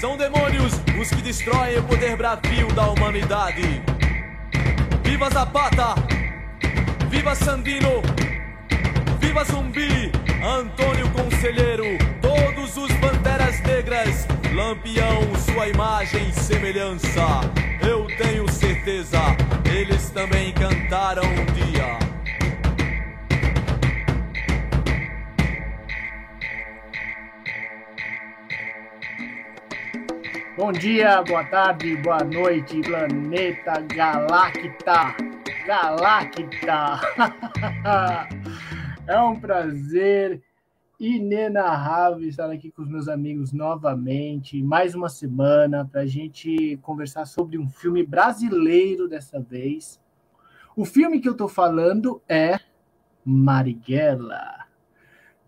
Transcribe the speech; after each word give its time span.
São 0.00 0.14
demônios 0.16 0.74
os 1.00 1.08
que 1.08 1.22
destroem 1.22 1.78
o 1.78 1.82
poder 1.84 2.16
bravio 2.16 2.70
da 2.74 2.90
humanidade. 2.90 3.82
Viva 5.02 5.30
Zapata! 5.30 5.94
Viva 7.08 7.34
Sandino! 7.34 8.02
Viva 9.18 9.42
Zumbi! 9.44 10.12
Antônio 10.44 11.10
Conselheiro! 11.12 11.84
Todos 12.20 12.76
os 12.76 12.92
Panteras 12.94 13.58
Negras! 13.62 14.26
Lampião, 14.54 15.34
sua 15.46 15.68
imagem 15.68 16.28
e 16.28 16.32
semelhança. 16.32 17.40
Eu 17.80 18.06
tenho 18.18 18.50
certeza, 18.52 19.20
eles 19.64 20.10
também 20.10 20.52
cantaram 20.52 21.22
um 21.24 21.46
dia. 21.54 22.05
Bom 30.56 30.72
dia, 30.72 31.22
boa 31.22 31.44
tarde, 31.44 31.94
boa 31.98 32.24
noite, 32.24 32.80
planeta 32.80 33.78
Galacta. 33.94 35.14
Galacta. 35.66 37.00
é 39.06 39.20
um 39.20 39.38
prazer 39.38 40.42
inenarrável 40.98 42.26
estar 42.26 42.50
aqui 42.50 42.70
com 42.70 42.80
os 42.80 42.88
meus 42.88 43.06
amigos 43.06 43.52
novamente, 43.52 44.62
mais 44.62 44.94
uma 44.94 45.10
semana 45.10 45.84
para 45.84 46.00
a 46.00 46.06
gente 46.06 46.78
conversar 46.78 47.26
sobre 47.26 47.58
um 47.58 47.68
filme 47.68 48.02
brasileiro 48.02 49.06
dessa 49.06 49.38
vez. 49.38 50.00
O 50.74 50.86
filme 50.86 51.20
que 51.20 51.28
eu 51.28 51.32
estou 51.32 51.48
falando 51.48 52.22
é 52.26 52.58
Marighella 53.22 54.65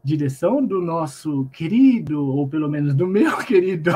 direção 0.02 0.65
do 0.65 0.80
nosso 0.80 1.47
querido, 1.52 2.25
ou 2.25 2.48
pelo 2.48 2.69
menos 2.69 2.95
do 2.95 3.06
meu 3.06 3.37
querido 3.45 3.93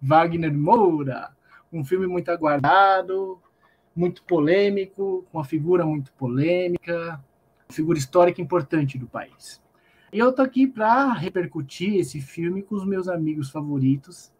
Wagner 0.00 0.56
Moura. 0.56 1.30
Um 1.72 1.84
filme 1.84 2.06
muito 2.06 2.30
aguardado, 2.30 3.38
muito 3.94 4.22
polêmico, 4.24 5.26
com 5.30 5.38
uma 5.38 5.44
figura 5.44 5.84
muito 5.84 6.12
polêmica, 6.12 7.22
figura 7.68 7.98
histórica 7.98 8.40
importante 8.40 8.98
do 8.98 9.06
país. 9.06 9.60
E 10.12 10.18
eu 10.18 10.32
tô 10.32 10.42
aqui 10.42 10.66
para 10.66 11.12
repercutir 11.12 11.96
esse 11.96 12.20
filme 12.20 12.62
com 12.62 12.74
os 12.74 12.84
meus 12.84 13.08
amigos 13.08 13.50
favoritos, 13.50 14.32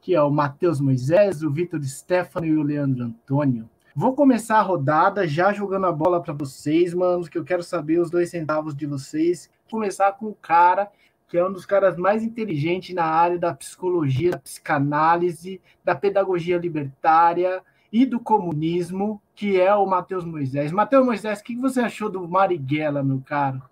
que 0.00 0.14
é 0.14 0.22
o 0.22 0.30
Matheus 0.30 0.80
Moisés, 0.80 1.42
o 1.42 1.50
Vitor 1.50 1.82
Stefano 1.82 2.46
e 2.46 2.56
o 2.56 2.62
Leandro 2.62 3.04
Antônio. 3.04 3.68
Vou 3.94 4.14
começar 4.14 4.58
a 4.58 4.62
rodada 4.62 5.28
já 5.28 5.52
jogando 5.52 5.84
a 5.84 5.92
bola 5.92 6.22
para 6.22 6.32
vocês, 6.32 6.94
manos, 6.94 7.28
que 7.28 7.36
eu 7.36 7.44
quero 7.44 7.62
saber 7.62 8.00
os 8.00 8.10
dois 8.10 8.30
centavos 8.30 8.74
de 8.74 8.86
vocês 8.86 9.50
começar 9.72 10.12
com 10.12 10.26
o 10.26 10.34
cara 10.34 10.90
que 11.32 11.38
é 11.38 11.46
um 11.46 11.50
dos 11.50 11.64
caras 11.64 11.96
mais 11.96 12.22
inteligentes 12.22 12.94
na 12.94 13.06
área 13.06 13.38
da 13.38 13.54
psicologia, 13.54 14.32
da 14.32 14.38
psicanálise, 14.38 15.62
da 15.82 15.94
pedagogia 15.94 16.58
libertária 16.58 17.62
e 17.90 18.04
do 18.04 18.20
comunismo, 18.20 19.18
que 19.34 19.58
é 19.58 19.74
o 19.74 19.86
Matheus 19.86 20.26
Moisés. 20.26 20.70
Matheus 20.70 21.06
Moisés, 21.06 21.40
o 21.40 21.42
que 21.42 21.56
você 21.56 21.80
achou 21.80 22.10
do 22.10 22.28
Marighella, 22.28 23.02
meu 23.02 23.22
caro? 23.26 23.62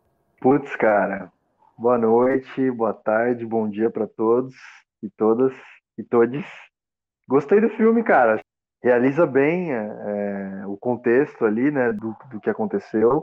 Putz, 0.40 0.74
cara, 0.76 1.30
boa 1.76 1.98
noite, 1.98 2.70
boa 2.70 2.94
tarde, 2.94 3.44
bom 3.44 3.68
dia 3.68 3.90
para 3.90 4.06
todos 4.06 4.54
e 5.02 5.10
todas 5.10 5.52
e 5.98 6.02
todes. 6.02 6.46
Gostei 7.28 7.60
do 7.60 7.68
filme, 7.68 8.02
cara. 8.02 8.40
Realiza 8.82 9.26
bem 9.26 9.70
é, 9.70 10.62
o 10.66 10.78
contexto 10.78 11.44
ali, 11.44 11.70
né, 11.70 11.92
do, 11.92 12.16
do 12.30 12.40
que 12.40 12.48
aconteceu 12.48 13.22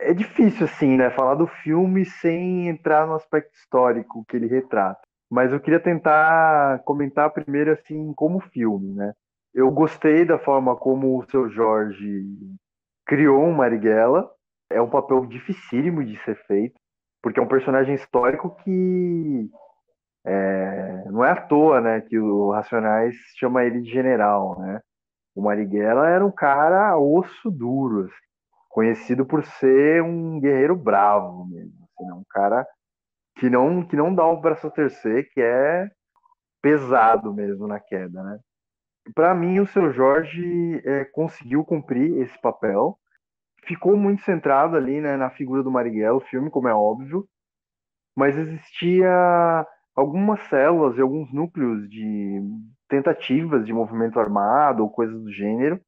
é 0.00 0.14
difícil, 0.14 0.66
assim, 0.66 0.96
né, 0.96 1.10
falar 1.10 1.34
do 1.34 1.46
filme 1.46 2.04
sem 2.04 2.68
entrar 2.68 3.06
no 3.06 3.14
aspecto 3.14 3.54
histórico 3.54 4.24
que 4.26 4.36
ele 4.36 4.46
retrata. 4.46 5.00
Mas 5.30 5.52
eu 5.52 5.60
queria 5.60 5.80
tentar 5.80 6.80
comentar 6.84 7.30
primeiro, 7.30 7.72
assim, 7.72 8.12
como 8.14 8.40
filme, 8.40 8.94
né? 8.94 9.12
Eu 9.52 9.70
gostei 9.70 10.24
da 10.24 10.38
forma 10.38 10.76
como 10.76 11.18
o 11.18 11.24
seu 11.30 11.50
Jorge 11.50 12.24
criou 13.06 13.44
um 13.44 13.52
Marighella. 13.52 14.30
É 14.70 14.80
um 14.80 14.88
papel 14.88 15.26
dificílimo 15.26 16.04
de 16.04 16.16
ser 16.24 16.36
feito, 16.46 16.78
porque 17.22 17.40
é 17.40 17.42
um 17.42 17.48
personagem 17.48 17.94
histórico 17.94 18.54
que 18.62 19.50
é, 20.24 21.04
não 21.06 21.24
é 21.24 21.30
à 21.30 21.36
toa, 21.36 21.80
né, 21.80 22.00
que 22.02 22.18
o 22.18 22.50
Racionais 22.50 23.14
chama 23.38 23.64
ele 23.64 23.80
de 23.80 23.90
general, 23.90 24.58
né? 24.60 24.80
O 25.34 25.42
Marighella 25.42 26.08
era 26.08 26.24
um 26.24 26.30
cara 26.30 26.98
osso 26.98 27.50
duro, 27.50 28.04
assim 28.04 28.27
conhecido 28.78 29.26
por 29.26 29.44
ser 29.44 30.04
um 30.04 30.38
guerreiro 30.38 30.76
bravo 30.76 31.44
mesmo, 31.46 31.74
assim, 31.82 32.06
né? 32.06 32.14
um 32.14 32.22
cara 32.30 32.64
que 33.36 33.50
não 33.50 33.84
que 33.84 33.96
não 33.96 34.14
dá 34.14 34.24
o 34.24 34.40
braço 34.40 34.68
a 34.68 34.70
terceiro, 34.70 35.26
que 35.32 35.40
é 35.40 35.90
pesado 36.62 37.34
mesmo 37.34 37.66
na 37.66 37.80
queda, 37.80 38.22
né? 38.22 38.38
Para 39.16 39.34
mim, 39.34 39.58
o 39.58 39.66
seu 39.66 39.92
Jorge 39.92 40.80
é, 40.84 41.04
conseguiu 41.06 41.64
cumprir 41.64 42.22
esse 42.22 42.40
papel, 42.40 42.96
ficou 43.64 43.96
muito 43.96 44.22
centrado 44.22 44.76
ali 44.76 45.00
né, 45.00 45.16
na 45.16 45.28
figura 45.28 45.60
do 45.60 45.72
Marighella, 45.72 46.18
o 46.18 46.26
filme, 46.28 46.48
como 46.48 46.68
é 46.68 46.74
óbvio, 46.74 47.28
mas 48.16 48.38
existia 48.38 49.66
algumas 49.92 50.40
células 50.48 50.96
e 50.96 51.00
alguns 51.00 51.32
núcleos 51.32 51.90
de 51.90 52.40
tentativas 52.88 53.66
de 53.66 53.72
movimento 53.72 54.20
armado 54.20 54.84
ou 54.84 54.90
coisas 54.90 55.20
do 55.20 55.32
gênero, 55.32 55.80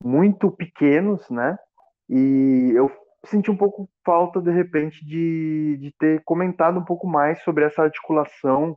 muito 0.00 0.48
pequenos, 0.48 1.28
né? 1.28 1.58
E 2.10 2.72
eu 2.74 2.90
senti 3.24 3.50
um 3.50 3.56
pouco 3.56 3.88
falta, 4.04 4.40
de 4.40 4.50
repente, 4.50 5.04
de, 5.04 5.78
de 5.80 5.92
ter 5.96 6.22
comentado 6.24 6.78
um 6.80 6.84
pouco 6.84 7.06
mais 7.06 7.40
sobre 7.44 7.64
essa 7.64 7.84
articulação 7.84 8.76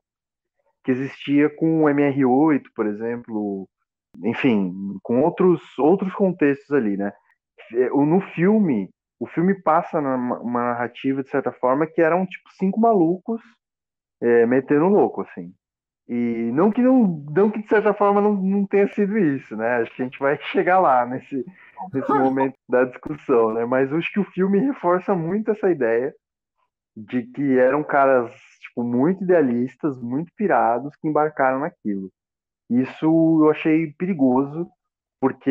que 0.83 0.91
existia 0.91 1.49
com 1.49 1.83
o 1.83 1.87
MR8, 1.87 2.61
por 2.75 2.85
exemplo, 2.85 3.67
enfim, 4.23 4.71
com 5.01 5.21
outros, 5.21 5.61
outros 5.79 6.13
contextos 6.13 6.71
ali, 6.71 6.95
né? 6.95 7.11
É, 7.73 7.89
no 7.89 8.21
filme, 8.35 8.89
o 9.19 9.25
filme 9.25 9.55
passa 9.63 9.99
uma 9.99 10.63
narrativa, 10.63 11.23
de 11.23 11.29
certa 11.29 11.51
forma, 11.51 11.87
que 11.87 12.01
eram, 12.01 12.25
tipo, 12.25 12.49
cinco 12.59 12.79
malucos 12.79 13.41
é, 14.21 14.45
metendo 14.45 14.87
louco, 14.89 15.21
assim. 15.21 15.51
E 16.07 16.51
não 16.53 16.69
que, 16.69 16.81
não, 16.81 17.23
não 17.33 17.49
que 17.49 17.61
de 17.61 17.67
certa 17.69 17.93
forma, 17.93 18.21
não, 18.21 18.33
não 18.33 18.67
tenha 18.67 18.87
sido 18.93 19.17
isso, 19.17 19.55
né? 19.55 19.77
Acho 19.77 19.95
que 19.95 20.01
a 20.01 20.05
gente 20.05 20.19
vai 20.19 20.37
chegar 20.51 20.79
lá 20.79 21.05
nesse, 21.05 21.45
nesse 21.91 22.11
momento 22.13 22.55
da 22.69 22.85
discussão, 22.85 23.53
né? 23.53 23.65
Mas 23.65 23.91
acho 23.91 24.11
que 24.11 24.19
o 24.19 24.31
filme 24.31 24.59
reforça 24.59 25.15
muito 25.15 25.51
essa 25.51 25.69
ideia 25.69 26.13
de 26.95 27.23
que 27.23 27.57
eram 27.57 27.83
caras 27.83 28.31
tipo 28.61 28.83
muito 28.83 29.23
idealistas, 29.23 29.99
muito 30.01 30.31
pirados 30.35 30.95
que 30.95 31.07
embarcaram 31.07 31.59
naquilo. 31.59 32.11
Isso 32.69 33.05
eu 33.05 33.49
achei 33.51 33.91
perigoso 33.93 34.69
porque 35.19 35.49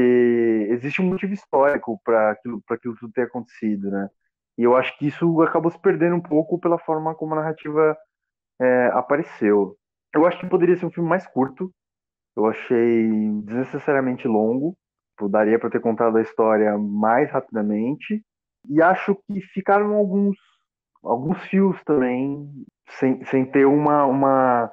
existe 0.71 1.01
um 1.01 1.07
motivo 1.07 1.33
histórico 1.33 1.99
para 2.05 2.33
aquilo, 2.33 2.63
aquilo 2.69 2.97
tudo 2.97 3.13
ter 3.13 3.23
acontecido, 3.23 3.91
né? 3.91 4.09
E 4.59 4.65
eu 4.65 4.77
acho 4.77 4.97
que 4.99 5.07
isso 5.07 5.41
acabou 5.41 5.71
se 5.71 5.81
perdendo 5.81 6.17
um 6.17 6.21
pouco 6.21 6.59
pela 6.59 6.79
forma 6.79 7.15
como 7.15 7.33
a 7.33 7.37
narrativa 7.39 7.97
é, 8.61 8.87
apareceu. 8.89 9.77
Eu 10.15 10.27
acho 10.27 10.39
que 10.39 10.47
poderia 10.47 10.77
ser 10.77 10.85
um 10.87 10.91
filme 10.91 11.09
mais 11.09 11.27
curto. 11.27 11.73
Eu 12.37 12.47
achei 12.47 13.09
desnecessariamente 13.45 14.29
longo. 14.29 14.77
Tipo, 15.23 15.29
daria 15.29 15.59
para 15.59 15.71
ter 15.71 15.81
contado 15.81 16.17
a 16.17 16.23
história 16.23 16.77
mais 16.77 17.31
rapidamente. 17.31 18.25
E 18.69 18.83
acho 18.83 19.15
que 19.15 19.41
ficaram 19.41 19.95
alguns, 19.95 20.37
alguns 21.03 21.41
fios 21.45 21.81
também, 21.85 22.49
sem, 22.99 23.25
sem 23.27 23.45
ter 23.45 23.65
uma, 23.65 24.05
uma, 24.05 24.71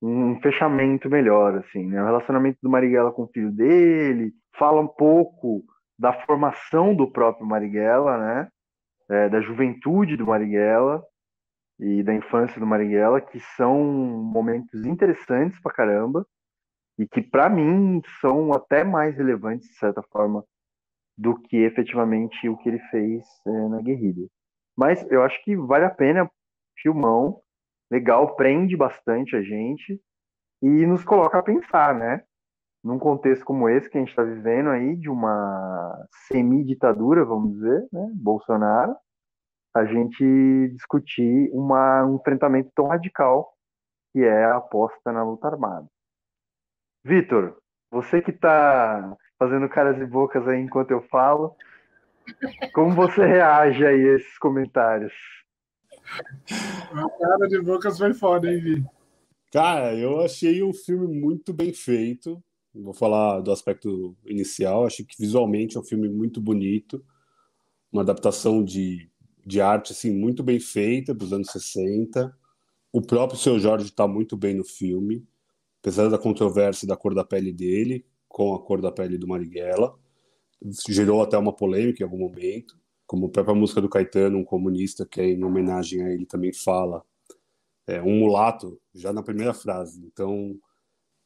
um 0.00 0.40
fechamento 0.40 1.10
melhor. 1.10 1.56
Assim, 1.56 1.86
né? 1.86 2.00
O 2.00 2.06
relacionamento 2.06 2.58
do 2.62 2.70
Marighella 2.70 3.10
com 3.10 3.22
o 3.24 3.28
filho 3.28 3.50
dele 3.50 4.32
fala 4.56 4.80
um 4.80 4.86
pouco 4.86 5.64
da 5.98 6.12
formação 6.12 6.94
do 6.94 7.10
próprio 7.10 7.46
Marighella, 7.46 8.18
né? 8.18 8.48
É, 9.10 9.28
da 9.28 9.40
juventude 9.40 10.16
do 10.16 10.26
Marighella 10.26 11.02
e 11.78 12.02
da 12.04 12.14
infância 12.14 12.60
do 12.60 12.66
Marighella, 12.66 13.20
que 13.20 13.40
são 13.56 13.82
momentos 13.82 14.86
interessantes 14.86 15.60
pra 15.60 15.72
caramba 15.72 16.24
e 17.02 17.08
que 17.08 17.20
para 17.20 17.48
mim 17.48 18.00
são 18.20 18.52
até 18.52 18.84
mais 18.84 19.16
relevantes 19.16 19.66
de 19.68 19.74
certa 19.74 20.02
forma 20.04 20.44
do 21.18 21.36
que 21.36 21.56
efetivamente 21.56 22.48
o 22.48 22.56
que 22.56 22.68
ele 22.68 22.78
fez 22.90 23.24
é, 23.44 23.50
na 23.68 23.82
guerrilha. 23.82 24.28
Mas 24.76 25.04
eu 25.10 25.22
acho 25.24 25.42
que 25.42 25.56
vale 25.56 25.84
a 25.84 25.90
pena, 25.90 26.30
filmão, 26.80 27.40
legal, 27.90 28.36
prende 28.36 28.76
bastante 28.76 29.34
a 29.34 29.42
gente 29.42 30.00
e 30.62 30.86
nos 30.86 31.04
coloca 31.04 31.38
a 31.38 31.42
pensar, 31.42 31.92
né? 31.92 32.22
Num 32.84 33.00
contexto 33.00 33.44
como 33.44 33.68
esse 33.68 33.90
que 33.90 33.98
a 33.98 34.00
gente 34.00 34.10
está 34.10 34.22
vivendo 34.22 34.70
aí, 34.70 34.96
de 34.96 35.10
uma 35.10 36.06
semi-ditadura, 36.28 37.24
vamos 37.24 37.54
dizer, 37.54 37.86
né? 37.92 38.10
Bolsonaro, 38.14 38.96
a 39.74 39.84
gente 39.84 40.68
discutir 40.72 41.50
uma, 41.52 42.04
um 42.04 42.16
enfrentamento 42.16 42.70
tão 42.74 42.86
radical 42.86 43.52
que 44.12 44.20
é 44.20 44.44
a 44.44 44.56
aposta 44.56 45.10
na 45.10 45.24
luta 45.24 45.48
armada. 45.48 45.86
Vitor, 47.04 47.56
você 47.90 48.22
que 48.22 48.30
está 48.30 49.16
fazendo 49.38 49.68
caras 49.68 50.00
e 50.00 50.06
bocas 50.06 50.46
aí 50.46 50.60
enquanto 50.60 50.92
eu 50.92 51.02
falo, 51.02 51.54
como 52.72 52.94
você 52.94 53.24
reage 53.26 53.84
aí 53.84 54.08
a 54.08 54.14
esses 54.14 54.38
comentários? 54.38 55.12
A 56.92 57.08
cara 57.18 57.48
de 57.48 57.60
bocas 57.60 57.98
foi 57.98 58.14
foda, 58.14 58.52
hein, 58.52 58.60
Vi? 58.60 58.84
Cara, 59.52 59.94
eu 59.94 60.20
achei 60.20 60.62
o 60.62 60.72
filme 60.72 61.06
muito 61.06 61.52
bem 61.52 61.74
feito. 61.74 62.42
Vou 62.74 62.94
falar 62.94 63.40
do 63.40 63.52
aspecto 63.52 64.16
inicial. 64.24 64.86
Acho 64.86 65.04
que 65.04 65.14
visualmente 65.18 65.76
é 65.76 65.80
um 65.80 65.84
filme 65.84 66.08
muito 66.08 66.40
bonito, 66.40 67.04
uma 67.92 68.02
adaptação 68.02 68.64
de, 68.64 69.10
de 69.44 69.60
arte 69.60 69.92
assim 69.92 70.10
muito 70.10 70.42
bem 70.42 70.58
feita 70.58 71.12
dos 71.12 71.32
anos 71.32 71.50
60. 71.50 72.34
O 72.90 73.02
próprio 73.02 73.38
seu 73.38 73.58
Jorge 73.58 73.86
está 73.86 74.08
muito 74.08 74.36
bem 74.36 74.54
no 74.54 74.64
filme, 74.64 75.26
apesar 75.82 76.08
da 76.08 76.16
controvérsia 76.16 76.86
da 76.86 76.96
cor 76.96 77.12
da 77.12 77.24
pele 77.24 77.52
dele 77.52 78.06
com 78.28 78.54
a 78.54 78.62
cor 78.62 78.80
da 78.80 78.90
pele 78.90 79.18
do 79.18 79.28
Marighella. 79.28 79.94
Gerou 80.88 81.20
até 81.20 81.36
uma 81.36 81.52
polêmica 81.52 82.02
em 82.02 82.04
algum 82.04 82.18
momento, 82.18 82.78
como 83.04 83.26
a 83.26 83.28
própria 83.28 83.54
música 83.54 83.80
do 83.80 83.88
Caetano, 83.88 84.38
um 84.38 84.44
comunista, 84.44 85.04
que 85.04 85.20
é 85.20 85.26
em 85.26 85.44
homenagem 85.44 86.02
a 86.02 86.10
ele 86.10 86.24
também 86.24 86.52
fala 86.52 87.04
é, 87.86 88.00
um 88.00 88.20
mulato 88.20 88.80
já 88.94 89.12
na 89.12 89.24
primeira 89.24 89.52
frase. 89.52 90.00
Então, 90.06 90.56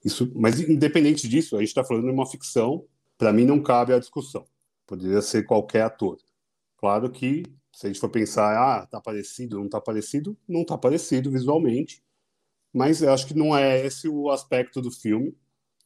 isso, 0.03 0.33
mas 0.35 0.59
independente 0.59 1.29
disso, 1.29 1.55
a 1.55 1.61
gente 1.61 1.69
está 1.69 1.85
falando 1.85 2.07
de 2.07 2.11
uma 2.11 2.27
ficção. 2.27 2.85
Para 3.19 3.33
mim, 3.33 3.45
não 3.45 3.63
cabe 3.63 3.93
a 3.93 3.99
discussão. 3.99 4.47
Poderia 4.87 5.21
ser 5.21 5.45
qualquer 5.45 5.83
ator. 5.83 6.19
Claro 6.79 7.11
que 7.11 7.43
se 7.73 7.87
a 7.87 7.91
gente 7.91 8.01
for 8.01 8.09
pensar, 8.09 8.57
ah, 8.57 8.87
tá 8.87 9.01
parecido, 9.01 9.59
não 9.59 9.69
tá 9.69 9.81
parecido, 9.81 10.37
não 10.49 10.65
tá 10.65 10.79
parecido 10.79 11.31
visualmente. 11.31 12.03
Mas 12.77 13.01
eu 13.01 13.11
acho 13.11 13.27
que 13.27 13.33
não 13.33 13.57
é 13.57 13.87
esse 13.87 14.07
o 14.07 14.29
aspecto 14.29 14.83
do 14.83 14.91
filme. 14.91 15.35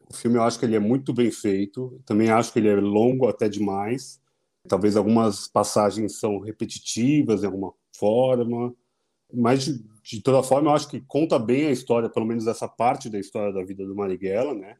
O 0.09 0.13
filme 0.13 0.39
eu 0.39 0.43
acho 0.43 0.59
que 0.59 0.65
ele 0.65 0.75
é 0.75 0.81
muito 0.81 1.13
bem 1.13 1.31
feito. 1.31 2.03
Também 2.05 2.31
acho 2.31 2.53
que 2.53 2.59
ele 2.59 2.67
é 2.67 2.75
longo 2.75 3.29
até 3.29 3.49
demais. 3.49 4.21
Talvez 4.67 4.97
algumas 4.97 5.47
passagens 5.47 6.19
são 6.19 6.41
repetitivas 6.41 7.43
de 7.43 7.47
alguma 7.47 7.73
forma. 7.97 8.75
Mas 9.33 9.63
de, 9.63 9.85
de, 10.03 10.21
toda 10.21 10.43
forma, 10.43 10.69
eu 10.69 10.75
acho 10.75 10.89
que 10.89 11.01
conta 11.03 11.39
bem 11.39 11.67
a 11.67 11.71
história, 11.71 12.11
pelo 12.11 12.27
menos 12.27 12.49
essa 12.49 12.67
parte 12.67 13.09
da 13.09 13.21
história 13.21 13.53
da 13.53 13.63
vida 13.63 13.87
do 13.87 13.95
Marighella, 13.95 14.53
né? 14.53 14.77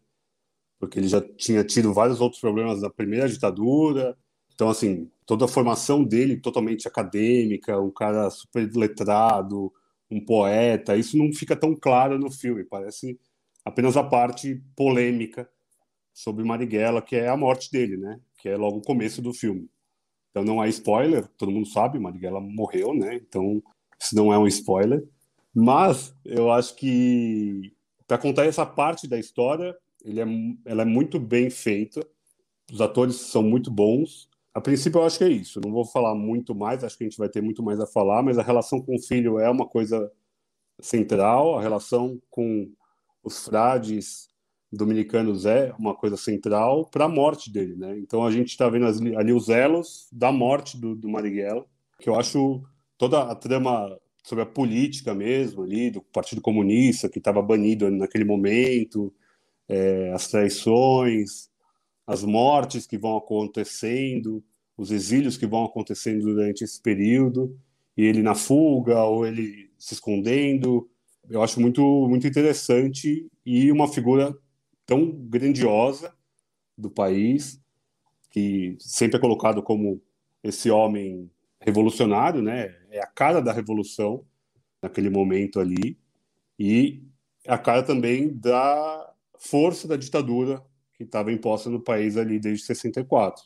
Porque 0.81 0.99
ele 0.99 1.07
já 1.07 1.21
tinha 1.21 1.63
tido 1.63 1.95
vários 1.95 2.21
outros 2.21 2.41
problemas 2.41 2.83
na 2.83 2.91
primeira 2.91 3.29
ditadura. 3.29 4.19
Então, 4.53 4.69
assim, 4.69 5.09
toda 5.25 5.45
a 5.45 5.49
formação 5.49 6.03
dele 6.03 6.41
totalmente 6.41 6.89
acadêmica, 6.89 7.81
um 7.81 7.93
cara 7.93 8.29
super 8.31 8.69
letrado, 8.75 9.73
um 10.11 10.25
poeta, 10.25 10.97
isso 10.97 11.17
não 11.17 11.33
fica 11.33 11.55
tão 11.55 11.75
claro 11.75 12.19
no 12.19 12.31
filme. 12.31 12.65
Parece 12.65 13.19
apenas 13.65 13.97
a 13.97 14.03
parte 14.03 14.63
polêmica 14.75 15.49
sobre 16.13 16.45
Marighella, 16.45 17.01
que 17.01 17.17
é 17.17 17.29
a 17.29 17.37
morte 17.37 17.71
dele, 17.71 17.97
né? 17.97 18.21
Que 18.39 18.49
é 18.49 18.57
logo 18.57 18.79
o 18.79 18.83
começo 18.83 19.23
do 19.23 19.33
filme. 19.33 19.69
Então 20.31 20.45
não 20.45 20.61
há 20.61 20.69
spoiler, 20.69 21.27
todo 21.37 21.53
mundo 21.53 21.67
sabe, 21.67 21.99
Marighella 21.99 22.41
morreu, 22.41 22.95
né? 22.95 23.15
Então 23.17 23.63
isso 23.99 24.15
não 24.15 24.33
é 24.33 24.39
um 24.39 24.47
spoiler. 24.47 25.07
Mas 25.55 26.15
eu 26.25 26.51
acho 26.51 26.77
que 26.77 27.73
para 28.07 28.19
contar 28.19 28.45
essa 28.47 28.65
parte 28.65 29.07
da 29.07 29.19
história, 29.19 29.77
ele 30.05 30.21
é, 30.21 30.27
ela 30.65 30.83
é 30.83 30.85
muito 30.85 31.19
bem 31.19 31.51
feita. 31.51 32.07
Os 32.73 32.81
atores 32.81 33.17
são 33.17 33.43
muito 33.43 33.71
bons. 33.71 34.29
A 34.53 34.61
princípio, 34.61 35.01
eu 35.01 35.05
acho 35.05 35.19
que 35.19 35.25
é 35.25 35.29
isso. 35.29 35.61
Não 35.61 35.71
vou 35.73 35.85
falar 35.85 36.15
muito 36.15 36.55
mais, 36.55 36.83
acho 36.83 36.99
que 36.99 37.05
a 37.05 37.09
gente 37.09 37.19
vai 37.19 37.29
ter 37.29 37.41
muito 37.41 37.63
mais 37.63 37.79
a 37.81 37.87
falar, 37.87 38.23
mas 38.23 38.39
a 38.39 38.43
relação 38.43 38.81
com 38.81 38.97
o 38.97 39.03
filho 39.03 39.39
é 39.39 39.49
uma 39.49 39.67
coisa 39.67 40.11
central. 40.81 41.59
A 41.59 41.63
relação 41.63 42.21
com 42.29 42.71
os 43.23 43.45
frades 43.45 44.29
dominicanos 44.73 45.47
é 45.47 45.73
uma 45.79 45.95
coisa 45.95 46.17
central 46.17 46.87
para 46.87 47.05
a 47.05 47.09
morte 47.09 47.51
dele, 47.51 47.77
né? 47.77 47.99
Então 47.99 48.25
a 48.25 48.31
gente 48.31 48.49
está 48.49 48.69
vendo 48.69 48.87
ali, 48.87 49.33
os 49.33 49.49
elos 49.49 50.09
da 50.13 50.31
morte 50.31 50.77
do, 50.79 50.95
do 50.95 51.09
Marighella, 51.09 51.65
que 51.99 52.09
eu 52.09 52.15
acho 52.19 52.63
toda 52.97 53.23
a 53.23 53.35
trama 53.35 53.99
sobre 54.23 54.45
a 54.45 54.47
política 54.47 55.15
mesmo 55.15 55.63
ali 55.63 55.91
do 55.91 56.03
Partido 56.03 56.41
Comunista 56.41 57.09
que 57.09 57.19
estava 57.19 57.43
banido 57.43 57.91
naquele 57.91 58.25
momento, 58.25 59.13
é, 59.69 60.13
as 60.13 60.29
traições, 60.29 61.50
as 62.11 62.25
mortes 62.25 62.89
que 62.89 62.99
vão 62.99 63.17
acontecendo, 63.17 64.43
os 64.77 64.91
exílios 64.91 65.37
que 65.37 65.47
vão 65.47 65.65
acontecendo 65.65 66.23
durante 66.23 66.65
esse 66.65 66.83
período, 66.83 67.57
e 67.97 68.03
ele 68.03 68.21
na 68.21 68.35
fuga 68.35 69.05
ou 69.05 69.25
ele 69.25 69.71
se 69.79 69.95
escondendo. 69.95 70.91
Eu 71.29 71.41
acho 71.41 71.61
muito 71.61 71.81
muito 72.09 72.27
interessante 72.27 73.31
e 73.47 73.71
uma 73.71 73.87
figura 73.87 74.37
tão 74.85 75.09
grandiosa 75.09 76.13
do 76.77 76.91
país 76.91 77.61
que 78.29 78.77
sempre 78.81 79.17
é 79.17 79.21
colocado 79.21 79.63
como 79.63 80.03
esse 80.43 80.69
homem 80.69 81.31
revolucionário, 81.61 82.43
né? 82.43 82.75
É 82.91 83.01
a 83.01 83.07
cara 83.07 83.41
da 83.41 83.53
revolução 83.53 84.25
naquele 84.83 85.11
momento 85.11 85.61
ali 85.61 85.97
e 86.59 87.05
a 87.47 87.57
cara 87.57 87.85
também 87.85 88.37
da 88.37 89.15
força 89.39 89.87
da 89.87 89.97
ditadura 89.97 90.61
que 91.01 91.05
estava 91.05 91.33
imposta 91.33 91.71
no 91.71 91.81
país 91.81 92.19
ali 92.19 92.39
desde 92.39 92.67
64. 92.67 93.43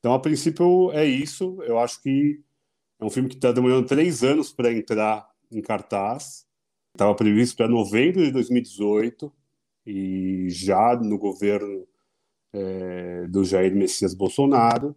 Então, 0.00 0.12
a 0.12 0.18
princípio 0.18 0.90
é 0.90 1.04
isso. 1.06 1.62
Eu 1.62 1.78
acho 1.78 2.02
que 2.02 2.42
é 2.98 3.04
um 3.04 3.10
filme 3.10 3.28
que 3.28 3.36
está 3.36 3.52
demorando 3.52 3.86
três 3.86 4.24
anos 4.24 4.52
para 4.52 4.72
entrar 4.72 5.28
em 5.52 5.62
cartaz. 5.62 6.48
Estava 6.92 7.14
previsto 7.14 7.56
para 7.56 7.68
novembro 7.68 8.24
de 8.24 8.32
2018 8.32 9.32
e 9.86 10.50
já 10.50 10.96
no 10.96 11.16
governo 11.16 11.86
é, 12.52 13.28
do 13.28 13.44
Jair 13.44 13.72
Messias 13.72 14.12
Bolsonaro, 14.12 14.96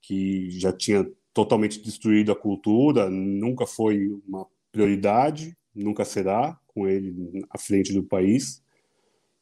que 0.00 0.48
já 0.50 0.72
tinha 0.72 1.06
totalmente 1.34 1.78
destruído 1.82 2.32
a 2.32 2.36
cultura, 2.36 3.10
nunca 3.10 3.66
foi 3.66 4.08
uma 4.26 4.46
prioridade, 4.72 5.54
nunca 5.74 6.06
será 6.06 6.58
com 6.68 6.88
ele 6.88 7.44
à 7.50 7.58
frente 7.58 7.92
do 7.92 8.02
país. 8.02 8.62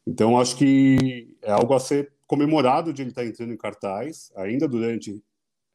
Então, 0.08 0.40
acho 0.40 0.56
que 0.56 1.36
é 1.42 1.52
algo 1.52 1.74
a 1.74 1.78
ser 1.78 2.10
comemorado 2.26 2.94
de 2.94 3.02
ele 3.02 3.10
estar 3.10 3.26
entrando 3.26 3.52
em 3.52 3.58
cartaz, 3.58 4.32
ainda 4.34 4.66
durante 4.66 5.22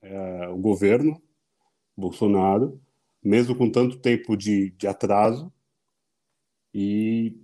é, 0.02 0.48
o 0.48 0.58
governo 0.58 1.22
Bolsonaro, 1.96 2.82
mesmo 3.24 3.56
com 3.56 3.70
tanto 3.70 4.00
tempo 4.00 4.36
de, 4.36 4.72
de 4.72 4.88
atraso. 4.88 5.54
E 6.74 7.38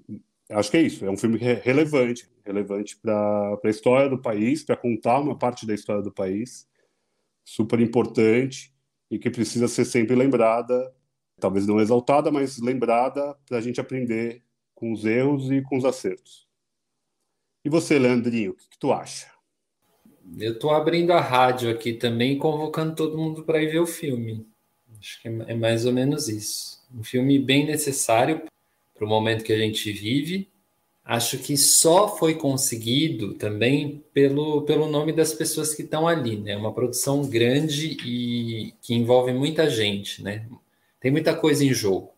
acho 0.49 0.71
que 0.71 0.77
é 0.77 0.81
isso. 0.81 1.05
É 1.05 1.11
um 1.11 1.15
filme 1.15 1.37
relevante, 1.37 2.27
relevante 2.43 2.97
para 2.97 3.59
a 3.63 3.69
história 3.69 4.09
do 4.09 4.19
país, 4.19 4.63
para 4.63 4.75
contar 4.75 5.19
uma 5.19 5.37
parte 5.37 5.67
da 5.67 5.75
história 5.75 6.01
do 6.01 6.11
país 6.11 6.67
super 7.45 7.79
importante 7.79 8.73
e 9.11 9.19
que 9.19 9.29
precisa 9.29 9.67
ser 9.67 9.85
sempre 9.85 10.15
lembrada, 10.15 10.91
talvez 11.39 11.67
não 11.67 11.79
exaltada, 11.79 12.31
mas 12.31 12.57
lembrada 12.57 13.37
para 13.47 13.59
a 13.59 13.61
gente 13.61 13.79
aprender 13.79 14.43
com 14.73 14.91
os 14.91 15.05
erros 15.05 15.51
e 15.51 15.61
com 15.61 15.77
os 15.77 15.85
acertos. 15.85 16.48
E 17.63 17.69
você, 17.69 17.99
Leandrinho, 17.99 18.51
o 18.51 18.55
que, 18.55 18.69
que 18.69 18.77
tu 18.79 18.91
acha? 18.91 19.27
Eu 20.37 20.53
estou 20.53 20.71
abrindo 20.71 21.11
a 21.11 21.21
rádio 21.21 21.69
aqui 21.69 21.93
também, 21.93 22.37
convocando 22.37 22.95
todo 22.95 23.17
mundo 23.17 23.43
para 23.43 23.61
ir 23.61 23.71
ver 23.71 23.79
o 23.79 23.87
filme. 23.87 24.45
Acho 24.99 25.21
que 25.21 25.27
é 25.27 25.53
mais 25.53 25.85
ou 25.85 25.93
menos 25.93 26.27
isso. 26.27 26.79
Um 26.93 27.03
filme 27.03 27.39
bem 27.39 27.65
necessário 27.65 28.43
para 28.93 29.05
o 29.05 29.09
momento 29.09 29.43
que 29.43 29.53
a 29.53 29.57
gente 29.57 29.91
vive 29.91 30.49
acho 31.09 31.39
que 31.39 31.57
só 31.57 32.15
foi 32.17 32.35
conseguido 32.35 33.33
também 33.33 34.03
pelo, 34.13 34.61
pelo 34.61 34.87
nome 34.87 35.11
das 35.11 35.33
pessoas 35.33 35.73
que 35.73 35.81
estão 35.81 36.07
ali, 36.07 36.37
né? 36.37 36.55
Uma 36.55 36.71
produção 36.71 37.27
grande 37.27 37.97
e 38.05 38.75
que 38.79 38.93
envolve 38.93 39.33
muita 39.33 39.67
gente, 39.67 40.21
né? 40.21 40.45
Tem 40.99 41.09
muita 41.09 41.33
coisa 41.33 41.65
em 41.65 41.73
jogo. 41.73 42.11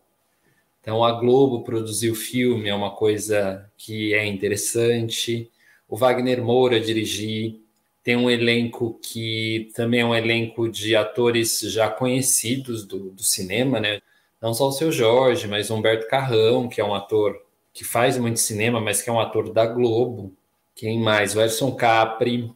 Então 0.82 1.04
a 1.04 1.12
Globo 1.12 1.62
produzir 1.62 2.10
o 2.10 2.14
filme 2.14 2.68
é 2.68 2.74
uma 2.74 2.90
coisa 2.90 3.70
que 3.78 4.12
é 4.12 4.26
interessante. 4.26 5.50
O 5.88 5.96
Wagner 5.96 6.42
Moura 6.42 6.80
dirigir 6.80 7.60
tem 8.02 8.16
um 8.16 8.28
elenco 8.28 8.98
que 9.00 9.70
também 9.76 10.00
é 10.00 10.04
um 10.04 10.14
elenco 10.14 10.68
de 10.68 10.96
atores 10.96 11.60
já 11.60 11.88
conhecidos 11.88 12.84
do, 12.84 13.10
do 13.12 13.22
cinema, 13.22 13.78
né? 13.78 14.00
Não 14.40 14.52
só 14.52 14.66
o 14.66 14.72
seu 14.72 14.90
Jorge, 14.90 15.46
mas 15.46 15.70
Humberto 15.70 16.08
Carrão, 16.08 16.68
que 16.68 16.80
é 16.80 16.84
um 16.84 16.94
ator 16.94 17.40
que 17.72 17.84
faz 17.84 18.18
muito 18.18 18.40
cinema, 18.40 18.80
mas 18.80 19.00
que 19.00 19.08
é 19.08 19.12
um 19.12 19.20
ator 19.20 19.52
da 19.52 19.64
Globo. 19.64 20.34
Quem 20.74 20.98
mais? 20.98 21.36
O 21.36 21.40
Erson 21.40 21.72
Capri, 21.76 22.52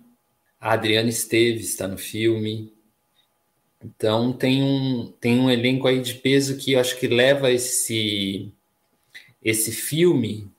a 0.61 0.73
Adriana 0.73 1.09
Esteves 1.09 1.69
está 1.69 1.87
no 1.87 1.97
filme. 1.97 2.73
Então 3.87 4.33
tem 4.33 4.63
um, 4.63 5.13
tem 5.21 5.39
um 5.39 5.49
elenco 5.49 5.87
aí 5.87 6.01
de 6.01 6.15
peso 6.15 6.57
que 6.57 6.73
eu 6.73 6.81
acho 6.81 6.99
que 6.99 7.07
leva 7.07 7.53
esse, 7.53 8.53
esse 9.43 9.71
filme 9.71 10.51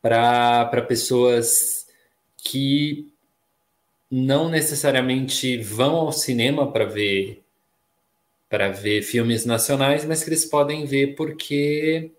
para 0.00 0.82
pessoas 0.88 1.86
que 2.38 3.06
não 4.10 4.48
necessariamente 4.48 5.58
vão 5.58 5.96
ao 5.96 6.12
cinema 6.12 6.72
para 6.72 6.86
ver 6.86 7.42
para 8.48 8.70
ver 8.70 9.02
filmes 9.02 9.44
nacionais, 9.44 10.04
mas 10.04 10.24
que 10.24 10.30
eles 10.30 10.44
podem 10.44 10.84
ver 10.84 11.14
porque 11.14 12.10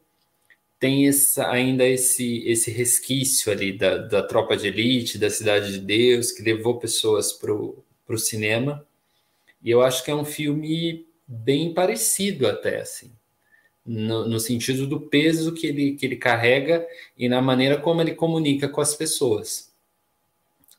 tem 0.80 1.08
essa, 1.08 1.50
ainda 1.50 1.86
esse, 1.86 2.48
esse 2.48 2.72
resquício 2.72 3.52
ali 3.52 3.78
da, 3.78 3.98
da 3.98 4.24
tropa 4.24 4.56
de 4.56 4.68
elite, 4.68 5.18
da 5.18 5.30
Cidade 5.30 5.74
de 5.74 5.80
Deus, 5.80 6.32
que 6.32 6.42
levou 6.42 6.80
pessoas 6.80 7.34
para 7.34 7.52
o 7.54 8.18
cinema. 8.18 8.88
E 9.64 9.70
eu 9.70 9.82
acho 9.82 10.04
que 10.04 10.12
é 10.12 10.16
um 10.16 10.26
filme 10.26 11.06
bem 11.28 11.74
parecido 11.74 12.48
até, 12.48 12.82
assim. 12.82 13.12
no, 13.86 14.28
no, 14.28 14.40
sentido 14.40 14.86
do 14.86 15.00
peso 15.00 15.54
que 15.54 15.68
ele, 15.68 15.96
que 15.96 16.06
ele 16.06 16.16
carrega 16.16 16.86
e 17.18 17.30
na 17.30 17.42
maneira 17.42 17.78
como 17.78 18.02
ele 18.02 18.14
comunica 18.14 18.68
com 18.68 18.82
as 18.82 18.96
pessoas. 18.96 19.72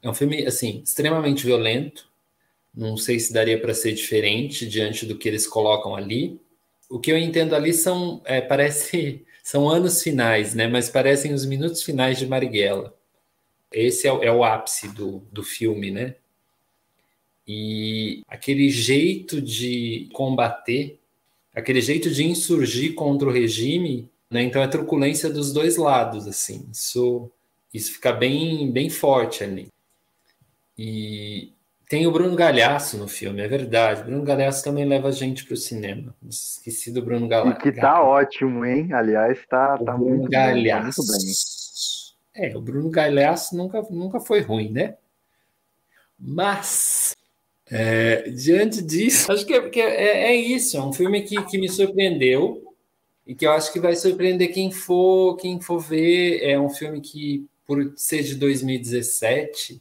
É 0.03 0.11
um 0.11 0.15
filme, 0.15 0.45
assim, 0.47 0.83
extremamente 0.85 1.47
violento. 1.47 2.11
Não 2.75 2.97
sei 2.97 3.19
se 3.21 3.33
daria 3.33 3.61
para 3.61 3.75
ser 3.75 3.93
diferente 3.93 4.67
diante 4.67 5.07
do 5.07 5.17
que 5.17 5.29
eles 5.29 5.47
colocam 5.47 5.95
ali. 5.95 6.41
O 6.91 6.99
que 6.99 7.13
eu 7.13 7.19
entendo 7.19 7.55
ali 7.55 7.73
são, 7.73 8.21
é, 8.25 8.41
parece, 8.41 9.25
são 9.43 9.69
anos 9.71 10.03
finais, 10.03 10.55
né? 10.55 10.67
Mas 10.67 10.91
parecem 10.91 11.33
os 11.33 11.47
minutos 11.47 11.83
finais 11.83 12.19
de 12.19 12.27
Marighella. 12.27 12.95
Esse 13.73 14.07
é, 14.09 14.11
é 14.11 14.33
o 14.33 14.45
ápice 14.45 14.89
do, 14.89 15.21
do 15.33 15.43
filme, 15.43 15.91
né? 15.91 16.17
E 17.55 18.23
aquele 18.29 18.69
jeito 18.71 19.41
de 19.41 20.09
combater 20.13 20.99
aquele 21.55 21.81
jeito 21.81 22.11
de 22.11 22.25
insurgir 22.25 22.95
contra 22.95 23.29
o 23.29 23.33
regime, 23.33 24.11
né? 24.31 24.43
Então 24.43 24.63
é 24.63 24.69
truculência 24.69 25.29
dos 25.29 25.53
dois 25.53 25.77
lados, 25.77 26.27
assim. 26.27 26.67
Isso, 26.73 27.31
isso 27.73 27.93
fica 27.93 28.13
bem, 28.13 28.71
bem 28.71 28.89
forte 28.89 29.45
ali. 29.45 29.69
E 30.79 31.53
tem 31.89 32.07
o 32.07 32.13
Bruno 32.13 32.35
Galhaço 32.35 32.97
no 32.97 33.07
filme, 33.07 33.43
é 33.43 33.49
verdade. 33.49 34.03
Bruno 34.03 34.25
Galhaço 34.25 34.65
também 34.65 34.87
leva 34.87 35.09
a 35.09 35.13
gente 35.13 35.45
para 35.45 35.55
o 35.55 35.59
cinema. 35.59 36.15
Esqueci 36.29 36.91
do 36.91 37.03
Bruno 37.03 37.29
Galhaço. 37.29 37.61
que 37.61 37.73
tá 37.73 38.03
ótimo, 38.03 38.65
hein? 38.65 38.93
Aliás, 38.93 39.39
tá, 39.47 39.77
tá 39.77 39.93
Bruno 39.93 40.17
muito, 40.17 40.31
Galhaço. 40.31 41.03
Bem, 41.03 41.13
muito 41.13 41.27
bem. 41.27 41.33
É, 42.35 42.57
o 42.57 42.63
Bruno 42.63 42.89
Galhaço 42.89 43.55
nunca, 43.55 43.83
nunca 43.91 44.19
foi 44.19 44.41
ruim, 44.41 44.71
né? 44.71 44.97
Mas 46.19 46.67
é, 47.75 48.29
diante 48.29 48.83
disso, 48.83 49.33
acho 49.33 49.47
que, 49.47 49.55
é, 49.55 49.71
que 49.71 49.81
é, 49.81 50.33
é, 50.33 50.37
isso. 50.37 50.77
É 50.77 50.83
um 50.83 50.93
filme 50.93 51.23
que, 51.23 51.43
que 51.45 51.57
me 51.57 51.71
surpreendeu 51.71 52.63
e 53.27 53.35
que 53.35 53.47
eu 53.47 53.53
acho 53.53 53.73
que 53.73 53.81
vai 53.81 53.97
surpreender 53.97 54.53
quem 54.53 54.71
for 54.71 55.37
quem 55.37 55.59
for 55.59 55.79
ver. 55.79 56.43
É 56.43 56.61
um 56.61 56.69
filme 56.69 57.01
que, 57.01 57.47
por 57.65 57.95
ser 57.97 58.25
de 58.25 58.35
2017, 58.35 59.81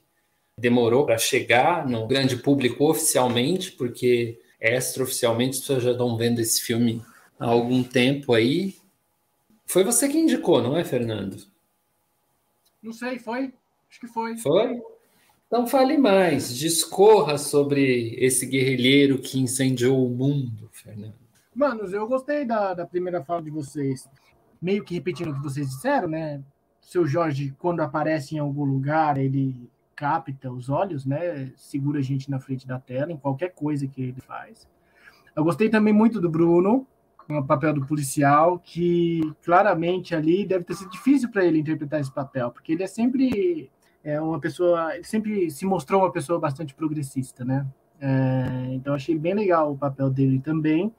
demorou 0.58 1.06
para 1.06 1.18
chegar 1.18 1.86
no 1.86 2.08
grande 2.08 2.38
público 2.38 2.90
oficialmente, 2.90 3.74
porque 3.74 4.40
extraoficialmente 4.62 5.56
as 5.56 5.60
pessoas 5.60 5.84
já 5.84 5.92
estão 5.92 6.16
vendo 6.16 6.40
esse 6.40 6.62
filme 6.62 7.04
há 7.38 7.48
algum 7.48 7.84
tempo 7.84 8.34
aí. 8.34 8.74
Foi 9.66 9.84
você 9.84 10.08
que 10.08 10.18
indicou, 10.18 10.62
não 10.62 10.78
é, 10.78 10.86
Fernando? 10.86 11.46
Não 12.82 12.94
sei, 12.94 13.20
foi. 13.20 13.54
Acho 13.90 14.00
que 14.00 14.08
foi. 14.08 14.38
Foi? 14.38 14.82
Então 15.52 15.68
fale 15.68 15.98
mais, 15.98 16.56
discorra 16.56 17.38
sobre 17.38 18.16
esse 18.18 18.46
guerrilheiro 18.46 19.18
que 19.18 19.38
incendiou 19.38 20.08
o 20.08 20.10
mundo, 20.10 20.70
Fernando. 20.72 21.14
Manos, 21.54 21.92
eu 21.92 22.08
gostei 22.08 22.46
da, 22.46 22.74
da 22.74 22.86
primeira 22.86 23.22
fala 23.22 23.42
de 23.42 23.50
vocês. 23.50 24.08
Meio 24.62 24.82
que 24.82 24.94
repetindo 24.94 25.32
o 25.32 25.34
que 25.34 25.44
vocês 25.44 25.68
disseram, 25.68 26.08
né? 26.08 26.42
Seu 26.80 27.06
Jorge, 27.06 27.54
quando 27.60 27.82
aparece 27.82 28.34
em 28.34 28.40
algum 28.40 28.64
lugar, 28.64 29.18
ele 29.18 29.70
capta 29.94 30.50
os 30.50 30.70
olhos, 30.70 31.06
né? 31.06 31.52
Segura 31.58 32.00
a 32.00 32.02
gente 32.02 32.32
na 32.32 32.40
frente 32.40 32.66
da 32.66 32.80
tela, 32.80 33.12
em 33.12 33.18
qualquer 33.18 33.50
coisa 33.50 33.86
que 33.86 34.02
ele 34.02 34.22
faz. 34.22 34.66
Eu 35.36 35.44
gostei 35.44 35.68
também 35.68 35.94
muito 35.94 36.22
do 36.22 36.30
Bruno, 36.30 36.88
com 37.28 37.38
o 37.38 37.46
papel 37.46 37.74
do 37.74 37.86
policial, 37.86 38.58
que 38.58 39.20
claramente 39.44 40.16
ali 40.16 40.46
deve 40.46 40.64
ter 40.64 40.76
sido 40.76 40.92
difícil 40.92 41.30
para 41.30 41.44
ele 41.44 41.60
interpretar 41.60 42.00
esse 42.00 42.14
papel, 42.14 42.52
porque 42.52 42.72
ele 42.72 42.84
é 42.84 42.88
sempre 42.88 43.70
é 44.04 44.20
uma 44.20 44.40
pessoa, 44.40 44.96
ele 44.96 45.04
sempre 45.04 45.50
se 45.52 45.66
mostrou 45.66 46.02
uma 46.02 46.12
pessoa 46.12 46.40
bastante 46.40 46.74
progressista, 46.74 47.46
né? 47.46 47.68
É, 48.00 48.74
então 48.74 48.96
achei 48.96 49.18
bem 49.18 49.36
legal 49.36 49.72
o 49.72 49.78
papel 49.78 50.10
dele 50.10 50.40
também. 50.40 50.94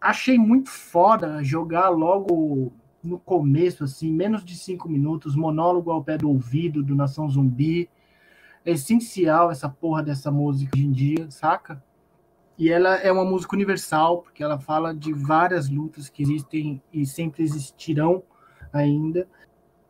Achei 0.00 0.38
muito 0.38 0.70
foda 0.70 1.42
jogar 1.42 1.90
logo 1.90 2.72
no 3.02 3.18
começo, 3.18 3.84
assim, 3.84 4.10
menos 4.12 4.44
de 4.44 4.56
cinco 4.56 4.88
minutos, 4.88 5.36
monólogo 5.36 5.90
ao 5.90 6.02
pé 6.02 6.16
do 6.16 6.28
ouvido 6.28 6.82
do 6.82 6.94
Nação 6.94 7.28
Zumbi. 7.28 7.88
É 8.64 8.72
essencial 8.72 9.50
essa 9.50 9.68
porra 9.68 10.02
dessa 10.02 10.30
música 10.30 10.72
hoje 10.74 10.86
em 10.86 10.92
dia, 10.92 11.30
saca? 11.30 11.82
E 12.58 12.70
ela 12.70 12.96
é 12.96 13.12
uma 13.12 13.24
música 13.24 13.54
universal, 13.54 14.22
porque 14.22 14.42
ela 14.42 14.58
fala 14.58 14.94
de 14.94 15.12
várias 15.12 15.68
lutas 15.68 16.08
que 16.08 16.22
existem 16.22 16.82
e 16.92 17.04
sempre 17.04 17.42
existirão 17.42 18.22
ainda. 18.72 19.28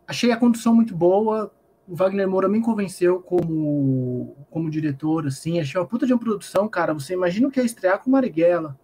Achei 0.06 0.32
a 0.32 0.36
condução 0.36 0.74
muito 0.74 0.94
boa, 0.94 1.50
o 1.88 1.94
Wagner 1.94 2.28
Moura 2.28 2.48
me 2.48 2.60
convenceu 2.60 3.20
como, 3.20 4.36
como 4.50 4.70
diretor, 4.70 5.26
assim, 5.26 5.60
achei 5.60 5.80
uma 5.80 5.86
puta 5.86 6.06
de 6.06 6.12
uma 6.12 6.18
produção, 6.18 6.68
cara, 6.68 6.92
você 6.92 7.14
imagina 7.14 7.48
o 7.48 7.50
que 7.50 7.60
é 7.60 7.64
estrear 7.64 8.02
com 8.02 8.10
Marighella. 8.10 8.78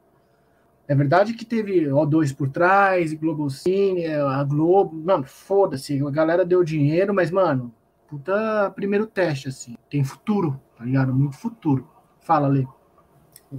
É 0.87 0.95
verdade 0.95 1.35
que 1.35 1.45
teve 1.45 1.87
O2 1.87 2.35
por 2.35 2.49
trás, 2.49 3.13
Globocine, 3.13 4.07
a 4.07 4.45
Globo, 4.45 4.95
mano, 4.95 5.25
foda-se, 5.25 6.01
a 6.01 6.11
galera 6.11 6.45
deu 6.45 6.63
dinheiro, 6.63 7.15
mas, 7.15 7.31
mano, 7.31 7.75
puta 8.09 8.71
primeiro 8.75 9.07
teste, 9.07 9.49
assim, 9.49 9.77
tem 9.89 10.05
futuro, 10.05 10.61
tá 10.77 10.85
ligado? 10.85 11.15
Muito 11.15 11.37
futuro. 11.37 11.89
Fala, 12.21 12.47
Lê. 12.47 12.67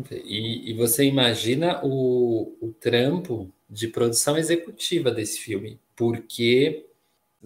E, 0.10 0.72
e 0.72 0.74
você 0.74 1.06
imagina 1.06 1.80
o, 1.84 2.56
o 2.62 2.74
trampo 2.80 3.52
de 3.70 3.88
produção 3.88 4.38
executiva 4.38 5.12
desse 5.12 5.40
filme, 5.40 5.80
porque 5.96 6.86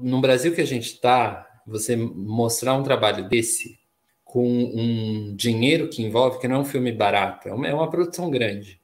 no 0.02 0.22
Brasil 0.22 0.54
que 0.54 0.62
a 0.62 0.66
gente 0.66 0.94
está, 0.94 1.47
você 1.68 1.96
mostrar 1.96 2.74
um 2.76 2.84
trabalho 2.84 3.28
desse 3.28 3.78
com 4.24 4.48
um 4.48 5.36
dinheiro 5.36 5.90
que 5.90 6.02
envolve, 6.02 6.40
que 6.40 6.48
não 6.48 6.58
é 6.58 6.60
um 6.60 6.66
filme 6.66 6.92
barato, 6.92 7.50
é 7.50 7.54
uma, 7.54 7.68
é 7.68 7.74
uma 7.74 7.90
produção 7.90 8.30
grande. 8.30 8.80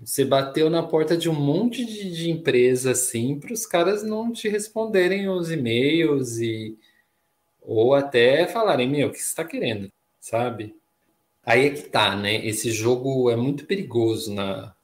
Você 0.00 0.24
bateu 0.24 0.68
na 0.68 0.82
porta 0.82 1.16
de 1.16 1.28
um 1.28 1.34
monte 1.34 1.84
de, 1.84 2.10
de 2.10 2.30
empresa 2.30 2.90
assim 2.90 3.38
para 3.38 3.52
os 3.52 3.64
caras 3.64 4.02
não 4.02 4.32
te 4.32 4.48
responderem 4.48 5.28
os 5.28 5.50
e-mails 5.50 6.38
e 6.38 6.76
ou 7.62 7.94
até 7.94 8.46
falarem, 8.46 8.88
meu, 8.88 9.08
o 9.08 9.10
que 9.10 9.18
você 9.18 9.24
está 9.24 9.44
querendo, 9.44 9.90
sabe? 10.20 10.76
Aí 11.44 11.66
é 11.66 11.70
que 11.70 11.82
tá, 11.82 12.14
né? 12.14 12.46
Esse 12.46 12.70
jogo 12.70 13.30
é 13.30 13.36
muito 13.36 13.66
perigoso 13.66 14.32
na, 14.32 14.74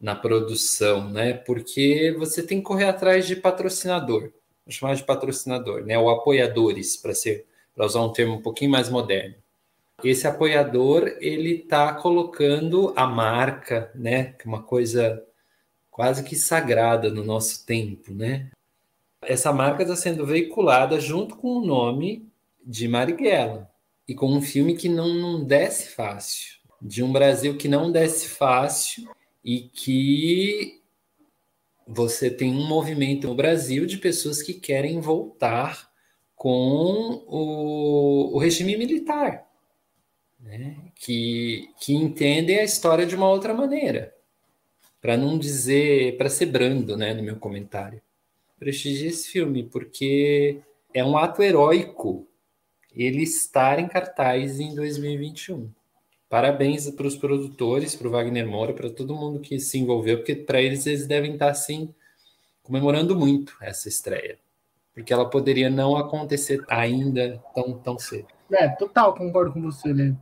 na 0.00 0.14
produção, 0.14 1.08
né? 1.10 1.32
Porque 1.32 2.14
você 2.18 2.42
tem 2.42 2.58
que 2.58 2.64
correr 2.64 2.84
atrás 2.84 3.26
de 3.26 3.34
patrocinador 3.34 4.32
vou 4.64 4.72
chamar 4.72 4.94
de 4.94 5.04
patrocinador, 5.04 5.84
né? 5.84 5.98
Ou 5.98 6.10
apoiadores, 6.10 6.96
para 6.96 7.14
ser 7.14 7.46
para 7.74 7.86
usar 7.86 8.02
um 8.02 8.12
termo 8.12 8.34
um 8.34 8.42
pouquinho 8.42 8.70
mais 8.70 8.90
moderno. 8.90 9.34
Esse 10.02 10.26
apoiador 10.26 11.16
ele 11.20 11.60
está 11.60 11.94
colocando 11.94 12.92
a 12.96 13.06
marca, 13.06 13.90
né? 13.94 14.34
É 14.38 14.48
uma 14.48 14.62
coisa 14.62 15.24
quase 15.90 16.24
que 16.24 16.36
sagrada 16.36 17.10
no 17.10 17.24
nosso 17.24 17.64
tempo, 17.66 18.12
né? 18.12 18.50
Essa 19.22 19.52
marca 19.52 19.82
está 19.82 19.94
sendo 19.94 20.24
veiculada 20.24 20.98
junto 20.98 21.36
com 21.36 21.58
o 21.58 21.64
nome 21.64 22.26
de 22.64 22.88
Marighella 22.88 23.70
e 24.08 24.14
com 24.14 24.26
um 24.26 24.40
filme 24.40 24.74
que 24.74 24.88
não, 24.88 25.12
não 25.14 25.44
desce 25.44 25.90
fácil, 25.90 26.58
de 26.80 27.02
um 27.02 27.12
Brasil 27.12 27.56
que 27.56 27.68
não 27.68 27.92
desce 27.92 28.28
fácil 28.28 29.10
e 29.44 29.60
que 29.60 30.79
você 31.92 32.30
tem 32.30 32.52
um 32.52 32.66
movimento 32.66 33.26
no 33.26 33.34
Brasil 33.34 33.84
de 33.84 33.98
pessoas 33.98 34.40
que 34.40 34.54
querem 34.54 35.00
voltar 35.00 35.90
com 36.36 37.24
o, 37.26 38.36
o 38.36 38.38
regime 38.38 38.76
militar, 38.76 39.46
né? 40.38 40.76
que, 40.94 41.68
que 41.80 41.92
entendem 41.92 42.60
a 42.60 42.64
história 42.64 43.04
de 43.04 43.16
uma 43.16 43.28
outra 43.28 43.52
maneira. 43.52 44.14
Para 45.00 45.16
não 45.16 45.36
dizer, 45.36 46.16
para 46.16 46.30
ser 46.30 46.46
brando 46.46 46.96
né, 46.96 47.12
no 47.12 47.22
meu 47.22 47.36
comentário. 47.36 48.00
Prestigie 48.58 49.08
esse 49.08 49.28
filme, 49.28 49.64
porque 49.64 50.60
é 50.94 51.04
um 51.04 51.16
ato 51.16 51.42
heróico 51.42 52.28
ele 52.94 53.22
estar 53.22 53.80
em 53.80 53.88
cartaz 53.88 54.60
em 54.60 54.74
2021. 54.74 55.70
Parabéns 56.30 56.88
para 56.88 57.08
os 57.08 57.16
produtores, 57.16 57.96
para 57.96 58.06
o 58.06 58.10
Wagner 58.12 58.46
Moura, 58.46 58.72
para 58.72 58.88
todo 58.88 59.16
mundo 59.16 59.40
que 59.40 59.58
se 59.58 59.80
envolveu, 59.80 60.18
porque 60.18 60.36
para 60.36 60.62
eles 60.62 60.86
eles 60.86 61.04
devem 61.04 61.32
estar 61.32 61.50
assim 61.50 61.92
comemorando 62.62 63.18
muito 63.18 63.56
essa 63.60 63.88
estreia, 63.88 64.38
porque 64.94 65.12
ela 65.12 65.28
poderia 65.28 65.68
não 65.68 65.96
acontecer 65.96 66.64
ainda 66.68 67.42
tão 67.52 67.72
tão 67.78 67.98
cedo. 67.98 68.28
É, 68.52 68.68
total, 68.68 69.12
concordo 69.14 69.52
com 69.52 69.60
você, 69.60 69.92
Lê. 69.92 70.14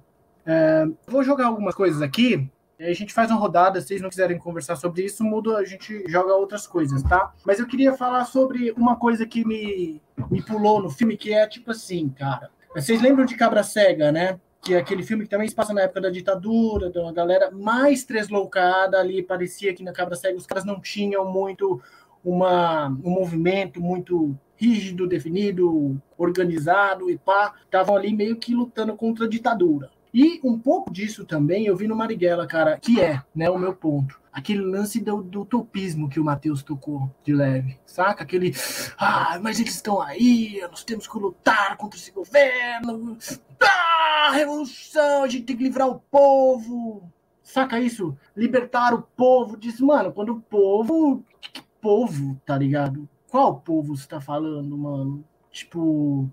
É, 0.47 0.87
vou 1.07 1.23
jogar 1.23 1.49
algumas 1.49 1.75
coisas 1.75 2.01
aqui. 2.01 2.51
A 2.81 2.93
gente 2.95 3.13
faz 3.13 3.31
uma 3.31 3.39
rodada, 3.39 3.79
se 3.79 3.89
vocês 3.89 4.01
não 4.01 4.09
quiserem 4.09 4.39
conversar 4.39 4.77
sobre 4.77 5.05
isso, 5.05 5.23
muda, 5.23 5.59
a 5.59 5.65
gente 5.65 6.05
joga 6.09 6.33
outras 6.33 6.67
coisas, 6.67 7.03
tá? 7.03 7.35
Mas 7.45 7.59
eu 7.59 7.67
queria 7.67 7.93
falar 7.93 8.25
sobre 8.25 8.71
uma 8.79 8.97
coisa 8.97 9.27
que 9.27 9.45
me, 9.45 10.01
me 10.31 10.43
pulou 10.43 10.81
no 10.81 10.89
filme, 10.89 11.19
que 11.19 11.35
é 11.35 11.47
tipo 11.47 11.71
assim, 11.71 12.09
cara. 12.09 12.51
Vocês 12.75 13.03
lembram 13.03 13.27
de 13.27 13.37
Cabra 13.37 13.63
Cega, 13.63 14.11
né? 14.11 14.41
Que 14.61 14.75
é 14.75 14.79
aquele 14.79 15.03
filme 15.03 15.25
que 15.25 15.31
também 15.31 15.49
se 15.49 15.55
passa 15.55 15.73
na 15.73 15.83
época 15.83 16.01
da 16.01 16.11
ditadura, 16.11 16.93
uma 16.97 17.13
galera 17.13 17.51
mais 17.51 18.05
tresloucada 18.05 18.99
ali, 18.99 19.23
parecia 19.23 19.75
que 19.75 19.83
na 19.83 19.93
Cabra 19.93 20.17
Cega 20.17 20.37
os 20.37 20.47
caras 20.47 20.65
não 20.65 20.81
tinham 20.81 21.31
muito 21.31 21.81
uma, 22.25 22.89
um 22.89 23.11
movimento 23.11 23.81
muito 23.81 24.37
rígido, 24.57 25.07
definido, 25.07 26.01
organizado 26.17 27.09
e 27.09 27.17
pá, 27.17 27.55
estavam 27.65 27.97
ali 27.97 28.13
meio 28.13 28.37
que 28.37 28.55
lutando 28.55 28.97
contra 28.97 29.25
a 29.25 29.29
ditadura. 29.29 29.91
E 30.19 30.41
um 30.43 30.59
pouco 30.59 30.93
disso 30.93 31.25
também 31.25 31.67
eu 31.67 31.77
vi 31.77 31.87
no 31.87 31.95
Marighella, 31.95 32.45
cara, 32.45 32.77
que 32.77 33.01
é, 33.01 33.23
né, 33.33 33.49
o 33.49 33.57
meu 33.57 33.73
ponto. 33.73 34.21
Aquele 34.33 34.63
lance 34.63 35.01
do, 35.01 35.23
do 35.23 35.43
utopismo 35.43 36.09
que 36.09 36.19
o 36.19 36.25
Matheus 36.25 36.61
tocou 36.61 37.09
de 37.23 37.33
leve, 37.33 37.79
saca? 37.87 38.25
Aquele, 38.25 38.53
ah, 38.99 39.39
mas 39.41 39.61
eles 39.61 39.77
estão 39.77 40.03
aí, 40.03 40.61
nós 40.69 40.83
temos 40.83 41.07
que 41.07 41.17
lutar 41.17 41.77
contra 41.77 41.97
esse 41.97 42.11
governo, 42.11 43.17
ah, 43.63 44.33
revolução, 44.33 45.23
a 45.23 45.29
gente 45.29 45.45
tem 45.45 45.57
que 45.57 45.63
livrar 45.63 45.87
o 45.87 46.01
povo. 46.11 47.09
Saca 47.41 47.79
isso? 47.79 48.19
Libertar 48.35 48.95
o 48.95 49.03
povo. 49.03 49.57
Diz, 49.57 49.81
mano, 49.81 50.13
quando 50.13 50.31
o 50.31 50.41
povo. 50.41 51.25
Que 51.41 51.63
povo, 51.81 52.37
tá 52.45 52.59
ligado? 52.59 53.09
Qual 53.31 53.61
povo 53.61 53.97
você 53.97 54.09
tá 54.09 54.21
falando, 54.21 54.77
mano? 54.77 55.25
Tipo, 55.53 56.29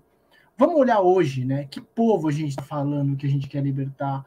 vamos 0.56 0.76
olhar 0.76 1.00
hoje, 1.00 1.44
né? 1.44 1.66
Que 1.66 1.80
povo 1.80 2.28
a 2.28 2.32
gente 2.32 2.50
está 2.50 2.62
falando 2.62 3.16
que 3.16 3.26
a 3.26 3.30
gente 3.30 3.48
quer 3.48 3.62
libertar? 3.62 4.24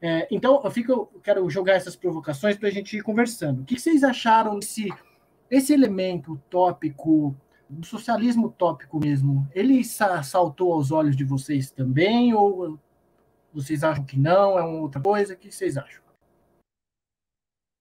É, 0.00 0.26
então, 0.30 0.60
eu 0.62 0.70
fico, 0.70 1.06
quero 1.22 1.48
jogar 1.48 1.74
essas 1.74 1.96
provocações 1.96 2.56
para 2.56 2.68
a 2.68 2.72
gente 2.72 2.96
ir 2.96 3.02
conversando. 3.02 3.62
O 3.62 3.64
que 3.64 3.78
vocês 3.78 4.02
acharam 4.04 4.58
desse 4.58 4.88
esse 5.50 5.72
elemento 5.72 6.40
tópico 6.50 7.34
do 7.68 7.86
socialismo 7.86 8.50
tópico 8.50 8.98
mesmo? 8.98 9.46
Ele 9.54 9.82
saltou 9.84 10.72
aos 10.72 10.90
olhos 10.90 11.16
de 11.16 11.24
vocês 11.24 11.70
também 11.70 12.34
ou 12.34 12.78
vocês 13.52 13.82
acham 13.82 14.04
que 14.04 14.18
não? 14.18 14.58
É 14.58 14.62
uma 14.62 14.80
outra 14.80 15.00
coisa? 15.00 15.34
O 15.34 15.36
que 15.36 15.50
vocês 15.50 15.76
acham? 15.76 16.02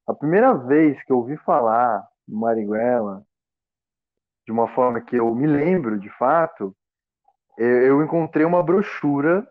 A 0.08 0.14
primeira 0.14 0.54
vez 0.54 1.04
que 1.04 1.12
eu 1.12 1.18
ouvi 1.18 1.36
falar 1.38 2.08
do 2.28 2.38
Marighella, 2.38 3.26
de 4.46 4.52
uma 4.52 4.68
forma 4.74 5.02
que 5.02 5.16
eu 5.16 5.34
me 5.34 5.48
lembro 5.48 6.00
de 6.00 6.10
fato, 6.18 6.76
eu 7.58 8.04
encontrei 8.04 8.46
uma 8.46 8.62
brochura 8.62 9.48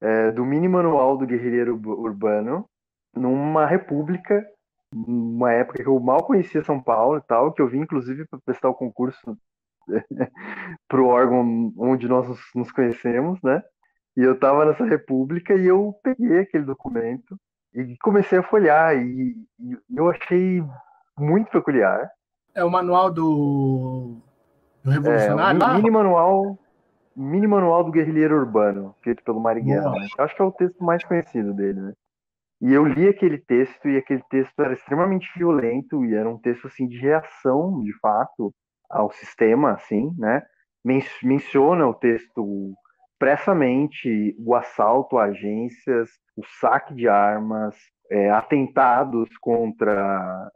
é, 0.00 0.30
do 0.32 0.44
mini 0.44 0.68
manual 0.68 1.16
do 1.16 1.26
guerrilheiro 1.26 1.80
urbano 1.84 2.68
numa 3.14 3.66
república, 3.66 4.44
numa 4.92 5.52
época 5.52 5.82
que 5.82 5.88
eu 5.88 5.98
mal 6.00 6.24
conhecia 6.24 6.64
São 6.64 6.82
Paulo 6.82 7.18
e 7.18 7.22
tal, 7.22 7.52
que 7.52 7.62
eu 7.62 7.68
vim 7.68 7.80
inclusive 7.80 8.26
para 8.26 8.40
prestar 8.44 8.68
o 8.68 8.74
concurso 8.74 9.36
para 10.88 11.00
o 11.00 11.06
órgão 11.06 11.72
onde 11.78 12.08
nós 12.08 12.26
nos 12.54 12.72
conhecemos, 12.72 13.40
né? 13.42 13.62
E 14.16 14.20
eu 14.20 14.34
estava 14.34 14.64
nessa 14.64 14.84
república 14.84 15.54
e 15.54 15.66
eu 15.66 15.94
peguei 16.02 16.40
aquele 16.40 16.64
documento 16.64 17.36
e 17.74 17.96
comecei 17.98 18.38
a 18.38 18.42
folhear 18.42 18.96
e, 18.96 19.34
e 19.58 19.78
eu 19.96 20.10
achei 20.10 20.62
muito 21.18 21.50
peculiar. 21.50 22.10
É 22.54 22.62
o 22.62 22.70
manual 22.70 23.10
do, 23.10 24.18
do 24.84 24.90
revolucionário? 24.90 25.62
É, 25.62 25.66
um 25.66 25.74
mini 25.76 25.90
manual 25.90 26.58
Mini 27.16 27.46
Manual 27.46 27.84
do 27.84 27.92
Guerrilheiro 27.92 28.36
Urbano, 28.36 28.94
feito 29.02 29.22
pelo 29.22 29.40
Marighella. 29.40 29.92
Né? 29.92 30.06
Acho 30.18 30.34
que 30.34 30.42
é 30.42 30.44
o 30.44 30.52
texto 30.52 30.82
mais 30.82 31.04
conhecido 31.04 31.52
dele, 31.54 31.80
né? 31.80 31.92
E 32.60 32.72
eu 32.72 32.86
li 32.86 33.08
aquele 33.08 33.38
texto 33.38 33.88
e 33.88 33.96
aquele 33.96 34.22
texto 34.30 34.62
era 34.62 34.72
extremamente 34.72 35.28
violento 35.36 36.04
e 36.04 36.14
era 36.14 36.28
um 36.28 36.38
texto 36.38 36.68
assim 36.68 36.86
de 36.86 36.96
reação, 36.96 37.82
de 37.82 37.92
fato, 37.98 38.54
ao 38.88 39.10
sistema, 39.10 39.72
assim, 39.72 40.14
né? 40.16 40.42
Men 40.84 41.02
menciona 41.22 41.86
o 41.86 41.94
texto 41.94 42.74
expressamente 43.22 44.34
o 44.38 44.54
assalto 44.54 45.16
a 45.16 45.24
agências, 45.24 46.10
o 46.36 46.42
saque 46.60 46.92
de 46.92 47.08
armas, 47.08 47.76
é, 48.10 48.30
atentados 48.30 49.28
contra 49.40 50.50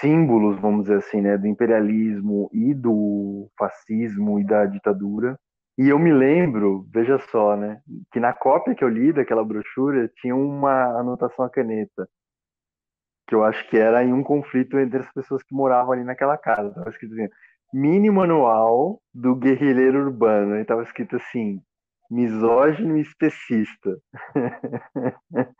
símbolos, 0.00 0.60
vamos 0.60 0.82
dizer 0.82 0.98
assim, 0.98 1.22
né, 1.22 1.38
do 1.38 1.46
imperialismo 1.46 2.50
e 2.52 2.74
do 2.74 3.50
fascismo 3.58 4.38
e 4.38 4.44
da 4.44 4.66
ditadura. 4.66 5.38
E 5.80 5.88
eu 5.88 5.98
me 5.98 6.12
lembro, 6.12 6.86
veja 6.92 7.18
só, 7.30 7.56
né, 7.56 7.80
que 8.12 8.20
na 8.20 8.34
cópia 8.34 8.74
que 8.74 8.84
eu 8.84 8.88
li 8.90 9.14
daquela 9.14 9.42
brochura 9.42 10.12
tinha 10.20 10.36
uma 10.36 11.00
anotação 11.00 11.42
a 11.42 11.48
caneta, 11.48 12.06
que 13.26 13.34
eu 13.34 13.42
acho 13.42 13.66
que 13.70 13.78
era 13.78 14.04
em 14.04 14.12
um 14.12 14.22
conflito 14.22 14.78
entre 14.78 14.98
as 14.98 15.10
pessoas 15.10 15.42
que 15.42 15.54
moravam 15.54 15.92
ali 15.92 16.04
naquela 16.04 16.36
casa. 16.36 16.68
Estava 16.68 16.90
escrito 16.90 17.14
assim, 17.14 17.28
mini 17.72 18.10
manual 18.10 19.00
do 19.14 19.34
guerrilheiro 19.34 20.00
urbano. 20.00 20.56
E 20.56 20.60
estava 20.60 20.82
escrito 20.82 21.16
assim, 21.16 21.62
misógino 22.10 22.98
e 22.98 23.00
especista. 23.00 23.96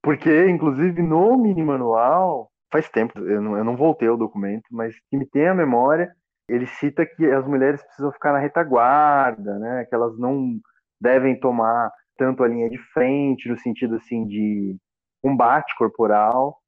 Porque, 0.00 0.46
inclusive, 0.50 1.02
no 1.02 1.36
mini 1.36 1.64
manual, 1.64 2.48
faz 2.70 2.88
tempo, 2.88 3.18
eu 3.18 3.42
não, 3.42 3.56
eu 3.56 3.64
não 3.64 3.76
voltei 3.76 4.06
ao 4.06 4.16
documento, 4.16 4.68
mas 4.70 4.94
que 5.10 5.16
me 5.16 5.26
tem 5.26 5.48
a 5.48 5.54
memória, 5.54 6.14
ele 6.52 6.66
cita 6.66 7.06
que 7.06 7.24
as 7.26 7.46
mulheres 7.46 7.82
precisam 7.82 8.12
ficar 8.12 8.32
na 8.32 8.38
retaguarda, 8.38 9.58
né? 9.58 9.84
Que 9.86 9.94
elas 9.94 10.18
não 10.18 10.60
devem 11.00 11.38
tomar 11.38 11.90
tanto 12.16 12.44
a 12.44 12.48
linha 12.48 12.68
de 12.68 12.78
frente, 12.92 13.48
no 13.48 13.58
sentido 13.58 13.96
assim 13.96 14.26
de 14.26 14.76
combate 15.22 15.74
corporal. 15.78 16.58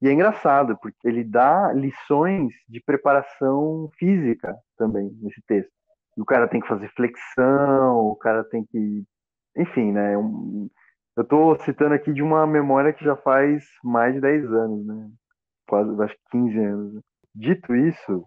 E 0.00 0.08
é 0.08 0.12
engraçado, 0.12 0.78
porque 0.80 1.08
ele 1.08 1.24
dá 1.24 1.72
lições 1.72 2.52
de 2.68 2.80
preparação 2.80 3.90
física 3.98 4.54
também 4.76 5.10
nesse 5.20 5.42
texto. 5.46 5.72
O 6.16 6.24
cara 6.24 6.46
tem 6.46 6.60
que 6.60 6.68
fazer 6.68 6.88
flexão, 6.94 7.98
o 8.06 8.16
cara 8.16 8.44
tem 8.44 8.64
que. 8.64 9.04
Enfim, 9.56 9.92
né? 9.92 10.14
Eu 10.14 10.70
estou 11.18 11.58
citando 11.60 11.94
aqui 11.94 12.12
de 12.12 12.22
uma 12.22 12.46
memória 12.46 12.92
que 12.92 13.04
já 13.04 13.16
faz 13.16 13.64
mais 13.82 14.14
de 14.14 14.20
10 14.20 14.52
anos, 14.52 14.86
né? 14.86 15.10
Quase, 15.66 16.02
acho 16.02 16.14
que 16.14 16.38
15 16.38 16.58
anos. 16.58 17.02
Dito 17.34 17.74
isso, 17.74 18.24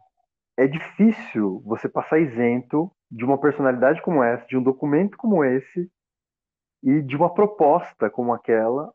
é 0.57 0.67
difícil 0.67 1.61
você 1.63 1.87
passar 1.87 2.19
isento 2.19 2.91
de 3.09 3.23
uma 3.23 3.39
personalidade 3.39 4.01
como 4.01 4.23
essa, 4.23 4.45
de 4.47 4.57
um 4.57 4.63
documento 4.63 5.15
como 5.17 5.45
esse 5.45 5.89
e 6.83 7.01
de 7.01 7.15
uma 7.15 7.33
proposta 7.33 8.09
como 8.09 8.33
aquela 8.33 8.91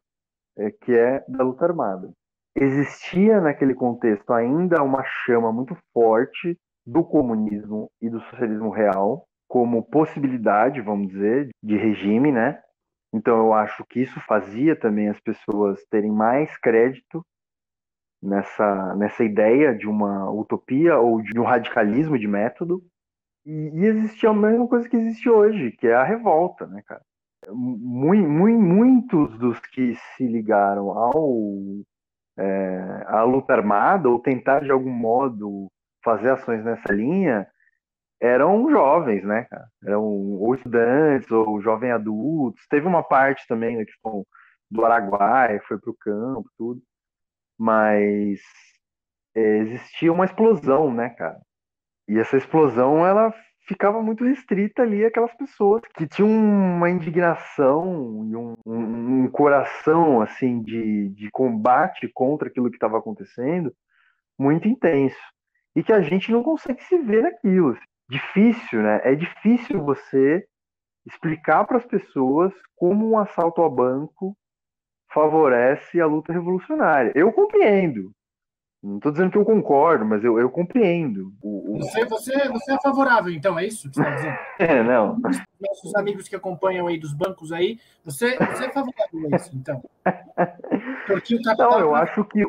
é, 0.59 0.70
que 0.70 0.92
é 0.92 1.25
da 1.29 1.44
luta 1.44 1.64
armada. 1.64 2.12
Existia 2.55 3.40
naquele 3.40 3.75
contexto 3.75 4.33
ainda 4.33 4.83
uma 4.83 5.03
chama 5.05 5.53
muito 5.53 5.77
forte 5.94 6.59
do 6.85 7.03
comunismo 7.05 7.90
e 8.01 8.11
do 8.11 8.20
socialismo 8.20 8.68
real 8.68 9.25
como 9.48 9.83
possibilidade, 9.83 10.81
vamos 10.81 11.09
dizer, 11.09 11.48
de 11.62 11.77
regime, 11.77 12.33
né? 12.33 12.61
Então 13.14 13.38
eu 13.38 13.53
acho 13.53 13.85
que 13.85 14.01
isso 14.01 14.18
fazia 14.20 14.75
também 14.75 15.09
as 15.09 15.20
pessoas 15.20 15.85
terem 15.90 16.11
mais 16.11 16.57
crédito 16.59 17.22
nessa, 18.22 18.94
nessa 18.94 19.24
ideia 19.24 19.74
de 19.74 19.88
uma 19.88 20.30
utopia 20.30 20.98
ou 20.98 21.20
de 21.20 21.38
um 21.38 21.44
radicalismo 21.44 22.18
de 22.18 22.28
método. 22.28 22.82
E, 23.44 23.50
e 23.50 23.87
existia 23.87 24.30
a 24.30 24.35
mesma 24.35 24.68
coisa 24.68 24.88
que 24.88 24.96
existe 24.96 25.28
hoje, 25.28 25.72
que 25.72 25.88
é 25.88 25.94
a 25.94 26.04
revolta, 26.04 26.66
né, 26.66 26.82
cara? 26.87 27.02
Muito, 27.50 28.28
muitos 28.28 29.37
dos 29.38 29.58
que 29.58 29.96
se 29.96 30.24
ligaram 30.24 30.90
ao 30.90 31.82
é, 32.38 33.04
à 33.08 33.24
luta 33.24 33.52
armada 33.52 34.08
ou 34.08 34.20
tentar 34.20 34.61
de 34.61 34.70
algum 34.70 34.92
modo 34.92 35.68
fazer 36.04 36.30
ações 36.30 36.64
nessa 36.64 36.92
linha 36.92 37.46
eram 38.20 38.70
jovens, 38.70 39.24
né, 39.24 39.44
cara? 39.50 39.66
Eram 39.85 40.04
ou 40.04 40.54
estudantes 40.54 41.28
ou 41.32 41.61
jovens 41.61 41.92
adultos. 41.92 42.64
Teve 42.68 42.87
uma 42.87 43.02
parte 43.02 43.46
também 43.48 43.76
né, 43.76 43.85
que 43.85 43.92
do 44.70 44.85
Araguaia, 44.85 45.61
foi 45.66 45.78
para 45.78 45.90
o 45.90 45.96
campo, 45.98 46.48
tudo 46.56 46.80
mas 47.62 48.40
é, 49.37 49.59
existia 49.59 50.12
uma 50.12 50.25
explosão, 50.25 50.92
né, 50.92 51.11
cara? 51.11 51.40
E 52.09 52.18
essa 52.18 52.37
explosão, 52.37 53.07
ela 53.07 53.33
ficava 53.68 54.03
muito 54.03 54.25
restrita 54.25 54.83
ali 54.83 55.05
aquelas 55.05 55.33
pessoas 55.37 55.81
que 55.94 56.09
tinham 56.09 56.29
uma 56.29 56.90
indignação 56.90 58.27
e 58.29 58.35
um, 58.35 58.55
um, 58.66 59.22
um 59.22 59.31
coração, 59.31 60.20
assim, 60.20 60.61
de, 60.61 61.11
de 61.11 61.31
combate 61.31 62.11
contra 62.12 62.48
aquilo 62.48 62.68
que 62.68 62.77
estava 62.77 62.98
acontecendo 62.98 63.72
muito 64.37 64.66
intenso. 64.66 65.22
E 65.77 65.85
que 65.85 65.92
a 65.92 66.01
gente 66.01 66.33
não 66.33 66.42
consegue 66.42 66.83
se 66.83 66.98
ver 66.98 67.22
naquilo. 67.22 67.79
Difícil, 68.11 68.83
né? 68.83 69.01
É 69.05 69.14
difícil 69.14 69.81
você 69.85 70.44
explicar 71.07 71.64
para 71.64 71.77
as 71.77 71.87
pessoas 71.87 72.53
como 72.75 73.09
um 73.09 73.16
assalto 73.16 73.62
a 73.62 73.70
banco 73.70 74.37
favorece 75.12 76.01
a 76.01 76.07
luta 76.07 76.33
revolucionária. 76.33 77.12
Eu 77.14 77.33
compreendo. 77.33 78.12
Não 78.83 78.96
estou 78.96 79.12
dizendo 79.12 79.31
que 79.31 79.38
eu 79.38 79.44
concordo, 79.44 80.05
mas 80.05 80.25
eu, 80.25 80.40
eu 80.40 80.51
compreendo. 80.51 81.33
O, 81.40 81.77
o... 81.77 81.79
Você, 81.79 82.05
você, 82.05 82.48
você 82.48 82.75
é 82.75 82.81
favorável, 82.83 83.33
então, 83.33 83.57
é 83.57 83.64
isso 83.64 83.88
que 83.88 83.94
você 83.94 84.03
está 84.03 84.14
dizendo? 84.16 84.37
é, 84.59 84.83
não. 84.83 85.16
Nossos 85.61 85.94
amigos 85.94 86.27
que 86.27 86.35
acompanham 86.35 86.88
aí 86.88 86.98
dos 86.98 87.12
bancos 87.12 87.53
aí, 87.53 87.79
você, 88.05 88.37
você 88.38 88.64
é 88.64 88.72
favorável 88.72 89.29
a 89.33 89.37
isso, 89.37 89.55
então? 89.55 89.81
Porque 91.07 91.37
o 91.37 91.42
capital... 91.42 91.70
Não, 91.70 91.81
eu 91.81 91.94
acho 91.94 92.25
que 92.25 92.42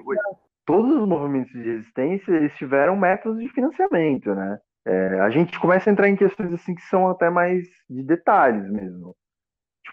todos 0.65 1.01
os 1.01 1.07
movimentos 1.07 1.51
de 1.51 1.61
resistência 1.61 2.31
eles 2.31 2.53
tiveram 2.55 2.95
métodos 2.95 3.39
de 3.39 3.49
financiamento, 3.49 4.33
né? 4.33 4.57
É, 4.85 5.19
a 5.19 5.29
gente 5.29 5.57
começa 5.59 5.89
a 5.89 5.93
entrar 5.93 6.09
em 6.09 6.15
questões 6.15 6.51
assim 6.51 6.73
que 6.73 6.81
são 6.81 7.07
até 7.07 7.29
mais 7.29 7.63
de 7.87 8.01
detalhes 8.01 8.69
mesmo. 8.71 9.15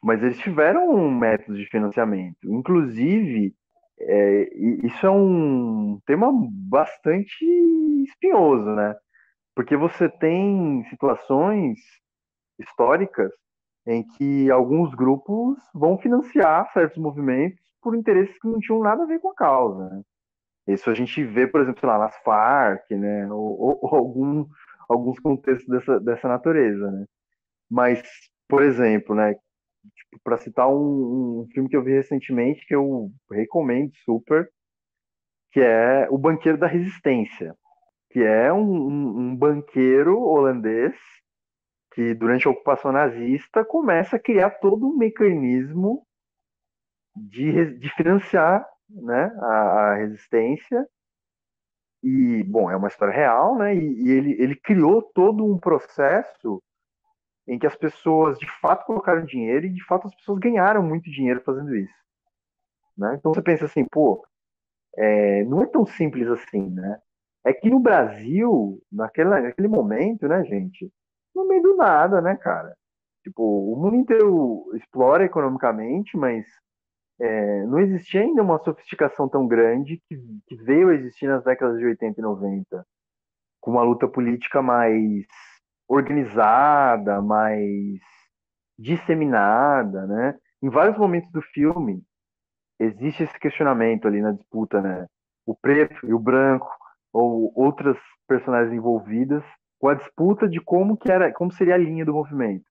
Mas 0.02 0.22
eles 0.22 0.38
tiveram 0.38 0.90
um 0.94 1.10
método 1.10 1.58
de 1.58 1.66
financiamento. 1.66 2.38
Inclusive, 2.44 3.54
é, 3.98 4.48
isso 4.86 5.06
é 5.06 5.10
um 5.10 6.00
tema 6.06 6.30
bastante 6.32 7.44
espinhoso, 8.04 8.74
né? 8.74 8.94
Porque 9.54 9.76
você 9.76 10.08
tem 10.08 10.84
situações 10.88 11.78
históricas 12.58 13.30
em 13.86 14.06
que 14.16 14.50
alguns 14.50 14.94
grupos 14.94 15.58
vão 15.74 15.98
financiar 15.98 16.70
certos 16.72 16.98
movimentos 16.98 17.58
por 17.82 17.94
interesses 17.96 18.38
que 18.38 18.48
não 18.48 18.60
tinham 18.60 18.80
nada 18.80 19.02
a 19.02 19.06
ver 19.06 19.18
com 19.18 19.30
a 19.30 19.34
causa. 19.34 19.88
Né? 19.88 20.02
Isso 20.68 20.90
a 20.90 20.94
gente 20.94 21.22
vê, 21.24 21.46
por 21.46 21.60
exemplo, 21.60 21.88
lá, 21.88 21.98
nas 21.98 22.16
Farc, 22.22 22.90
né? 22.90 23.26
ou, 23.32 23.60
ou, 23.60 23.78
ou 23.82 23.94
algum, 23.94 24.46
alguns 24.88 25.18
contextos 25.18 25.68
dessa, 25.68 26.00
dessa 26.00 26.28
natureza. 26.28 26.90
Né? 26.90 27.06
Mas, 27.70 28.02
por 28.48 28.62
exemplo, 28.62 29.14
né, 29.14 29.34
tipo, 29.34 29.49
para 30.22 30.38
citar 30.38 30.68
um, 30.68 31.40
um, 31.42 31.48
filme 31.52 31.68
que 31.68 31.76
eu 31.76 31.82
vi 31.82 31.92
recentemente, 31.92 32.66
que 32.66 32.74
eu 32.74 33.10
recomendo 33.30 33.92
super, 34.04 34.50
que 35.52 35.60
é 35.60 36.08
O 36.10 36.18
Banqueiro 36.18 36.58
da 36.58 36.66
Resistência, 36.66 37.54
que 38.10 38.20
é 38.20 38.52
um, 38.52 38.60
um, 38.60 39.18
um 39.18 39.36
banqueiro 39.36 40.20
holandês 40.20 40.94
que, 41.92 42.14
durante 42.14 42.46
a 42.46 42.50
ocupação 42.50 42.92
nazista, 42.92 43.64
começa 43.64 44.16
a 44.16 44.20
criar 44.20 44.50
todo 44.50 44.86
um 44.86 44.96
mecanismo 44.96 46.06
de, 47.16 47.78
de 47.78 47.88
financiar 47.94 48.66
né, 48.88 49.32
a, 49.40 49.46
a, 49.46 49.94
resistência. 49.96 50.86
E, 52.02 52.42
bom, 52.44 52.70
é 52.70 52.76
uma 52.76 52.88
história 52.88 53.14
real, 53.14 53.58
né? 53.58 53.74
E, 53.74 54.04
e, 54.04 54.10
ele, 54.10 54.42
ele 54.42 54.56
criou 54.56 55.02
todo 55.02 55.44
um 55.44 55.58
processo 55.58 56.62
em 57.50 57.58
que 57.58 57.66
as 57.66 57.74
pessoas 57.74 58.38
de 58.38 58.48
fato 58.60 58.86
colocaram 58.86 59.24
dinheiro 59.24 59.66
e 59.66 59.72
de 59.72 59.84
fato 59.84 60.06
as 60.06 60.14
pessoas 60.14 60.38
ganharam 60.38 60.84
muito 60.84 61.10
dinheiro 61.10 61.42
fazendo 61.42 61.74
isso. 61.74 61.92
Né? 62.96 63.16
Então 63.18 63.34
você 63.34 63.42
pensa 63.42 63.64
assim, 63.64 63.84
pô, 63.84 64.24
é, 64.96 65.44
não 65.44 65.60
é 65.60 65.66
tão 65.66 65.84
simples 65.84 66.28
assim, 66.28 66.70
né? 66.70 67.00
É 67.44 67.52
que 67.52 67.68
no 67.68 67.80
Brasil, 67.80 68.80
naquele, 68.92 69.30
naquele 69.30 69.66
momento, 69.66 70.28
né, 70.28 70.44
gente, 70.44 70.92
no 71.34 71.48
meio 71.48 71.62
do 71.62 71.76
nada, 71.76 72.20
né, 72.20 72.36
cara? 72.36 72.76
Tipo, 73.24 73.42
o 73.42 73.76
mundo 73.76 73.96
inteiro 73.96 74.70
explora 74.74 75.24
economicamente, 75.24 76.16
mas 76.16 76.46
é, 77.18 77.66
não 77.66 77.80
existia 77.80 78.20
ainda 78.20 78.42
uma 78.42 78.62
sofisticação 78.62 79.28
tão 79.28 79.48
grande 79.48 80.00
que, 80.08 80.16
que, 80.46 80.54
veio 80.56 80.90
a 80.90 80.94
existir 80.94 81.26
nas 81.26 81.42
décadas 81.42 81.78
de 81.78 81.84
80 81.84 82.20
e 82.20 82.22
90, 82.22 82.86
com 83.60 83.72
uma 83.72 83.82
luta 83.82 84.06
política 84.06 84.62
mais 84.62 85.26
organizada, 85.90 87.20
mais 87.20 87.98
disseminada, 88.78 90.06
né? 90.06 90.38
Em 90.62 90.70
vários 90.70 90.96
momentos 90.96 91.30
do 91.32 91.42
filme 91.42 92.02
existe 92.78 93.24
esse 93.24 93.38
questionamento 93.38 94.06
ali 94.06 94.22
na 94.22 94.30
disputa, 94.30 94.80
né? 94.80 95.06
O 95.44 95.54
preto 95.54 96.06
e 96.06 96.14
o 96.14 96.18
branco 96.18 96.70
ou 97.12 97.52
outras 97.56 97.98
personagens 98.28 98.72
envolvidas 98.72 99.42
com 99.80 99.88
a 99.88 99.94
disputa 99.94 100.48
de 100.48 100.60
como 100.60 100.96
que 100.96 101.10
era, 101.10 101.32
como 101.32 101.50
seria 101.50 101.74
a 101.74 101.78
linha 101.78 102.04
do 102.04 102.14
movimento. 102.14 102.64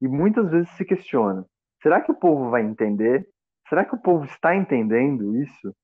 E 0.00 0.06
muitas 0.06 0.48
vezes 0.48 0.70
se 0.76 0.84
questiona: 0.84 1.44
será 1.82 2.00
que 2.00 2.12
o 2.12 2.18
povo 2.18 2.50
vai 2.50 2.62
entender? 2.62 3.26
Será 3.68 3.84
que 3.84 3.96
o 3.96 4.00
povo 4.00 4.24
está 4.26 4.54
entendendo 4.54 5.36
isso? 5.36 5.74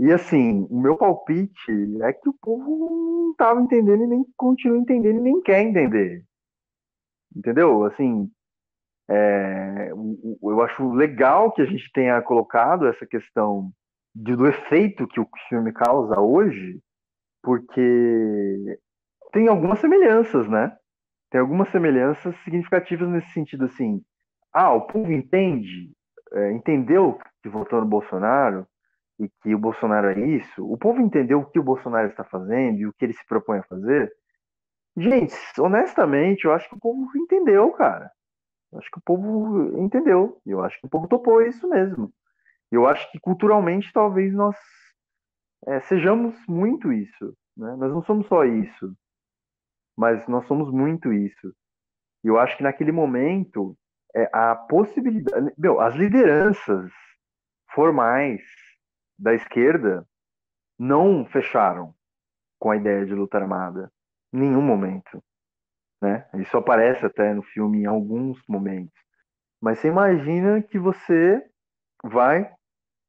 E 0.00 0.10
assim, 0.14 0.66
o 0.70 0.80
meu 0.80 0.96
palpite 0.96 1.70
é 2.02 2.12
que 2.14 2.26
o 2.26 2.32
povo 2.40 2.88
não 2.90 3.32
estava 3.32 3.60
entendendo 3.60 4.04
e 4.04 4.06
nem 4.06 4.24
continua 4.34 4.78
entendendo 4.78 5.18
e 5.18 5.20
nem 5.20 5.42
quer 5.42 5.60
entender. 5.60 6.24
Entendeu? 7.36 7.84
Assim, 7.84 8.30
é, 9.10 9.90
eu 9.90 10.62
acho 10.62 10.90
legal 10.92 11.52
que 11.52 11.60
a 11.60 11.66
gente 11.66 11.92
tenha 11.92 12.22
colocado 12.22 12.86
essa 12.86 13.06
questão 13.06 13.70
de, 14.14 14.34
do 14.34 14.46
efeito 14.46 15.06
que 15.06 15.20
o 15.20 15.28
filme 15.50 15.70
causa 15.70 16.18
hoje, 16.18 16.80
porque 17.42 18.78
tem 19.34 19.48
algumas 19.48 19.80
semelhanças, 19.80 20.48
né? 20.48 20.74
Tem 21.30 21.42
algumas 21.42 21.68
semelhanças 21.68 22.34
significativas 22.42 23.06
nesse 23.06 23.30
sentido, 23.34 23.66
assim. 23.66 24.00
Ah, 24.50 24.72
o 24.72 24.86
povo 24.86 25.12
entende, 25.12 25.92
é, 26.32 26.52
entendeu 26.52 27.18
que 27.42 27.50
votou 27.50 27.82
no 27.82 27.86
Bolsonaro 27.86 28.66
e 29.20 29.28
que 29.42 29.54
o 29.54 29.58
Bolsonaro 29.58 30.08
é 30.08 30.18
isso. 30.18 30.64
O 30.64 30.78
povo 30.78 31.00
entendeu 31.00 31.40
o 31.40 31.46
que 31.46 31.58
o 31.58 31.62
Bolsonaro 31.62 32.08
está 32.08 32.24
fazendo 32.24 32.78
e 32.78 32.86
o 32.86 32.92
que 32.92 33.04
ele 33.04 33.12
se 33.12 33.24
propõe 33.26 33.58
a 33.58 33.64
fazer. 33.64 34.10
Gente, 34.96 35.34
honestamente, 35.58 36.46
eu 36.46 36.52
acho 36.52 36.68
que 36.68 36.74
o 36.74 36.80
povo 36.80 37.06
entendeu, 37.16 37.70
cara. 37.72 38.10
Eu 38.72 38.78
acho 38.78 38.90
que 38.90 38.98
o 38.98 39.02
povo 39.02 39.78
entendeu. 39.78 40.40
Eu 40.46 40.64
acho 40.64 40.80
que 40.80 40.86
o 40.86 40.90
povo 40.90 41.06
topou 41.06 41.42
isso 41.42 41.68
mesmo. 41.68 42.12
Eu 42.72 42.86
acho 42.86 43.10
que 43.12 43.20
culturalmente 43.20 43.92
talvez 43.92 44.32
nós 44.32 44.56
é, 45.66 45.80
sejamos 45.80 46.34
muito 46.48 46.92
isso. 46.92 47.36
Né? 47.56 47.76
Nós 47.76 47.92
não 47.92 48.02
somos 48.02 48.26
só 48.26 48.44
isso, 48.44 48.96
mas 49.96 50.26
nós 50.28 50.46
somos 50.46 50.72
muito 50.72 51.12
isso. 51.12 51.54
E 52.24 52.28
eu 52.28 52.38
acho 52.38 52.56
que 52.56 52.62
naquele 52.62 52.92
momento 52.92 53.76
é, 54.14 54.30
a 54.32 54.54
possibilidade. 54.54 55.52
Meu, 55.58 55.80
as 55.80 55.94
lideranças 55.94 56.90
formais 57.74 58.40
da 59.20 59.34
esquerda 59.34 60.06
não 60.78 61.26
fecharam 61.26 61.94
com 62.58 62.70
a 62.70 62.76
ideia 62.76 63.04
de 63.04 63.14
luta 63.14 63.36
armada. 63.38 63.92
Em 64.32 64.38
nenhum 64.40 64.62
momento. 64.62 65.22
Né? 66.00 66.26
Isso 66.34 66.56
aparece 66.56 67.04
até 67.04 67.34
no 67.34 67.42
filme 67.42 67.82
em 67.82 67.86
alguns 67.86 68.42
momentos. 68.48 68.98
Mas 69.60 69.78
você 69.78 69.88
imagina 69.88 70.62
que 70.62 70.78
você 70.78 71.44
vai 72.02 72.50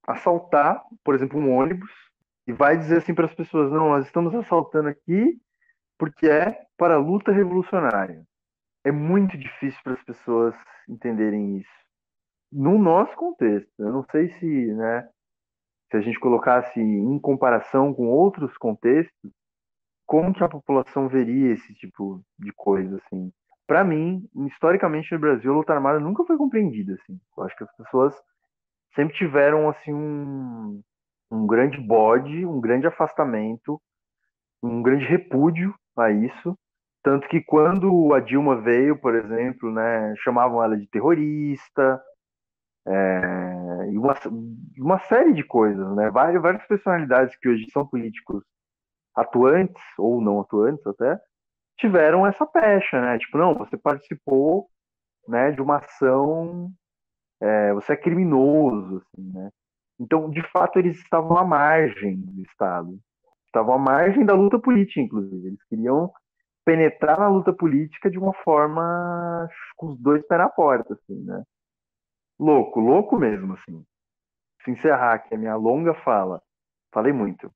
assaltar, 0.05 0.83
por 1.03 1.15
exemplo, 1.15 1.39
um 1.39 1.55
ônibus 1.55 1.91
e 2.45 2.51
vai 2.51 2.77
dizer 2.77 2.97
assim 2.97 3.13
para 3.13 3.27
as 3.27 3.33
pessoas: 3.33 3.71
não, 3.71 3.89
nós 3.89 4.05
estamos 4.05 4.35
assaltando 4.35 4.89
aqui 4.89 5.39
porque 5.97 6.27
é 6.27 6.65
para 6.75 6.95
a 6.95 6.99
luta 6.99 7.31
revolucionária. 7.31 8.25
É 8.83 8.91
muito 8.91 9.37
difícil 9.37 9.79
para 9.83 9.93
as 9.93 10.03
pessoas 10.03 10.55
entenderem 10.89 11.57
isso. 11.59 11.69
No 12.51 12.77
nosso 12.77 13.15
contexto, 13.15 13.71
eu 13.79 13.93
não 13.93 14.03
sei 14.11 14.29
se, 14.33 14.73
né, 14.73 15.07
se 15.91 15.97
a 15.97 16.01
gente 16.01 16.19
colocasse 16.19 16.79
em 16.79 17.19
comparação 17.19 17.93
com 17.93 18.07
outros 18.07 18.57
contextos, 18.57 19.29
como 20.05 20.33
que 20.33 20.43
a 20.43 20.49
população 20.49 21.09
veria 21.09 21.51
esse 21.51 21.73
tipo 21.73 22.23
de 22.39 22.51
coisa, 22.53 22.95
assim. 22.97 23.31
Para 23.67 23.83
mim, 23.83 24.25
historicamente 24.47 25.13
no 25.13 25.19
Brasil, 25.19 25.51
a 25.51 25.55
luta 25.55 25.73
armada 25.73 25.99
nunca 25.99 26.23
foi 26.23 26.37
compreendida, 26.37 26.93
assim. 26.93 27.19
Eu 27.37 27.43
acho 27.43 27.55
que 27.57 27.63
as 27.65 27.75
pessoas 27.75 28.15
sempre 28.95 29.15
tiveram, 29.15 29.69
assim, 29.69 29.93
um, 29.93 30.81
um 31.29 31.45
grande 31.45 31.77
bode, 31.79 32.45
um 32.45 32.59
grande 32.61 32.87
afastamento, 32.87 33.81
um 34.63 34.81
grande 34.81 35.05
repúdio 35.05 35.75
a 35.97 36.09
isso. 36.09 36.57
Tanto 37.03 37.27
que 37.27 37.41
quando 37.41 38.13
a 38.13 38.19
Dilma 38.21 38.61
veio, 38.61 38.97
por 38.97 39.13
exemplo, 39.15 39.71
né, 39.71 40.13
chamavam 40.17 40.63
ela 40.63 40.77
de 40.77 40.87
terrorista, 40.87 42.01
é, 42.87 43.89
e 43.91 43.97
uma, 43.97 44.13
uma 44.77 44.99
série 45.05 45.33
de 45.33 45.43
coisas, 45.43 45.95
né? 45.95 46.09
Várias, 46.09 46.41
várias 46.41 46.65
personalidades 46.67 47.35
que 47.37 47.49
hoje 47.49 47.69
são 47.71 47.85
políticos 47.85 48.43
atuantes, 49.15 49.83
ou 49.97 50.21
não 50.21 50.41
atuantes 50.41 50.85
até, 50.87 51.19
tiveram 51.77 52.25
essa 52.25 52.45
pecha, 52.45 53.01
né? 53.01 53.17
Tipo, 53.19 53.37
não, 53.37 53.55
você 53.55 53.77
participou 53.77 54.67
né, 55.27 55.51
de 55.51 55.61
uma 55.61 55.77
ação, 55.77 56.71
é, 57.41 57.73
você 57.73 57.93
é 57.93 57.97
criminoso, 57.97 58.97
assim, 58.97 59.31
né? 59.33 59.49
Então, 59.99 60.29
de 60.29 60.41
fato, 60.49 60.79
eles 60.79 60.97
estavam 60.97 61.37
à 61.37 61.45
margem 61.45 62.17
do 62.17 62.41
Estado. 62.41 62.99
Estavam 63.45 63.75
à 63.75 63.77
margem 63.77 64.25
da 64.25 64.33
luta 64.33 64.57
política, 64.57 64.99
inclusive. 65.01 65.47
Eles 65.47 65.63
queriam 65.65 66.11
penetrar 66.65 67.19
na 67.19 67.27
luta 67.27 67.53
política 67.53 68.09
de 68.09 68.17
uma 68.17 68.33
forma 68.33 69.47
com 69.75 69.87
os 69.89 69.99
dois 69.99 70.25
pés 70.25 70.39
na 70.39 70.49
porta, 70.49 70.93
assim, 70.93 71.21
né? 71.23 71.43
Louco, 72.41 72.79
louco 72.79 73.19
mesmo, 73.19 73.53
assim. 73.53 73.85
Se 74.65 74.71
encerrar 74.71 75.13
aqui 75.13 75.35
a 75.35 75.37
minha 75.37 75.55
longa 75.55 75.93
fala, 75.93 76.41
falei 76.91 77.13
muito. 77.13 77.53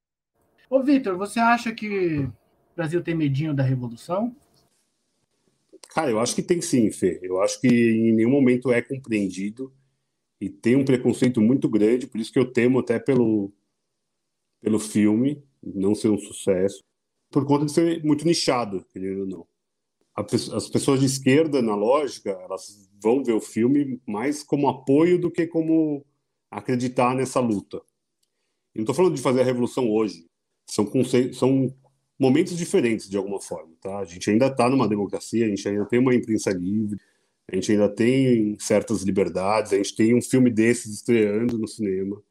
Ô, 0.69 0.83
Vitor, 0.83 1.17
você 1.17 1.39
acha 1.39 1.73
que 1.73 2.19
o 2.19 2.33
Brasil 2.75 3.03
tem 3.03 3.15
medinho 3.15 3.51
da 3.51 3.63
revolução? 3.63 4.35
Cara, 5.89 6.11
eu 6.11 6.19
acho 6.19 6.35
que 6.35 6.43
tem 6.43 6.61
sim, 6.61 6.91
Fê. 6.91 7.19
Eu 7.23 7.41
acho 7.41 7.59
que 7.59 7.67
em 7.67 8.13
nenhum 8.13 8.29
momento 8.29 8.71
é 8.71 8.79
compreendido 8.79 9.73
e 10.39 10.51
tem 10.51 10.75
um 10.75 10.85
preconceito 10.85 11.41
muito 11.41 11.67
grande, 11.67 12.05
por 12.05 12.19
isso 12.19 12.31
que 12.31 12.37
eu 12.37 12.53
temo 12.53 12.77
até 12.77 12.99
pelo, 12.99 13.51
pelo 14.61 14.77
filme 14.77 15.43
não 15.63 15.95
ser 15.95 16.09
um 16.09 16.17
sucesso, 16.19 16.83
por 17.31 17.43
conta 17.43 17.65
de 17.65 17.71
ser 17.71 18.03
muito 18.03 18.23
nichado, 18.23 18.85
querendo 18.91 19.21
ou 19.21 19.25
não. 19.25 19.54
As 20.15 20.69
pessoas 20.69 21.01
de 21.01 21.05
esquerda, 21.05 21.61
na 21.61 21.75
lógica, 21.75 22.29
elas 22.29 22.89
vão 23.01 23.21
ver 23.23 23.33
o 23.33 23.41
filme 23.41 24.01
mais 24.07 24.43
como 24.43 24.69
apoio 24.69 25.19
do 25.19 25.29
que 25.29 25.45
como 25.45 26.05
acreditar 26.49 27.13
nessa 27.13 27.41
luta. 27.41 27.77
Eu 27.77 28.79
não 28.79 28.83
estou 28.83 28.95
falando 28.95 29.15
de 29.15 29.21
fazer 29.21 29.41
a 29.41 29.43
revolução 29.43 29.89
hoje. 29.89 30.25
São, 30.67 30.89
são 31.33 31.75
momentos 32.17 32.57
diferentes, 32.57 33.09
de 33.09 33.17
alguma 33.17 33.41
forma. 33.41 33.73
Tá? 33.81 33.99
A 33.99 34.05
gente 34.05 34.29
ainda 34.29 34.47
está 34.47 34.69
numa 34.69 34.87
democracia, 34.87 35.45
a 35.45 35.49
gente 35.49 35.67
ainda 35.67 35.85
tem 35.85 35.99
uma 35.99 36.15
imprensa 36.15 36.51
livre, 36.51 36.97
a 37.51 37.55
gente 37.55 37.73
ainda 37.73 37.89
tem 37.89 38.57
certas 38.59 39.03
liberdades, 39.03 39.73
a 39.73 39.77
gente 39.77 39.95
tem 39.95 40.15
um 40.15 40.21
filme 40.21 40.49
desses 40.49 40.93
estreando 40.93 41.57
no 41.57 41.67
cinema. 41.67 42.21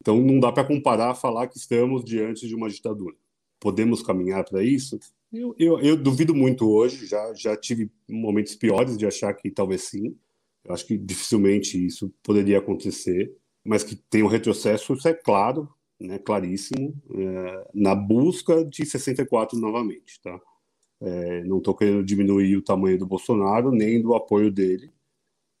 Então 0.00 0.20
não 0.20 0.40
dá 0.40 0.50
para 0.50 0.64
comparar, 0.64 1.14
falar 1.14 1.48
que 1.48 1.58
estamos 1.58 2.04
diante 2.04 2.46
de 2.46 2.54
uma 2.54 2.68
ditadura. 2.68 3.16
Podemos 3.60 4.02
caminhar 4.02 4.44
para 4.44 4.62
isso? 4.62 4.98
Eu, 5.32 5.54
eu, 5.58 5.80
eu, 5.80 5.96
duvido 5.96 6.34
muito 6.34 6.68
hoje, 6.70 7.06
já, 7.06 7.32
já 7.34 7.56
tive 7.56 7.90
momentos 8.08 8.54
piores 8.54 8.98
de 8.98 9.06
achar 9.06 9.32
que 9.32 9.50
talvez 9.50 9.84
sim, 9.84 10.14
Eu 10.64 10.74
acho 10.74 10.86
que 10.86 10.98
dificilmente 10.98 11.84
isso 11.84 12.12
poderia 12.22 12.58
acontecer, 12.58 13.34
mas 13.64 13.82
que 13.82 13.96
tem 13.96 14.22
um 14.22 14.26
retrocesso, 14.26 14.92
isso 14.92 15.08
é 15.08 15.14
claro, 15.14 15.68
né, 15.98 16.18
claríssimo, 16.18 16.94
é, 17.14 17.70
na 17.74 17.94
busca 17.94 18.64
de 18.64 18.84
64 18.84 19.58
novamente. 19.58 20.20
Tá? 20.22 20.38
É, 21.00 21.44
não 21.44 21.58
estou 21.58 21.74
querendo 21.74 22.04
diminuir 22.04 22.56
o 22.56 22.62
tamanho 22.62 22.98
do 22.98 23.06
Bolsonaro, 23.06 23.70
nem 23.72 24.02
do 24.02 24.14
apoio 24.14 24.50
dele. 24.52 24.90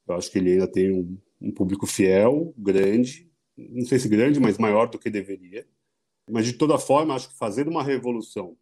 Eu 0.06 0.16
acho 0.16 0.30
que 0.30 0.38
ele 0.38 0.52
ainda 0.52 0.68
tem 0.68 0.92
um, 0.92 1.18
um 1.40 1.50
público 1.52 1.86
fiel, 1.86 2.54
grande, 2.58 3.30
não 3.56 3.84
sei 3.86 3.98
se 3.98 4.08
grande, 4.08 4.40
mas 4.40 4.58
maior 4.58 4.88
do 4.88 4.98
que 4.98 5.10
deveria. 5.10 5.66
Mas, 6.30 6.46
de 6.46 6.54
toda 6.54 6.78
forma, 6.78 7.14
acho 7.14 7.30
que 7.30 7.38
fazer 7.38 7.68
uma 7.68 7.82
revolução, 7.82 8.56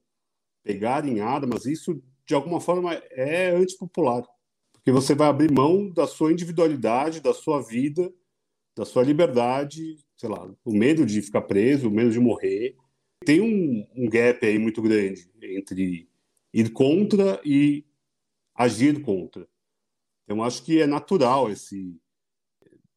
pegar 0.62 1.07
em 1.07 1.20
armas, 1.20 1.66
isso, 1.66 2.03
de 2.27 2.35
alguma 2.35 2.61
forma, 2.61 2.94
é 3.11 3.51
antipopular. 3.51 4.23
Porque 4.73 4.92
você 4.92 5.14
vai 5.14 5.29
abrir 5.29 5.53
mão 5.53 5.90
da 5.90 6.07
sua 6.07 6.33
individualidade, 6.33 7.20
da 7.20 7.35
sua 7.35 7.61
vida, 7.61 8.12
da 8.77 8.85
sua 8.85 9.03
liberdade, 9.03 9.96
sei 10.16 10.29
lá, 10.29 10.51
o 10.64 10.73
medo 10.73 11.05
de 11.05 11.20
ficar 11.20 11.42
preso, 11.42 11.88
o 11.88 11.90
medo 11.90 12.11
de 12.11 12.20
morrer. 12.20 12.77
Tem 13.25 13.40
um, 13.40 13.87
um 13.94 14.09
gap 14.09 14.44
aí 14.46 14.59
muito 14.59 14.81
grande 14.81 15.31
entre 15.42 16.09
ir 16.53 16.70
contra 16.70 17.40
e 17.44 17.85
agir 18.55 19.03
contra. 19.03 19.46
Eu 20.27 20.42
acho 20.42 20.64
que 20.64 20.81
é 20.81 20.87
natural 20.87 21.51
esse, 21.51 22.01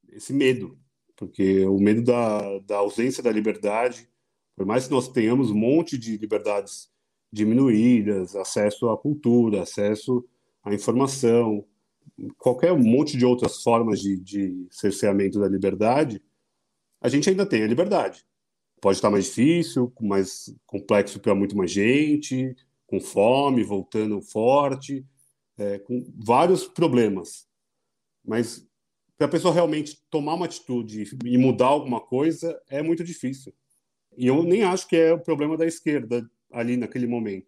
esse 0.10 0.32
medo, 0.32 0.80
porque 1.16 1.66
o 1.66 1.80
medo 1.80 2.04
da, 2.04 2.60
da 2.60 2.78
ausência 2.78 3.24
da 3.24 3.32
liberdade, 3.32 4.08
por 4.56 4.66
mais 4.66 4.86
que 4.86 4.92
nós 4.92 5.08
tenhamos 5.08 5.50
um 5.50 5.56
monte 5.56 5.98
de 5.98 6.18
liberdades 6.18 6.93
diminuídas, 7.34 8.36
acesso 8.36 8.88
à 8.90 8.98
cultura, 8.98 9.64
acesso 9.64 10.24
à 10.64 10.72
informação, 10.72 11.66
qualquer 12.38 12.78
monte 12.78 13.18
de 13.18 13.26
outras 13.26 13.64
formas 13.64 14.00
de, 14.00 14.20
de 14.20 14.68
cerceamento 14.70 15.40
da 15.40 15.48
liberdade, 15.48 16.22
a 17.02 17.10
gente 17.10 17.28
ainda 17.28 17.44
tem 17.44 17.64
a 17.64 17.68
liberdade. 17.68 18.24
Pode 18.80 18.98
estar 18.98 19.10
mais 19.10 19.26
difícil, 19.26 19.92
mais 20.00 20.54
complexo 20.68 21.20
para 21.20 21.34
muito 21.34 21.58
mais 21.58 21.72
gente, 21.72 22.56
com 22.86 23.00
fome, 23.00 23.64
voltando 23.64 24.22
forte, 24.22 25.04
é, 25.58 25.80
com 25.80 26.06
vários 26.16 26.68
problemas. 26.68 27.48
Mas 28.24 28.68
para 29.18 29.26
a 29.26 29.32
pessoa 29.32 29.54
realmente 29.54 30.00
tomar 30.08 30.36
uma 30.36 30.46
atitude 30.46 31.04
e 31.26 31.38
mudar 31.38 31.68
alguma 31.68 32.00
coisa 32.00 32.62
é 32.70 32.84
muito 32.84 33.04
difícil. 33.04 33.52
E 34.16 34.28
eu 34.28 34.44
nem 34.44 34.62
acho 34.62 34.88
que 34.88 34.96
é 34.96 35.12
o 35.12 35.20
problema 35.20 35.58
da 35.58 35.66
esquerda 35.66 36.30
ali 36.54 36.78
naquele 36.78 37.08
momento. 37.08 37.48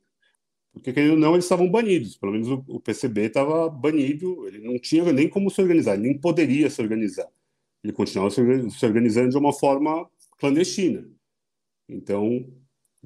Porque, 0.74 0.92
querendo 0.92 1.12
ou 1.12 1.18
não, 1.18 1.34
eles 1.34 1.46
estavam 1.46 1.70
banidos. 1.70 2.18
Pelo 2.18 2.34
menos 2.34 2.50
o, 2.50 2.80
PCB 2.82 3.28
estava 3.28 3.70
banido, 3.70 4.46
ele 4.46 4.60
não 4.60 4.78
tinha 4.78 5.12
nem 5.14 5.30
como 5.30 5.50
se 5.50 5.62
organizar, 5.62 5.98
nem 5.98 6.18
poderia 6.18 6.70
se 6.70 6.82
organizar. 6.82 7.30
Ele 7.82 7.94
continuava 7.94 8.30
se 8.30 8.86
organizando 8.86 9.30
de 9.30 9.38
uma 9.38 9.54
forma 9.54 10.10
clandestina. 10.38 11.08
Então, 11.88 12.46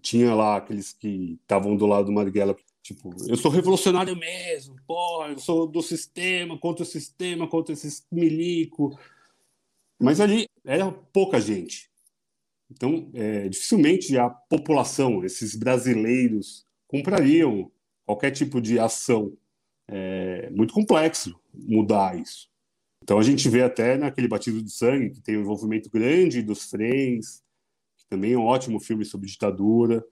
tinha 0.02 0.34
lá 0.34 0.56
aqueles 0.58 0.94
que 0.94 1.38
estavam 1.42 1.76
do 1.76 1.86
lado 1.86 2.06
do 2.06 2.12
Marighella, 2.12 2.56
tipo, 2.82 3.14
eu 3.28 3.36
sou 3.36 3.52
revolucionário 3.52 4.16
mesmo, 4.16 4.76
pô, 4.88 5.26
eu 5.28 5.38
sou 5.38 5.68
do 5.68 5.82
sistema, 5.82 6.58
contra 6.58 6.84
o 6.84 6.88
sistema, 6.88 7.48
contra 7.48 7.74
esse 7.74 8.04
milico. 8.12 8.98
Mas 10.00 10.20
ali 10.20 10.48
era 10.66 10.92
pouca 10.92 11.40
gente. 11.40 11.90
Então, 12.72 13.10
é, 13.14 13.50
dificilmente 13.50 14.18
a 14.18 14.30
população, 14.30 15.24
esses 15.24 15.56
brasileiros 15.56 16.66
comprariam 16.88 17.72
qualquer 18.06 18.32
tipo 18.32 18.62
de 18.62 18.80
ação. 18.80 19.34
É 19.88 20.50
muito 20.52 20.74
complexo 20.74 21.40
mudar 21.54 22.20
isso. 22.20 22.50
Então 23.04 23.18
a 23.18 23.24
gente 23.24 23.50
vê 23.50 23.64
até 23.64 23.98
naquele 23.98 24.28
Batido 24.28 24.62
de 24.62 24.72
Sangue, 24.72 25.12
que 25.12 25.22
tem 25.22 25.38
um 25.38 25.42
envolvimento 25.42 25.90
grande 25.90 26.42
dos 26.42 26.70
freis, 26.70 27.42
que 27.98 28.06
também 28.08 28.34
é 28.34 28.38
um 28.38 28.46
ótimo 28.46 28.80
filme 28.80 29.04
sobre 29.04 29.28
ditadura, 29.28 30.04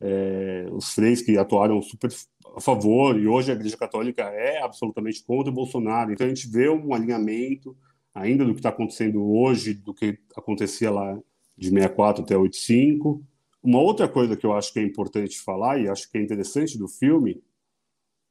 é, 0.00 0.66
os 0.70 0.92
freis 0.92 1.22
que 1.22 1.38
atuaram 1.38 1.80
super 1.80 2.10
a 2.56 2.60
favor, 2.60 3.18
e 3.18 3.26
hoje 3.26 3.50
a 3.50 3.54
Igreja 3.54 3.76
Católica 3.76 4.22
é 4.22 4.62
absolutamente 4.62 5.24
contra 5.24 5.50
o 5.50 5.54
Bolsonaro. 5.54 6.12
Então 6.12 6.26
a 6.26 6.28
gente 6.28 6.48
vê 6.48 6.68
um 6.68 6.92
alinhamento 6.92 7.76
ainda 8.14 8.44
do 8.44 8.52
que 8.52 8.60
está 8.60 8.68
acontecendo 8.68 9.24
hoje, 9.24 9.74
do 9.74 9.94
que 9.94 10.18
acontecia 10.36 10.90
lá 10.90 11.18
de 11.56 11.68
64 11.68 12.22
até 12.24 12.36
85. 12.36 13.24
Uma 13.62 13.80
outra 13.80 14.08
coisa 14.08 14.36
que 14.36 14.44
eu 14.44 14.52
acho 14.52 14.72
que 14.72 14.78
é 14.78 14.82
importante 14.82 15.40
falar, 15.40 15.80
e 15.80 15.88
acho 15.88 16.10
que 16.10 16.18
é 16.18 16.22
interessante 16.22 16.76
do 16.76 16.88
filme, 16.88 17.42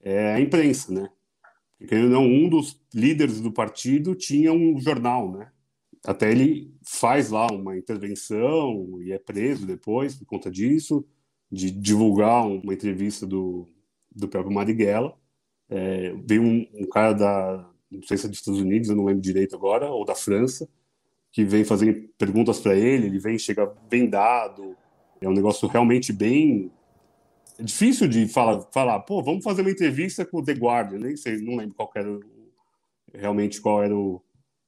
é 0.01 0.33
a 0.33 0.39
imprensa, 0.39 0.93
né? 0.93 1.09
Porque, 1.77 1.95
não, 1.95 2.23
um 2.23 2.47
dos 2.47 2.79
líderes 2.93 3.41
do 3.41 3.51
partido 3.51 4.15
tinha 4.15 4.53
um 4.53 4.79
jornal, 4.79 5.31
né? 5.31 5.51
Até 6.05 6.31
ele 6.31 6.73
faz 6.85 7.29
lá 7.29 7.47
uma 7.47 7.77
intervenção 7.77 9.01
e 9.01 9.11
é 9.11 9.19
preso 9.19 9.65
depois 9.65 10.15
por 10.15 10.25
conta 10.25 10.51
disso, 10.51 11.05
de 11.51 11.71
divulgar 11.71 12.45
uma 12.45 12.73
entrevista 12.73 13.25
do, 13.25 13.69
do 14.13 14.27
próprio 14.27 14.53
Marighella. 14.53 15.17
É, 15.69 16.13
veio 16.25 16.41
um, 16.41 16.67
um 16.73 16.87
cara 16.87 17.13
da, 17.13 17.73
não 17.89 18.03
sei 18.03 18.17
se 18.17 18.25
é 18.25 18.29
dos 18.29 18.39
Estados 18.39 18.59
Unidos, 18.59 18.89
eu 18.89 18.95
não 18.95 19.05
lembro 19.05 19.21
direito 19.21 19.55
agora, 19.55 19.89
ou 19.89 20.03
da 20.03 20.15
França, 20.15 20.67
que 21.33 21.43
vem 21.43 21.65
fazer 21.65 22.13
perguntas 22.17 22.61
para 22.61 22.75
ele, 22.75 23.07
ele 23.07 23.19
vem, 23.19 23.37
chega 23.37 23.73
vendado, 23.89 24.77
é 25.19 25.27
um 25.27 25.33
negócio 25.33 25.67
realmente 25.67 26.13
bem 26.13 26.71
é 27.59 27.63
difícil 27.63 28.07
de 28.07 28.27
falar, 28.27 28.61
falar, 28.71 28.99
pô, 29.01 29.21
vamos 29.21 29.43
fazer 29.43 29.61
uma 29.61 29.71
entrevista 29.71 30.25
com 30.25 30.39
o 30.39 30.43
The 30.43 30.53
Guardian, 30.53 30.99
nem 30.99 31.15
sei, 31.15 31.37
não 31.37 31.55
lembro 31.55 31.75
qual 31.75 31.91
era 31.95 32.19
realmente 33.13 33.61
qual 33.61 33.83
era 33.83 33.95
o, 33.95 34.21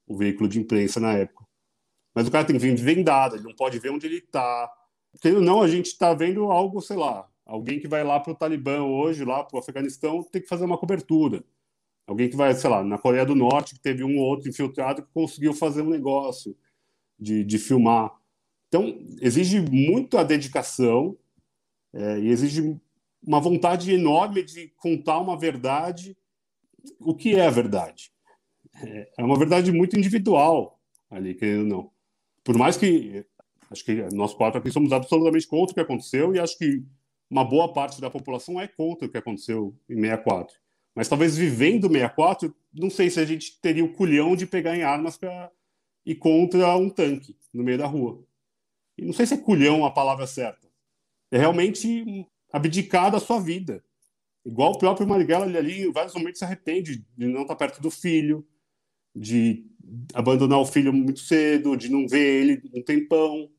o, 0.08 0.16
veículo 0.16 0.48
de 0.48 0.60
imprensa 0.60 1.00
na 1.00 1.14
época. 1.14 1.46
Mas 2.14 2.28
o 2.28 2.32
cara 2.32 2.46
tem 2.46 2.56
que 2.56 2.62
vir 2.62 2.76
vendado, 2.76 3.36
ele 3.36 3.44
não 3.44 3.56
pode 3.56 3.80
ver 3.80 3.90
onde 3.90 4.06
ele 4.06 4.18
está. 4.18 4.72
Porque 5.12 5.32
não, 5.32 5.62
a 5.62 5.68
gente 5.68 5.88
está 5.88 6.14
vendo 6.14 6.52
algo, 6.52 6.80
sei 6.80 6.96
lá, 6.96 7.28
alguém 7.46 7.80
que 7.80 7.88
vai 7.88 8.04
lá 8.04 8.20
para 8.20 8.32
o 8.32 8.36
Talibã 8.36 8.84
hoje, 8.84 9.26
lá 9.26 9.44
para 9.44 9.58
o 9.58 9.60
Afeganistão, 9.60 10.22
tem 10.24 10.42
que 10.42 10.48
fazer 10.48 10.66
uma 10.66 10.78
cobertura. 10.78 11.44
Alguém 12.08 12.30
que 12.30 12.36
vai, 12.36 12.54
sei 12.54 12.70
lá, 12.70 12.84
na 12.84 12.98
Coreia 12.98 13.26
do 13.26 13.36
Norte, 13.36 13.74
que 13.74 13.82
teve 13.82 14.04
um 14.04 14.18
ou 14.18 14.26
outro 14.26 14.50
infiltrado 14.50 15.04
que 15.04 15.12
conseguiu 15.12 15.54
fazer 15.54 15.82
um 15.82 15.90
negócio 15.90 16.56
de, 17.20 17.44
de 17.44 17.58
filmar. 17.58 18.14
Então, 18.68 19.00
exige 19.22 19.60
muito 19.60 20.18
a 20.18 20.24
dedicação 20.24 21.18
é, 21.94 22.20
e 22.20 22.28
exige 22.28 22.80
uma 23.26 23.40
vontade 23.40 23.92
enorme 23.92 24.44
de 24.44 24.68
contar 24.78 25.20
uma 25.20 25.38
verdade. 25.38 26.16
O 27.00 27.16
que 27.16 27.36
é 27.36 27.48
a 27.48 27.50
verdade? 27.50 28.12
É, 28.84 29.12
é 29.20 29.24
uma 29.24 29.38
verdade 29.38 29.72
muito 29.72 29.98
individual, 29.98 30.80
ali, 31.10 31.34
querendo 31.34 31.62
ou 31.62 31.68
não. 31.68 31.92
Por 32.44 32.58
mais 32.58 32.78
que 32.78 33.26
acho 33.72 33.84
que 33.84 34.04
nós 34.14 34.34
quatro 34.34 34.60
aqui 34.60 34.70
somos 34.70 34.92
absolutamente 34.92 35.48
contra 35.48 35.72
o 35.72 35.74
que 35.74 35.82
aconteceu 35.82 36.36
e 36.36 36.40
acho 36.40 36.56
que 36.58 36.84
uma 37.30 37.44
boa 37.44 37.74
parte 37.74 38.00
da 38.00 38.10
população 38.10 38.62
é 38.62 38.68
contra 38.68 39.08
o 39.08 39.12
que 39.12 39.18
aconteceu 39.18 39.76
em 39.90 39.96
64. 39.96 40.56
Mas 40.96 41.10
talvez 41.10 41.36
vivendo 41.36 41.90
64, 41.90 42.56
não 42.74 42.90
sei 42.90 43.10
se 43.10 43.20
a 43.20 43.26
gente 43.26 43.60
teria 43.60 43.84
o 43.84 43.94
culhão 43.94 44.36
de 44.36 44.48
pegar 44.48 44.78
em 44.78 44.84
armas 44.84 45.18
para 45.18 45.52
ir 46.06 46.16
contra 46.16 46.78
um 46.78 46.90
tanque 46.90 47.38
no 47.54 47.64
meio 47.64 47.78
da 47.78 47.86
rua. 47.86 48.24
E 48.98 49.04
não 49.04 49.12
sei 49.12 49.26
se 49.26 49.34
é 49.34 49.38
culhão 49.38 49.86
a 49.86 49.92
palavra 49.92 50.26
certa. 50.26 50.68
É 51.30 51.38
realmente 51.38 52.26
abdicar 52.52 53.12
da 53.12 53.20
sua 53.20 53.42
vida. 53.42 53.84
Igual 54.46 54.74
o 54.74 54.78
próprio 54.78 55.08
Marighella 55.08 55.46
ele 55.46 55.58
ali, 55.58 55.82
em 55.82 55.92
vários 55.92 56.14
momentos, 56.14 56.40
se 56.40 56.46
arrepende 56.46 57.06
de 57.18 57.28
não 57.28 57.42
estar 57.42 57.56
perto 57.56 57.82
do 57.82 57.92
filho, 57.92 58.48
de 59.14 59.66
abandonar 60.14 60.60
o 60.60 60.66
filho 60.66 60.94
muito 60.94 61.20
cedo, 61.20 61.76
de 61.76 61.90
não 61.90 62.08
ver 62.08 62.42
ele 62.42 62.62
um 62.74 62.82
tempão. 62.82 63.52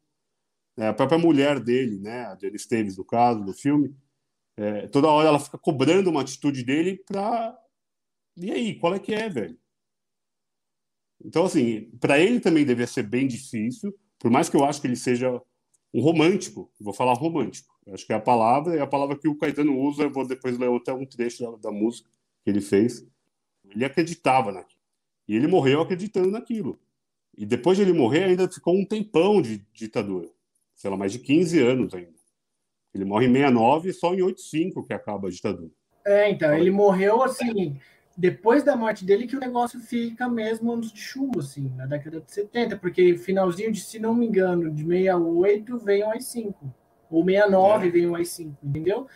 É, 0.79 0.89
a 0.89 0.95
própria 0.95 1.19
mulher 1.19 1.61
dele, 1.61 1.99
né, 1.99 2.27
a 2.27 2.37
Jenny 2.37 2.57
Esteves, 2.57 2.97
no 2.97 3.05
caso, 3.05 3.45
do 3.45 3.53
filme, 3.53 3.95
é, 4.57 4.87
toda 4.89 5.09
hora 5.09 5.29
ela 5.29 5.39
fica 5.39 5.59
cobrando 5.59 6.11
uma 6.11 6.23
atitude 6.23 6.65
dele 6.65 7.03
para. 7.07 7.57
E 8.37 8.51
aí, 8.51 8.75
qual 8.79 8.95
é 8.95 8.99
que 8.99 9.15
é, 9.15 9.29
velho? 9.29 9.59
Então, 11.25 11.45
assim, 11.45 11.91
para 12.01 12.19
ele 12.19 12.41
também 12.41 12.65
devia 12.65 12.87
ser 12.87 13.03
bem 13.03 13.27
difícil, 13.27 13.95
por 14.19 14.31
mais 14.31 14.49
que 14.49 14.57
eu 14.57 14.65
acho 14.65 14.81
que 14.81 14.87
ele 14.87 14.97
seja 14.97 15.41
um 15.93 16.01
romântico, 16.01 16.71
vou 16.79 16.93
falar 16.93 17.15
romântico, 17.15 17.75
acho 17.89 18.07
que 18.07 18.13
é 18.13 18.17
a 18.17 18.21
palavra, 18.21 18.77
é 18.77 18.81
a 18.81 18.87
palavra 18.87 19.19
que 19.19 19.29
o 19.29 19.37
Caetano 19.37 19.79
usa, 19.79 20.03
eu 20.03 20.11
vou 20.11 20.27
depois 20.27 20.59
ler 20.59 20.71
até 20.71 20.93
um 20.93 21.07
trecho 21.07 21.43
da, 21.43 21.57
da 21.57 21.71
música 21.71 22.11
que 22.45 22.51
ele 22.51 22.61
fez. 22.61 23.07
Ele 23.69 23.85
acreditava 23.85 24.53
naquilo. 24.53 24.81
E 25.27 25.35
ele 25.35 25.47
morreu 25.47 25.81
acreditando 25.81 26.31
naquilo. 26.31 26.79
E 27.37 27.45
depois 27.45 27.77
de 27.77 27.83
ele 27.83 27.93
morrer, 27.93 28.25
ainda 28.25 28.49
ficou 28.49 28.75
um 28.75 28.85
tempão 28.85 29.43
de 29.43 29.59
ditadura. 29.73 30.29
Sei 30.75 30.91
lá, 30.91 30.97
mais 30.97 31.13
de 31.13 31.19
15 31.19 31.61
anos 31.61 31.95
ainda. 31.95 32.16
Ele 32.97 33.05
morre 33.05 33.27
em 33.27 33.33
69 33.33 33.89
e 33.89 33.93
só 33.93 34.15
em 34.15 34.23
85 34.23 34.83
que 34.85 34.93
acaba 34.93 35.29
a 35.29 35.31
ditadura. 35.31 35.71
É, 36.05 36.31
então, 36.31 36.55
ele 36.55 36.71
morreu 36.71 37.23
assim, 37.23 37.79
depois 38.17 38.63
da 38.63 38.77
morte 38.77 39.05
dele 39.05 39.27
que 39.27 39.37
o 39.37 39.41
negócio 39.41 39.81
fica 39.81 40.29
mesmo 40.29 40.73
anos 40.73 40.93
de 40.93 41.01
chumbo, 41.01 41.41
assim, 41.41 41.73
na 41.77 41.87
década 41.87 42.21
de 42.21 42.33
70, 42.33 42.77
porque 42.77 43.17
finalzinho 43.17 43.73
de, 43.73 43.81
se 43.81 43.99
não 43.99 44.15
me 44.15 44.27
engano, 44.27 44.71
de 44.71 44.85
68 44.85 45.79
vem 45.79 46.03
o 46.05 46.11
AI-5, 46.11 46.55
ou 47.11 47.25
69 47.25 47.87
é. 47.87 47.91
vem 47.91 48.07
o 48.07 48.15
AI-5, 48.15 48.53
entendeu? 48.63 49.07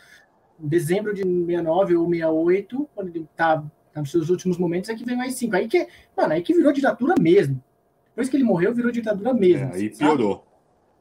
Em 0.61 0.69
dezembro 0.69 1.15
de 1.15 1.23
69 1.23 1.97
ou 1.97 2.09
68, 2.09 2.89
quando 2.95 3.09
ele 3.09 3.29
tá 3.37 3.65
tá 3.93 4.01
nos 4.01 4.11
seus 4.11 4.31
últimos 4.31 4.57
momentos, 4.57 4.91
é 4.91 4.95
que 4.95 5.05
vem 5.05 5.17
mais 5.17 5.35
cinco. 5.35 5.57
Aí 5.57 5.69
que, 5.69 5.87
mano, 6.17 6.33
aí 6.33 6.43
que 6.43 6.55
virou 6.55 6.73
ditadura 6.73 7.15
mesmo. 7.21 7.63
Depois 8.09 8.29
que 8.29 8.37
ele 8.37 8.45
morreu, 8.45 8.75
virou 8.75 8.91
ditadura 8.91 9.35
mesmo. 9.35 9.69
É, 9.73 9.75
aí 9.75 9.91
piorou. 9.91 10.45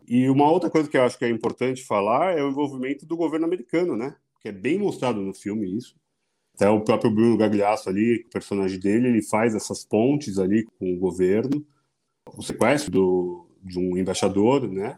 E 0.09 0.27
uma 0.27 0.51
outra 0.51 0.71
coisa 0.71 0.89
que 0.89 0.97
eu 0.97 1.03
acho 1.03 1.19
que 1.19 1.23
é 1.23 1.29
importante 1.29 1.85
falar 1.85 2.35
é 2.35 2.43
o 2.43 2.49
envolvimento 2.49 3.05
do 3.05 3.15
governo 3.15 3.45
americano, 3.45 3.95
né? 3.95 4.15
Que 4.41 4.49
é 4.49 4.51
bem 4.51 4.79
mostrado 4.79 5.21
no 5.21 5.35
filme 5.35 5.77
isso. 5.77 5.95
Até 6.55 6.67
o 6.67 6.81
próprio 6.81 7.11
Bruno 7.11 7.37
Gagliasso 7.37 7.89
ali, 7.89 8.15
o 8.15 8.29
personagem 8.31 8.79
dele, 8.79 9.07
ele 9.07 9.21
faz 9.21 9.53
essas 9.53 9.85
pontes 9.85 10.39
ali 10.39 10.65
com 10.79 10.91
o 10.91 10.97
governo. 10.97 11.63
O 12.35 12.41
sequestro 12.41 12.89
do, 12.89 13.47
de 13.63 13.77
um 13.77 13.95
embaixador, 13.95 14.67
né? 14.67 14.97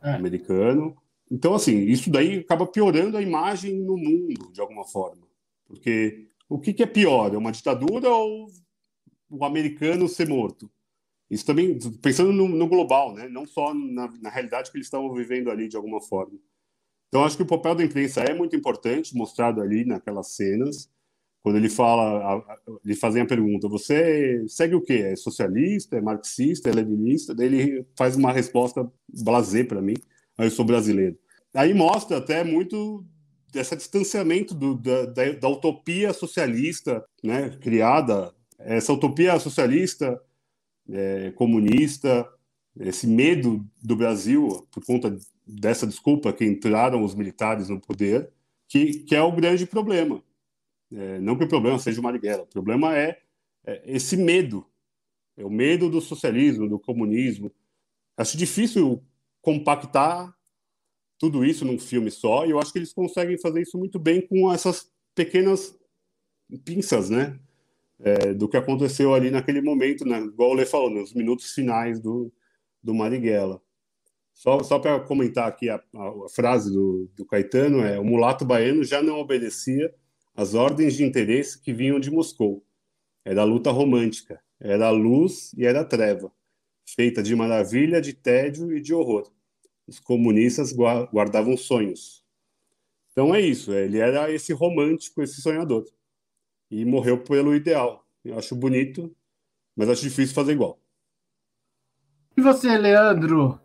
É. 0.00 0.12
Americano. 0.12 0.96
Então, 1.28 1.52
assim, 1.54 1.76
isso 1.78 2.08
daí 2.08 2.38
acaba 2.38 2.64
piorando 2.64 3.16
a 3.16 3.22
imagem 3.22 3.74
no 3.80 3.96
mundo, 3.96 4.52
de 4.52 4.60
alguma 4.60 4.84
forma. 4.84 5.26
Porque 5.66 6.28
o 6.48 6.60
que, 6.60 6.72
que 6.72 6.82
é 6.84 6.86
pior? 6.86 7.34
É 7.34 7.36
uma 7.36 7.50
ditadura 7.50 8.08
ou 8.08 8.46
o 9.28 9.44
americano 9.44 10.08
ser 10.08 10.28
morto? 10.28 10.70
Isso 11.30 11.44
também, 11.44 11.78
pensando 12.02 12.32
no, 12.32 12.48
no 12.48 12.68
global, 12.68 13.14
né? 13.14 13.28
não 13.28 13.46
só 13.46 13.72
na, 13.74 14.12
na, 14.20 14.30
realidade 14.30 14.70
que 14.70 14.76
eles 14.76 14.86
estavam 14.86 15.12
vivendo 15.12 15.50
ali 15.50 15.68
de 15.68 15.76
alguma 15.76 16.00
forma. 16.00 16.38
Então, 17.08 17.24
acho 17.24 17.36
que 17.36 17.42
o 17.42 17.46
papel 17.46 17.74
da 17.74 17.84
imprensa 17.84 18.20
é 18.22 18.34
muito 18.34 18.54
importante, 18.54 19.16
mostrado 19.16 19.60
ali 19.60 19.84
naquelas 19.84 20.34
cenas, 20.34 20.90
quando 21.44 21.56
ele 21.56 21.68
fala, 21.68 22.42
ele 22.82 22.96
fazem 22.96 23.20
a 23.20 23.26
pergunta: 23.26 23.68
você 23.68 24.42
segue 24.48 24.74
o 24.74 24.80
quê? 24.80 25.10
É 25.12 25.14
socialista? 25.14 25.96
É 25.96 26.00
marxista? 26.00 26.70
É 26.70 26.72
leninista? 26.72 27.34
Daí 27.34 27.46
ele 27.46 27.86
faz 27.96 28.16
uma 28.16 28.32
resposta 28.32 28.90
blazer 29.22 29.68
para 29.68 29.82
mim: 29.82 29.94
ah, 30.38 30.44
eu 30.44 30.50
sou 30.50 30.64
brasileiro. 30.64 31.18
Aí 31.52 31.74
mostra 31.74 32.16
até 32.16 32.42
muito 32.42 33.04
desse 33.52 33.76
distanciamento 33.76 34.54
do, 34.54 34.74
da, 34.74 35.04
da, 35.04 35.32
da 35.32 35.48
utopia 35.48 36.14
socialista, 36.14 37.04
né, 37.22 37.50
criada, 37.60 38.34
essa 38.58 38.92
utopia 38.92 39.38
socialista 39.38 40.20
é, 40.90 41.30
comunista, 41.32 42.28
esse 42.78 43.06
medo 43.06 43.64
do 43.82 43.96
Brasil 43.96 44.66
por 44.70 44.84
conta 44.84 45.16
dessa 45.46 45.86
desculpa 45.86 46.32
que 46.32 46.44
entraram 46.44 47.02
os 47.04 47.14
militares 47.14 47.68
no 47.68 47.80
poder, 47.80 48.30
que, 48.68 49.00
que 49.00 49.14
é 49.14 49.22
o 49.22 49.32
grande 49.32 49.66
problema. 49.66 50.22
É, 50.92 51.18
não 51.20 51.36
que 51.36 51.44
o 51.44 51.48
problema 51.48 51.78
seja 51.78 52.00
o 52.00 52.02
Marighella, 52.02 52.42
o 52.42 52.46
problema 52.46 52.96
é, 52.96 53.20
é, 53.66 53.82
esse 53.86 54.16
medo, 54.16 54.66
é 55.36 55.44
o 55.44 55.50
medo 55.50 55.90
do 55.90 56.00
socialismo, 56.00 56.68
do 56.68 56.78
comunismo. 56.78 57.50
Acho 58.16 58.36
difícil 58.36 59.02
compactar 59.40 60.34
tudo 61.18 61.44
isso 61.44 61.64
num 61.64 61.78
filme 61.78 62.10
só, 62.10 62.44
e 62.46 62.50
eu 62.50 62.58
acho 62.58 62.72
que 62.72 62.78
eles 62.78 62.92
conseguem 62.92 63.38
fazer 63.38 63.62
isso 63.62 63.78
muito 63.78 63.98
bem 63.98 64.20
com 64.20 64.52
essas 64.52 64.90
pequenas 65.14 65.78
pinças, 66.64 67.10
né? 67.10 67.38
É, 68.00 68.34
do 68.34 68.48
que 68.48 68.56
aconteceu 68.56 69.14
ali 69.14 69.30
naquele 69.30 69.60
momento, 69.60 70.04
né? 70.04 70.18
igual 70.20 70.50
o 70.50 70.54
Lê 70.54 70.66
falou, 70.66 70.90
nos 70.90 71.12
minutos 71.12 71.52
finais 71.52 72.00
do, 72.00 72.32
do 72.82 72.94
Marighella. 72.94 73.60
Só, 74.32 74.62
só 74.62 74.78
para 74.78 75.00
comentar 75.00 75.48
aqui 75.48 75.70
a, 75.70 75.76
a, 75.76 76.28
frase 76.28 76.72
do, 76.72 77.08
do, 77.14 77.24
Caetano, 77.24 77.80
é 77.80 77.98
o 77.98 78.04
mulato 78.04 78.44
baiano 78.44 78.82
já 78.82 79.00
não 79.00 79.18
obedecia 79.18 79.94
às 80.34 80.54
ordens 80.54 80.94
de 80.94 81.04
interesse 81.04 81.60
que 81.60 81.72
vinham 81.72 82.00
de 82.00 82.10
Moscou. 82.10 82.64
Era 83.24 83.42
a 83.42 83.44
luta 83.44 83.70
romântica, 83.70 84.42
era 84.60 84.88
a 84.88 84.90
luz 84.90 85.52
e 85.56 85.64
era 85.64 85.80
a 85.80 85.84
treva, 85.84 86.32
feita 86.84 87.22
de 87.22 87.34
maravilha, 87.36 88.00
de 88.00 88.12
tédio 88.12 88.76
e 88.76 88.80
de 88.80 88.92
horror. 88.92 89.30
Os 89.86 90.00
comunistas 90.00 90.72
guardavam 90.72 91.56
sonhos. 91.56 92.24
Então 93.12 93.32
é 93.32 93.40
isso, 93.40 93.72
ele 93.72 93.98
era 93.98 94.32
esse 94.32 94.52
romântico, 94.52 95.22
esse 95.22 95.40
sonhador 95.40 95.86
e 96.70 96.84
morreu 96.84 97.22
pelo 97.22 97.54
ideal. 97.54 98.04
Eu 98.24 98.38
acho 98.38 98.54
bonito, 98.54 99.14
mas 99.76 99.88
acho 99.88 100.02
difícil 100.02 100.34
fazer 100.34 100.52
igual. 100.52 100.78
E 102.36 102.40
você, 102.40 102.76
Leandro? 102.76 103.60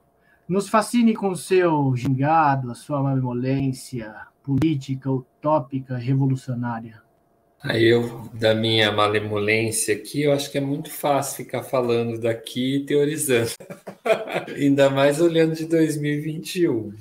Nos 0.47 0.67
fascine 0.67 1.13
com 1.15 1.29
o 1.29 1.35
seu 1.35 1.95
gingado, 1.95 2.71
a 2.71 2.75
sua 2.75 3.01
malemolência 3.01 4.15
política, 4.43 5.11
utópica, 5.11 5.97
revolucionária. 5.97 7.01
Aí 7.61 7.85
eu, 7.85 8.29
da 8.33 8.55
minha 8.55 8.91
malemolência 8.91 9.93
aqui, 9.93 10.23
eu 10.23 10.31
acho 10.31 10.49
que 10.49 10.57
é 10.57 10.61
muito 10.61 10.89
fácil 10.89 11.43
ficar 11.43 11.61
falando 11.61 12.19
daqui 12.19 12.77
e 12.77 12.85
teorizando. 12.85 13.51
Ainda 14.55 14.89
mais 14.89 15.19
olhando 15.19 15.55
de 15.55 15.65
2021. 15.65 16.93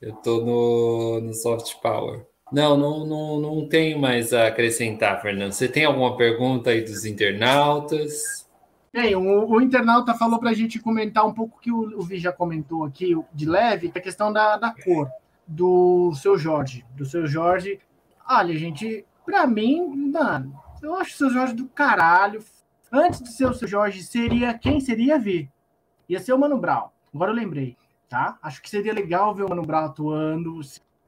Eu 0.00 0.12
tô 0.16 0.44
no, 0.44 1.20
no 1.20 1.32
soft 1.32 1.80
power. 1.80 2.26
Não, 2.52 2.76
não, 2.76 3.06
não, 3.06 3.40
não 3.40 3.68
tenho 3.68 3.98
mais 3.98 4.32
a 4.32 4.48
acrescentar, 4.48 5.22
Fernando. 5.22 5.52
Você 5.52 5.66
tem 5.66 5.86
alguma 5.86 6.16
pergunta 6.16 6.70
aí 6.70 6.82
dos 6.82 7.06
internautas? 7.06 8.46
Tem, 8.92 9.16
o, 9.16 9.48
o 9.48 9.60
internauta 9.60 10.14
falou 10.14 10.38
para 10.38 10.50
a 10.50 10.54
gente 10.54 10.78
comentar 10.78 11.26
um 11.26 11.32
pouco 11.32 11.58
que 11.58 11.72
o, 11.72 11.98
o 11.98 12.02
Vi 12.02 12.18
já 12.18 12.30
comentou 12.30 12.84
aqui, 12.84 13.16
de 13.32 13.46
leve, 13.46 13.90
a 13.94 14.00
questão 14.00 14.30
da, 14.30 14.58
da 14.58 14.74
cor 14.84 15.08
do 15.46 16.12
seu 16.14 16.36
Jorge. 16.36 16.84
Do 16.94 17.06
seu 17.06 17.26
Jorge. 17.26 17.80
Olha, 18.28 18.54
gente, 18.54 19.06
para 19.24 19.46
mim, 19.46 20.10
mano, 20.12 20.54
eu 20.82 20.94
acho 20.96 21.14
o 21.14 21.16
seu 21.16 21.30
Jorge 21.30 21.54
do 21.54 21.66
caralho. 21.68 22.44
Antes 22.92 23.22
de 23.22 23.32
ser 23.32 23.46
o 23.46 23.54
seu 23.54 23.66
Jorge, 23.66 24.02
seria 24.02 24.52
quem 24.52 24.78
seria 24.78 25.18
Vi? 25.18 25.50
Ia 26.06 26.20
ser 26.20 26.34
o 26.34 26.38
Mano 26.38 26.58
Brown. 26.58 26.88
Agora 27.14 27.30
eu 27.30 27.36
lembrei, 27.36 27.78
tá? 28.10 28.38
Acho 28.42 28.60
que 28.60 28.68
seria 28.68 28.92
legal 28.92 29.34
ver 29.34 29.44
o 29.44 29.48
Mano 29.48 29.62
Brown 29.62 29.86
atuando. 29.86 30.60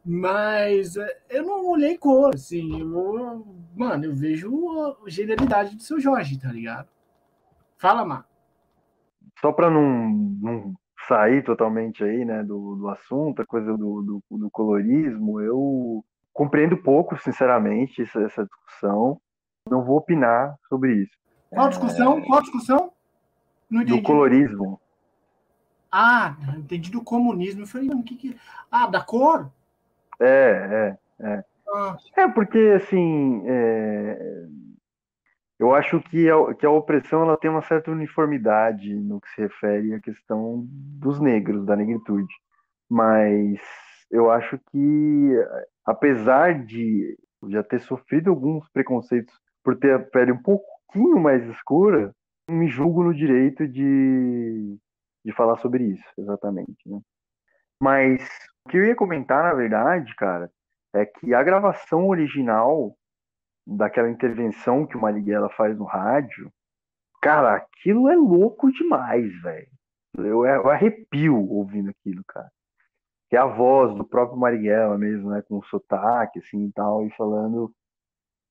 Mas 0.04 0.96
é, 0.96 1.22
eu 1.30 1.44
não 1.44 1.66
olhei 1.66 1.96
cor, 1.96 2.34
assim. 2.34 2.80
Eu, 2.80 3.46
mano, 3.74 4.04
eu 4.04 4.14
vejo 4.14 4.50
a 4.78 5.08
genialidade 5.08 5.76
do 5.76 5.82
seu 5.82 5.98
Jorge, 5.98 6.38
tá 6.38 6.52
ligado? 6.52 6.88
Fala, 7.78 8.04
Mar. 8.04 8.28
Só 9.40 9.50
para 9.50 9.70
não, 9.70 10.10
não 10.10 10.74
sair 11.08 11.42
totalmente 11.42 12.04
aí, 12.04 12.24
né, 12.24 12.42
do, 12.42 12.76
do 12.76 12.88
assunto, 12.88 13.40
a 13.42 13.46
coisa 13.46 13.76
do, 13.76 14.02
do, 14.02 14.38
do 14.38 14.50
colorismo, 14.50 15.40
eu 15.40 16.04
compreendo 16.32 16.76
pouco, 16.76 17.16
sinceramente, 17.16 18.02
essa, 18.02 18.20
essa, 18.20 18.44
discussão. 18.44 19.20
Não 19.68 19.82
vou 19.82 19.96
opinar 19.96 20.54
sobre 20.68 21.02
isso. 21.02 21.16
Qual 21.50 21.68
discussão? 21.68 22.18
É... 22.18 22.26
Qual 22.26 22.42
discussão? 22.42 22.92
Não 23.70 23.80
entendi. 23.80 24.00
Do 24.00 24.06
colorismo. 24.06 24.80
Ah, 25.90 26.36
entendi 26.58 26.90
do 26.90 27.02
comunismo. 27.02 27.62
Eu 27.62 27.66
falei, 27.66 27.88
mano, 27.88 28.00
o 28.00 28.04
que 28.04 28.16
que... 28.16 28.36
Ah, 28.70 28.86
da 28.86 29.00
cor? 29.00 29.50
É, 30.20 30.96
é, 31.20 31.26
é. 31.26 31.44
Ah. 31.68 31.96
É, 32.16 32.28
porque, 32.28 32.58
assim, 32.76 33.42
é... 33.46 34.46
eu 35.58 35.74
acho 35.74 36.00
que 36.00 36.30
a, 36.30 36.54
que 36.54 36.66
a 36.66 36.70
opressão 36.70 37.22
ela 37.22 37.36
tem 37.36 37.50
uma 37.50 37.62
certa 37.62 37.90
uniformidade 37.90 38.94
no 38.94 39.20
que 39.20 39.28
se 39.30 39.40
refere 39.40 39.94
à 39.94 40.00
questão 40.00 40.64
dos 40.68 41.20
negros, 41.20 41.66
da 41.66 41.76
negritude. 41.76 42.32
Mas 42.88 43.60
eu 44.10 44.30
acho 44.30 44.58
que, 44.70 45.30
apesar 45.84 46.64
de 46.64 47.18
já 47.48 47.62
ter 47.62 47.80
sofrido 47.80 48.30
alguns 48.30 48.68
preconceitos 48.70 49.34
por 49.62 49.76
ter 49.76 49.94
a 49.94 49.98
pele 49.98 50.32
um 50.32 50.42
pouquinho 50.42 51.18
mais 51.18 51.44
escura, 51.48 52.14
me 52.48 52.68
julgo 52.68 53.02
no 53.02 53.14
direito 53.14 53.66
de, 53.66 54.76
de 55.24 55.32
falar 55.32 55.56
sobre 55.58 55.84
isso, 55.84 56.04
exatamente. 56.18 56.76
Né? 56.86 57.00
Mas 57.80 58.28
o 58.66 58.70
que 58.70 58.76
eu 58.78 58.84
ia 58.84 58.96
comentar, 58.96 59.42
na 59.44 59.54
verdade, 59.54 60.14
cara, 60.16 60.50
é 60.94 61.04
que 61.04 61.34
a 61.34 61.42
gravação 61.42 62.08
original 62.08 62.96
daquela 63.66 64.10
intervenção 64.10 64.86
que 64.86 64.96
o 64.96 65.00
Marighella 65.00 65.48
faz 65.50 65.76
no 65.76 65.84
rádio, 65.84 66.50
cara, 67.20 67.56
aquilo 67.56 68.08
é 68.08 68.16
louco 68.16 68.70
demais, 68.72 69.32
velho. 69.42 69.68
Eu, 70.16 70.46
eu, 70.46 70.70
arrepio 70.70 71.36
ouvindo 71.36 71.90
aquilo, 71.90 72.22
cara. 72.24 72.50
Que 73.28 73.36
é 73.36 73.40
a 73.40 73.46
voz 73.46 73.94
do 73.94 74.04
próprio 74.04 74.38
Marighella 74.38 74.96
mesmo, 74.96 75.30
né, 75.30 75.42
com 75.42 75.62
sotaque, 75.62 76.38
assim, 76.38 76.66
e 76.66 76.72
tal, 76.72 77.04
e 77.04 77.10
falando, 77.16 77.72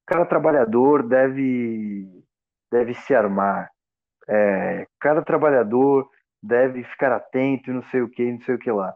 cada 0.06 0.26
trabalhador 0.26 1.08
deve, 1.08 2.23
deve 2.71 2.93
se 2.93 3.15
armar, 3.15 3.71
é, 4.28 4.86
cada 4.99 5.21
trabalhador 5.21 6.10
deve 6.41 6.84
ficar 6.84 7.12
atento 7.13 7.70
e 7.70 7.74
não 7.74 7.84
sei 7.84 8.01
o 8.01 8.09
que, 8.09 8.32
não 8.32 8.41
sei 8.41 8.55
o 8.55 8.59
que 8.59 8.72
lá. 8.72 8.93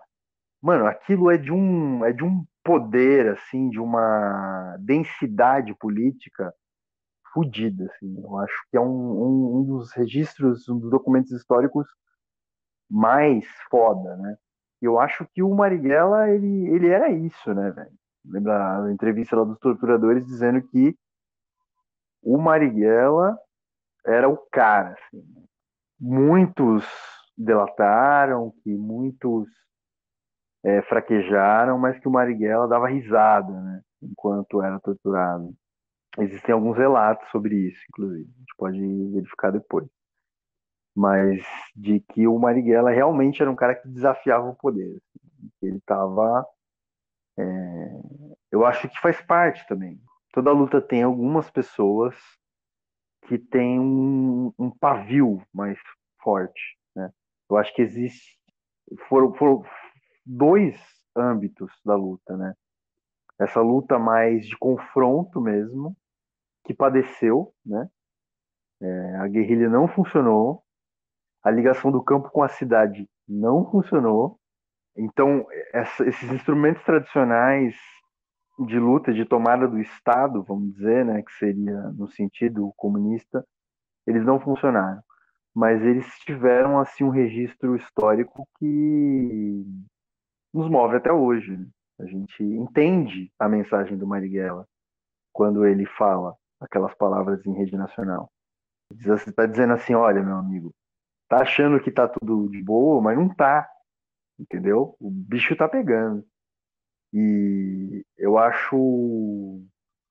Mano, 0.67 0.85
aquilo 0.85 1.31
é 1.31 1.37
de 1.37 1.49
um, 1.49 2.03
é 2.03 2.11
de 2.11 2.25
um 2.25 2.45
poder, 2.61 3.29
assim, 3.29 3.69
de 3.69 3.79
uma 3.79 4.75
densidade 4.81 5.73
política 5.73 6.53
fodida, 7.33 7.85
assim. 7.85 8.21
Eu 8.21 8.37
acho 8.39 8.67
que 8.69 8.75
é 8.75 8.81
um, 8.81 8.85
um, 8.85 9.57
um, 9.59 9.63
dos 9.63 9.93
registros, 9.93 10.67
um 10.67 10.77
dos 10.77 10.91
documentos 10.91 11.31
históricos 11.31 11.87
mais 12.91 13.45
foda, 13.71 14.17
né? 14.17 14.35
Eu 14.81 14.99
acho 14.99 15.25
que 15.33 15.41
o 15.41 15.55
Marighella, 15.55 16.29
ele, 16.31 16.67
ele 16.67 16.89
era 16.89 17.09
isso, 17.11 17.53
né, 17.53 17.71
velho? 17.71 17.97
Lembra 18.25 18.83
a 18.83 18.91
entrevista 18.91 19.37
lá 19.37 19.45
dos 19.45 19.59
torturadores 19.59 20.25
dizendo 20.25 20.61
que 20.63 20.97
o 22.21 22.37
Marighella 22.37 23.39
era 24.05 24.27
o 24.27 24.35
cara, 24.51 24.97
assim. 24.99 25.23
Muitos 25.97 26.85
delataram, 27.37 28.51
que 28.61 28.75
muitos 28.75 29.47
é, 30.63 30.81
fraquejaram, 30.83 31.77
mas 31.77 31.99
que 31.99 32.07
o 32.07 32.11
Marighella 32.11 32.67
dava 32.67 32.87
risada, 32.87 33.51
né, 33.51 33.81
enquanto 34.01 34.61
era 34.61 34.79
torturado. 34.79 35.53
Existem 36.19 36.53
alguns 36.53 36.77
relatos 36.77 37.29
sobre 37.29 37.55
isso, 37.55 37.79
inclusive. 37.89 38.29
A 38.35 38.39
gente 38.39 38.55
pode 38.57 39.11
verificar 39.13 39.51
depois. 39.51 39.87
Mas 40.95 41.45
de 41.75 41.99
que 41.99 42.27
o 42.27 42.39
Marighella 42.39 42.89
realmente 42.89 43.41
era 43.41 43.51
um 43.51 43.55
cara 43.55 43.75
que 43.75 43.87
desafiava 43.87 44.49
o 44.49 44.55
poder. 44.55 44.97
Assim. 44.97 45.51
Ele 45.61 45.77
estava. 45.77 46.43
É... 47.37 47.43
Eu 48.51 48.65
acho 48.65 48.89
que 48.89 48.99
faz 48.99 49.21
parte 49.21 49.67
também. 49.67 50.01
Toda 50.33 50.51
luta 50.51 50.81
tem 50.81 51.03
algumas 51.03 51.51
pessoas 51.51 52.15
que 53.27 53.37
têm 53.37 53.79
um, 53.79 54.51
um 54.57 54.71
pavio 54.71 55.41
mais 55.53 55.77
forte. 56.21 56.77
Né? 56.95 57.11
Eu 57.49 57.57
acho 57.57 57.73
que 57.75 57.81
existe. 57.81 58.39
Foram, 59.07 59.33
foram 59.35 59.63
dois 60.27 60.75
âmbitos 61.15 61.71
da 61.85 61.95
luta, 61.95 62.35
né? 62.35 62.53
Essa 63.39 63.61
luta 63.61 63.97
mais 63.97 64.45
de 64.45 64.57
confronto 64.57 65.39
mesmo, 65.39 65.95
que 66.65 66.73
padeceu, 66.73 67.53
né? 67.65 67.87
É, 68.81 69.15
a 69.17 69.27
guerrilha 69.27 69.69
não 69.69 69.87
funcionou, 69.87 70.63
a 71.43 71.49
ligação 71.49 71.91
do 71.91 72.03
campo 72.03 72.29
com 72.29 72.43
a 72.43 72.49
cidade 72.49 73.09
não 73.27 73.69
funcionou. 73.71 74.39
Então, 74.95 75.45
essa, 75.73 76.07
esses 76.07 76.31
instrumentos 76.31 76.83
tradicionais 76.83 77.75
de 78.65 78.79
luta, 78.79 79.13
de 79.13 79.23
tomada 79.23 79.67
do 79.67 79.79
Estado, 79.79 80.43
vamos 80.43 80.73
dizer, 80.73 81.05
né, 81.05 81.21
que 81.21 81.31
seria 81.33 81.79
no 81.91 82.07
sentido 82.07 82.73
comunista, 82.75 83.45
eles 84.05 84.25
não 84.25 84.39
funcionaram. 84.39 85.01
Mas 85.55 85.81
eles 85.81 86.07
tiveram 86.19 86.79
assim 86.79 87.03
um 87.03 87.09
registro 87.09 87.75
histórico 87.75 88.47
que 88.57 89.63
nos 90.53 90.69
move 90.69 90.95
até 90.95 91.11
hoje. 91.11 91.55
Né? 91.55 91.67
A 91.99 92.05
gente 92.05 92.43
entende 92.43 93.31
a 93.39 93.47
mensagem 93.49 93.97
do 93.97 94.07
Marighella 94.07 94.65
quando 95.33 95.65
ele 95.65 95.85
fala 95.85 96.35
aquelas 96.59 96.93
palavras 96.95 97.45
em 97.45 97.53
rede 97.53 97.75
nacional. 97.77 98.29
Está 98.91 99.45
dizendo 99.45 99.73
assim, 99.73 99.93
olha, 99.93 100.23
meu 100.23 100.35
amigo, 100.35 100.73
tá 101.27 101.41
achando 101.41 101.79
que 101.79 101.91
tá 101.91 102.07
tudo 102.07 102.49
de 102.49 102.63
boa, 102.63 103.01
mas 103.01 103.17
não 103.17 103.33
tá, 103.33 103.69
entendeu? 104.39 104.95
O 104.99 105.11
bicho 105.11 105.55
tá 105.55 105.67
pegando. 105.67 106.25
E 107.13 108.05
eu 108.17 108.37
acho 108.37 109.61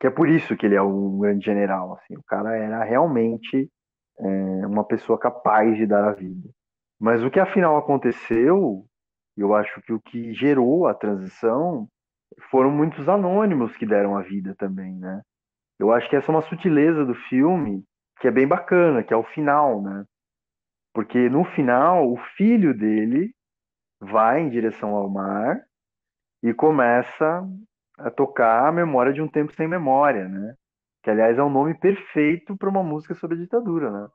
que 0.01 0.07
é 0.07 0.11
por 0.11 0.29
isso 0.29 0.57
que 0.57 0.67
ele 0.67 0.75
é 0.75 0.83
um 0.83 1.19
grande 1.19 1.45
general, 1.45 1.95
assim. 1.95 2.17
O 2.17 2.23
cara 2.25 2.57
era 2.57 2.85
realmente 2.85 3.71
é, 4.19 4.67
uma 4.67 4.85
pessoa 4.85 5.19
capaz 5.19 5.77
de 5.77 5.87
dar 5.87 6.09
a 6.09 6.13
vida. 6.13 6.49
Mas 6.99 7.23
o 7.23 7.31
que 7.31 7.41
afinal 7.41 7.77
aconteceu, 7.77 8.87
eu 9.43 9.55
acho 9.55 9.81
que 9.83 9.93
o 9.93 10.01
que 10.01 10.33
gerou 10.33 10.87
a 10.87 10.95
transição 10.95 11.89
foram 12.51 12.71
muitos 12.71 13.09
anônimos 13.09 13.77
que 13.77 13.87
deram 13.87 14.17
a 14.17 14.23
vida 14.23 14.55
também, 14.57 14.95
né? 14.99 15.23
Eu 15.79 15.93
acho 15.93 16.09
que 16.09 16.17
essa 16.17 16.31
é 16.31 16.35
uma 16.35 16.43
sutileza 16.43 17.05
do 17.05 17.15
filme 17.15 17.85
que 18.21 18.29
é 18.29 18.31
bem 18.31 18.47
bacana, 18.47 19.03
que 19.03 19.13
é 19.13 19.17
o 19.17 19.23
final, 19.23 19.83
né? 19.83 20.05
Porque 20.95 21.29
no 21.29 21.45
final, 21.45 22.11
o 22.11 22.17
filho 22.37 22.73
dele 22.77 23.35
vai 24.01 24.41
em 24.41 24.49
direção 24.49 24.95
ao 24.95 25.11
mar 25.11 25.61
e 26.43 26.55
começa 26.55 27.47
a 27.99 28.11
tocar 28.11 28.69
a 28.69 28.73
memória 28.73 29.13
de 29.13 29.21
um 29.21 29.29
tempo 29.29 29.53
sem 29.53 29.69
memória, 29.69 30.29
né? 30.29 30.55
Que, 31.03 31.11
aliás, 31.11 31.39
é 31.39 31.43
um 31.43 31.51
nome 31.51 31.75
perfeito 31.79 32.57
para 32.57 32.69
uma 32.69 32.83
música 32.83 33.15
sobre 33.15 33.37
a 33.37 33.41
ditadura, 33.41 33.91
né? 33.91 34.09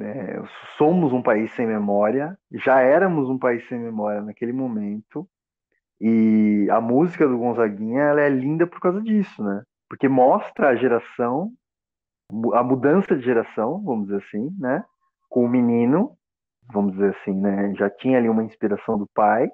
É, 0.00 0.40
somos 0.76 1.12
um 1.12 1.22
país 1.22 1.52
sem 1.54 1.66
memória, 1.66 2.38
já 2.52 2.80
éramos 2.80 3.28
um 3.28 3.38
país 3.38 3.66
sem 3.68 3.78
memória 3.78 4.22
naquele 4.22 4.52
momento, 4.52 5.28
e 6.00 6.68
a 6.70 6.80
música 6.80 7.26
do 7.26 7.38
Gonzaguinha 7.38 8.02
ela 8.02 8.20
é 8.20 8.28
linda 8.28 8.66
por 8.66 8.80
causa 8.80 9.00
disso, 9.02 9.42
né? 9.42 9.62
porque 9.88 10.08
mostra 10.08 10.68
a 10.68 10.76
geração, 10.76 11.52
a 12.52 12.62
mudança 12.62 13.16
de 13.16 13.24
geração, 13.24 13.82
vamos 13.82 14.08
dizer 14.08 14.22
assim, 14.22 14.54
né? 14.58 14.84
Com 15.28 15.44
o 15.44 15.48
menino, 15.48 16.16
vamos 16.70 16.92
dizer 16.92 17.16
assim, 17.16 17.32
né? 17.32 17.74
Já 17.74 17.88
tinha 17.88 18.18
ali 18.18 18.28
uma 18.28 18.44
inspiração 18.44 18.98
do 18.98 19.06
pai, 19.14 19.50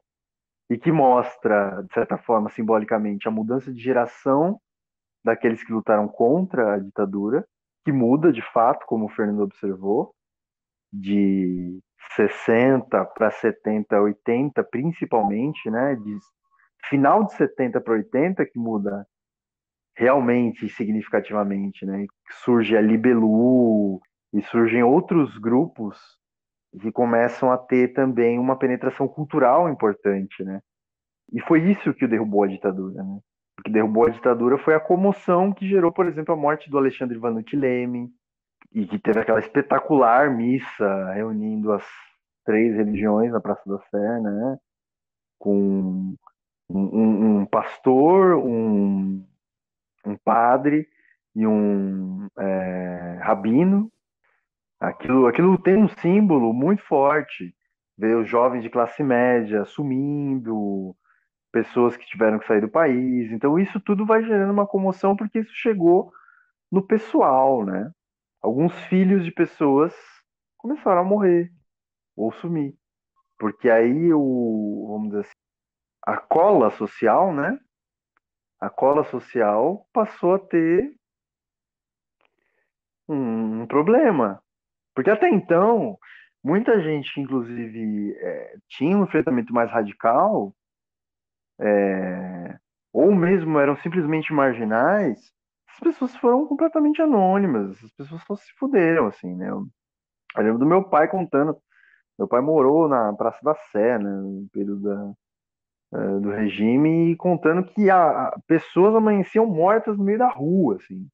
e 0.69 0.77
que 0.77 0.91
mostra, 0.91 1.83
de 1.83 1.95
certa 1.95 2.19
forma, 2.19 2.51
simbolicamente, 2.51 3.29
a 3.29 3.31
mudança 3.31 3.73
de 3.73 3.81
geração 3.81 4.61
daqueles 5.25 5.63
que 5.63 5.73
lutaram 5.73 6.09
contra 6.09 6.75
a 6.75 6.79
ditadura, 6.79 7.47
que 7.85 7.93
muda 7.93 8.33
de 8.33 8.43
fato, 8.53 8.85
como 8.87 9.07
o 9.07 9.11
Fernando 9.11 9.41
observou, 9.41 10.13
de 10.95 11.81
60 12.15 13.05
para 13.07 13.31
70, 13.31 14.01
80, 14.01 14.63
principalmente, 14.65 15.69
né? 15.71 15.97
De 15.97 16.19
final 16.89 17.25
de 17.25 17.35
70 17.35 17.81
para 17.81 17.95
80 17.95 18.47
que 18.47 18.59
muda 18.59 19.07
realmente 19.97 20.69
significativamente, 20.69 21.85
né? 21.85 22.07
Surge 22.45 22.77
a 22.77 22.81
Libelu 22.81 24.01
e 24.33 24.43
surgem 24.43 24.83
outros 24.83 25.37
grupos 25.39 25.99
que 26.81 26.91
começam 26.91 27.51
a 27.51 27.59
ter 27.59 27.93
também 27.93 28.39
uma 28.39 28.59
penetração 28.59 29.09
cultural 29.09 29.69
importante, 29.69 30.45
né? 30.45 30.61
E 31.33 31.41
foi 31.41 31.71
isso 31.71 31.95
que 31.95 32.07
derrubou 32.07 32.45
a 32.45 32.49
ditadura, 32.49 33.03
né? 33.03 33.19
O 33.59 33.63
que 33.63 33.71
derrubou 33.71 34.07
a 34.07 34.11
ditadura 34.11 34.59
foi 34.59 34.75
a 34.75 34.81
comoção 34.81 35.53
que 35.53 35.69
gerou, 35.69 35.93
por 35.93 36.07
exemplo, 36.07 36.35
a 36.35 36.37
morte 36.37 36.69
do 36.69 36.77
Alexandre 36.77 37.17
Vanucci 37.19 37.57
Leme, 37.57 38.11
e 38.75 38.87
que 38.87 38.99
teve 38.99 39.21
aquela 39.21 39.41
espetacular 39.41 40.31
missa 40.31 41.13
reunindo 41.13 41.73
as 41.73 41.85
três 42.45 42.75
religiões 42.77 43.33
na 43.33 43.41
Praça 43.41 43.63
da 43.67 43.79
Sé, 43.91 44.21
né? 44.21 44.59
Com 45.39 46.17
um, 46.69 46.81
um, 46.81 47.41
um 47.41 47.47
pastor, 47.47 48.37
um 48.37 49.25
um 50.07 50.17
padre 50.17 50.89
e 51.35 51.47
um 51.47 52.29
é, 52.39 53.19
rabino. 53.23 53.91
Aquilo, 54.81 55.27
aquilo 55.27 55.59
tem 55.59 55.77
um 55.77 55.89
símbolo 55.89 56.53
muito 56.53 56.83
forte. 56.83 57.55
Ver 57.97 58.17
os 58.17 58.29
jovens 58.29 58.63
de 58.63 58.71
classe 58.71 59.03
média 59.03 59.65
sumindo, 59.65 60.95
pessoas 61.53 61.97
que 61.97 62.07
tiveram 62.07 62.39
que 62.39 62.47
sair 62.47 62.61
do 62.61 62.69
país. 62.69 63.31
Então, 63.31 63.59
isso 63.59 63.81
tudo 63.81 64.05
vai 64.05 64.23
gerando 64.25 64.53
uma 64.53 64.67
comoção 64.67 65.17
porque 65.17 65.41
isso 65.41 65.53
chegou 65.55 66.13
no 66.71 66.83
pessoal, 66.83 67.65
né? 67.65 67.91
Alguns 68.45 68.75
filhos 68.89 69.25
de 69.25 69.33
pessoas 69.33 69.95
começaram 70.59 71.01
a 71.01 71.05
morrer 71.05 71.51
ou 72.15 72.31
sumir. 72.35 72.77
Porque 73.39 73.71
aí 73.71 74.13
o, 74.13 74.87
vamos 74.87 75.09
dizer 75.09 75.21
assim, 75.21 75.31
a 76.03 76.19
cola 76.19 76.71
social, 76.73 77.33
né? 77.33 77.59
a 78.61 78.69
cola 78.69 79.03
social 79.05 79.89
passou 79.95 80.35
a 80.35 80.39
ter 80.39 80.95
um, 83.09 83.67
problema. 83.67 84.43
Porque 84.95 85.09
até 85.09 85.31
então, 85.31 85.99
muita 86.43 86.83
gente, 86.83 87.19
inclusive, 87.19 88.15
é, 88.19 88.57
tinha 88.69 88.95
um 88.95 89.05
enfrentamento 89.05 89.55
mais 89.55 89.71
radical, 89.71 90.55
é, 91.59 92.59
ou 92.93 93.15
mesmo 93.15 93.59
eram 93.59 93.75
simplesmente 93.79 94.35
marginais, 94.35 95.34
as 95.75 95.81
pessoas 95.81 96.17
foram 96.17 96.47
completamente 96.47 97.03
anônimas, 97.03 97.83
as 97.83 97.93
pessoas 97.93 98.23
só 98.23 98.37
se 98.37 98.53
fuderam, 98.59 99.07
assim, 99.09 99.35
né? 99.35 99.51
Eu, 99.51 99.67
eu 100.37 100.43
lembro 100.43 100.59
do 100.59 100.67
meu 100.67 100.85
pai 100.85 101.09
contando, 101.09 101.57
meu 102.19 102.29
pai 102.29 102.41
morou 102.41 102.89
na 102.89 103.13
Praça 103.13 103.41
da 103.43 103.55
Sé, 103.73 103.99
né, 103.99 104.11
no 104.11 104.49
período 104.53 104.83
da, 104.83 105.15
uh, 105.99 106.21
do 106.21 106.31
regime 106.31 107.11
e 107.11 107.17
contando 107.17 107.65
que 107.65 107.91
a, 107.91 108.29
a, 108.29 108.41
pessoas 108.47 108.95
amanheciam 108.95 109.47
mortas 109.47 109.99
no 109.99 110.05
meio 110.05 110.19
da 110.19 110.29
rua, 110.29 110.77
assim. 110.77 111.09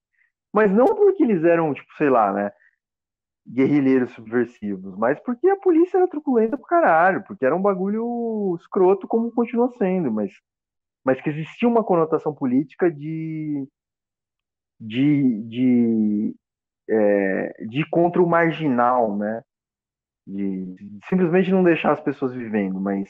Mas 0.52 0.70
não 0.70 0.86
porque 0.86 1.22
eles 1.22 1.42
eram, 1.42 1.72
tipo, 1.72 1.90
sei 1.96 2.10
lá, 2.10 2.32
né, 2.32 2.52
guerrilheiros 3.48 4.12
subversivos, 4.12 4.94
mas 4.98 5.18
porque 5.20 5.48
a 5.48 5.56
polícia 5.56 5.96
era 5.96 6.08
truculenta 6.08 6.58
pro 6.58 6.66
caralho, 6.66 7.24
porque 7.24 7.46
era 7.46 7.56
um 7.56 7.62
bagulho 7.62 8.56
escroto 8.60 9.08
como 9.08 9.32
continua 9.32 9.72
sendo, 9.78 10.12
mas, 10.12 10.32
mas 11.02 11.20
que 11.22 11.30
existia 11.30 11.68
uma 11.68 11.82
conotação 11.82 12.34
política 12.34 12.90
de 12.90 13.66
de, 14.80 15.42
de, 15.42 16.36
é, 16.88 17.64
de 17.66 17.88
contra 17.90 18.22
o 18.22 18.28
marginal, 18.28 19.16
né? 19.16 19.42
De, 20.26 20.74
de, 20.74 21.00
simplesmente 21.08 21.50
não 21.50 21.62
deixar 21.62 21.92
as 21.92 22.00
pessoas 22.00 22.32
vivendo, 22.32 22.80
mas 22.80 23.08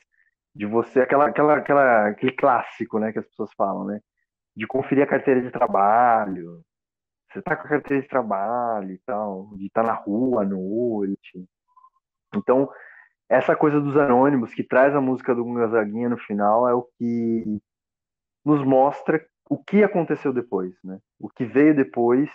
de 0.54 0.66
você 0.66 1.00
aquela, 1.00 1.28
aquela, 1.28 1.56
aquela, 1.56 2.08
aquele 2.08 2.32
clássico, 2.32 2.98
né, 2.98 3.12
que 3.12 3.18
as 3.18 3.26
pessoas 3.26 3.52
falam, 3.54 3.84
né, 3.84 4.00
de 4.56 4.66
conferir 4.66 5.04
a 5.04 5.06
carteira 5.06 5.40
de 5.40 5.50
trabalho, 5.50 6.62
você 7.30 7.40
tá 7.42 7.56
com 7.56 7.66
a 7.66 7.70
carteira 7.70 8.02
de 8.02 8.08
trabalho 8.08 8.90
e 8.90 8.98
tal, 9.06 9.50
de 9.56 9.66
estar 9.66 9.82
tá 9.82 9.88
na 9.88 9.94
rua 9.94 10.42
à 10.42 10.44
noite. 10.44 11.46
Então, 12.34 12.68
essa 13.28 13.54
coisa 13.54 13.80
dos 13.80 13.96
anônimos 13.96 14.52
que 14.52 14.64
traz 14.64 14.94
a 14.94 15.00
música 15.00 15.34
do 15.34 15.44
Gonzaguinha 15.44 16.08
no 16.08 16.18
final 16.18 16.68
é 16.68 16.74
o 16.74 16.82
que 16.98 17.60
nos 18.44 18.64
mostra 18.64 19.24
o 19.50 19.58
que 19.58 19.82
aconteceu 19.82 20.32
depois, 20.32 20.72
né? 20.84 21.00
O 21.18 21.28
que 21.28 21.44
veio 21.44 21.74
depois 21.74 22.30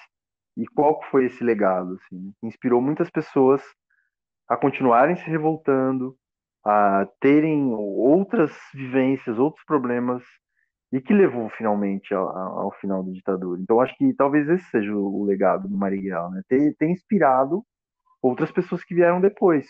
e 0.58 0.68
qual 0.68 1.02
foi 1.10 1.26
esse 1.26 1.42
legado, 1.42 1.94
assim, 1.94 2.34
inspirou 2.44 2.82
muitas 2.82 3.10
pessoas 3.10 3.64
a 4.50 4.58
continuarem 4.58 5.16
se 5.16 5.24
revoltando, 5.24 6.18
a 6.64 7.08
terem 7.22 7.74
outras 7.74 8.52
vivências, 8.74 9.40
outros 9.40 9.64
problemas 9.66 10.24
e 10.92 11.00
que 11.00 11.14
levou 11.14 11.50
finalmente 11.50 12.14
ao, 12.14 12.28
ao, 12.28 12.72
final 12.80 13.02
da 13.02 13.12
ditadura. 13.12 13.62
Então 13.62 13.80
acho 13.80 13.96
que 13.98 14.14
talvez 14.14 14.50
esse 14.50 14.66
seja 14.70 14.94
o, 14.94 15.22
o 15.22 15.26
legado 15.26 15.70
do 15.70 15.78
Marighella, 15.78 16.30
né? 16.30 16.42
ter, 16.50 16.76
ter 16.76 16.90
inspirado 16.90 17.64
outras 18.22 18.52
pessoas 18.52 18.84
que 18.84 18.94
vieram 18.94 19.22
depois. 19.22 19.68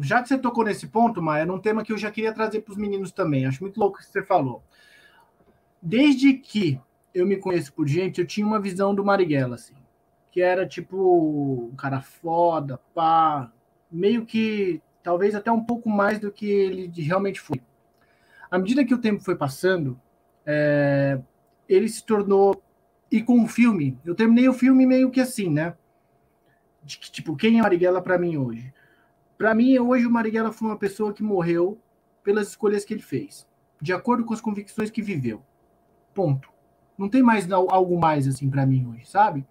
Já 0.00 0.22
que 0.22 0.28
você 0.28 0.38
tocou 0.38 0.64
nesse 0.64 0.88
ponto, 0.88 1.20
Maia, 1.20 1.42
é 1.42 1.52
um 1.52 1.58
tema 1.58 1.84
que 1.84 1.92
eu 1.92 1.98
já 1.98 2.10
queria 2.10 2.32
trazer 2.32 2.60
para 2.60 2.72
os 2.72 2.78
meninos 2.78 3.10
também. 3.10 3.46
Acho 3.46 3.62
muito 3.62 3.78
louco 3.78 3.96
o 3.96 4.00
que 4.00 4.06
você 4.06 4.22
falou. 4.22 4.62
Desde 5.82 6.34
que 6.34 6.80
eu 7.12 7.26
me 7.26 7.36
conheço 7.36 7.72
por 7.72 7.88
gente, 7.88 8.20
eu 8.20 8.26
tinha 8.26 8.46
uma 8.46 8.60
visão 8.60 8.94
do 8.94 9.04
Marighella, 9.04 9.56
assim, 9.56 9.74
que 10.30 10.40
era 10.40 10.64
tipo 10.64 11.68
um 11.72 11.74
cara 11.74 12.00
foda, 12.00 12.78
pá, 12.94 13.52
meio 13.90 14.24
que 14.24 14.80
talvez 15.02 15.34
até 15.34 15.50
um 15.50 15.64
pouco 15.64 15.90
mais 15.90 16.20
do 16.20 16.30
que 16.30 16.46
ele 16.46 16.92
realmente 17.02 17.40
foi. 17.40 17.60
À 18.48 18.58
medida 18.58 18.84
que 18.84 18.94
o 18.94 19.00
tempo 19.00 19.24
foi 19.24 19.34
passando, 19.34 20.00
é, 20.46 21.20
ele 21.68 21.88
se 21.88 22.04
tornou. 22.04 22.62
E 23.10 23.20
com 23.22 23.42
o 23.42 23.48
filme, 23.48 23.98
eu 24.04 24.14
terminei 24.14 24.48
o 24.48 24.54
filme 24.54 24.86
meio 24.86 25.10
que 25.10 25.20
assim, 25.20 25.50
né? 25.50 25.74
De, 26.82 26.98
tipo, 26.98 27.36
quem 27.36 27.58
é 27.58 27.62
Marighella 27.62 28.00
para 28.00 28.18
mim 28.18 28.36
hoje? 28.36 28.72
Para 29.36 29.54
mim, 29.54 29.78
hoje, 29.78 30.06
o 30.06 30.10
Marighella 30.10 30.52
foi 30.52 30.68
uma 30.68 30.78
pessoa 30.78 31.12
que 31.12 31.22
morreu 31.22 31.78
pelas 32.22 32.48
escolhas 32.48 32.84
que 32.84 32.94
ele 32.94 33.02
fez, 33.02 33.46
de 33.80 33.92
acordo 33.92 34.24
com 34.24 34.32
as 34.32 34.40
convicções 34.40 34.90
que 34.90 35.02
viveu. 35.02 35.42
Ponto. 36.14 36.48
Não 36.96 37.08
tem 37.08 37.22
mais 37.22 37.50
algo 37.50 37.98
mais 37.98 38.28
assim 38.28 38.48
para 38.48 38.66
mim 38.66 38.86
hoje, 38.86 39.06
sabe? 39.06 39.44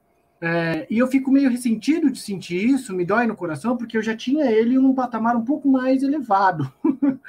É, 0.44 0.88
e 0.90 0.98
eu 0.98 1.06
fico 1.06 1.32
meio 1.32 1.52
ressentido 1.52 2.10
de 2.10 2.20
sentir 2.20 2.68
isso, 2.68 2.96
me 2.96 3.06
dói 3.06 3.28
no 3.28 3.36
coração, 3.36 3.78
porque 3.78 3.96
eu 3.96 4.02
já 4.02 4.16
tinha 4.16 4.50
ele 4.50 4.74
em 4.74 4.80
um 4.80 4.94
patamar 4.94 5.36
um 5.36 5.46
pouco 5.46 5.68
mais 5.68 6.02
elevado. 6.02 6.72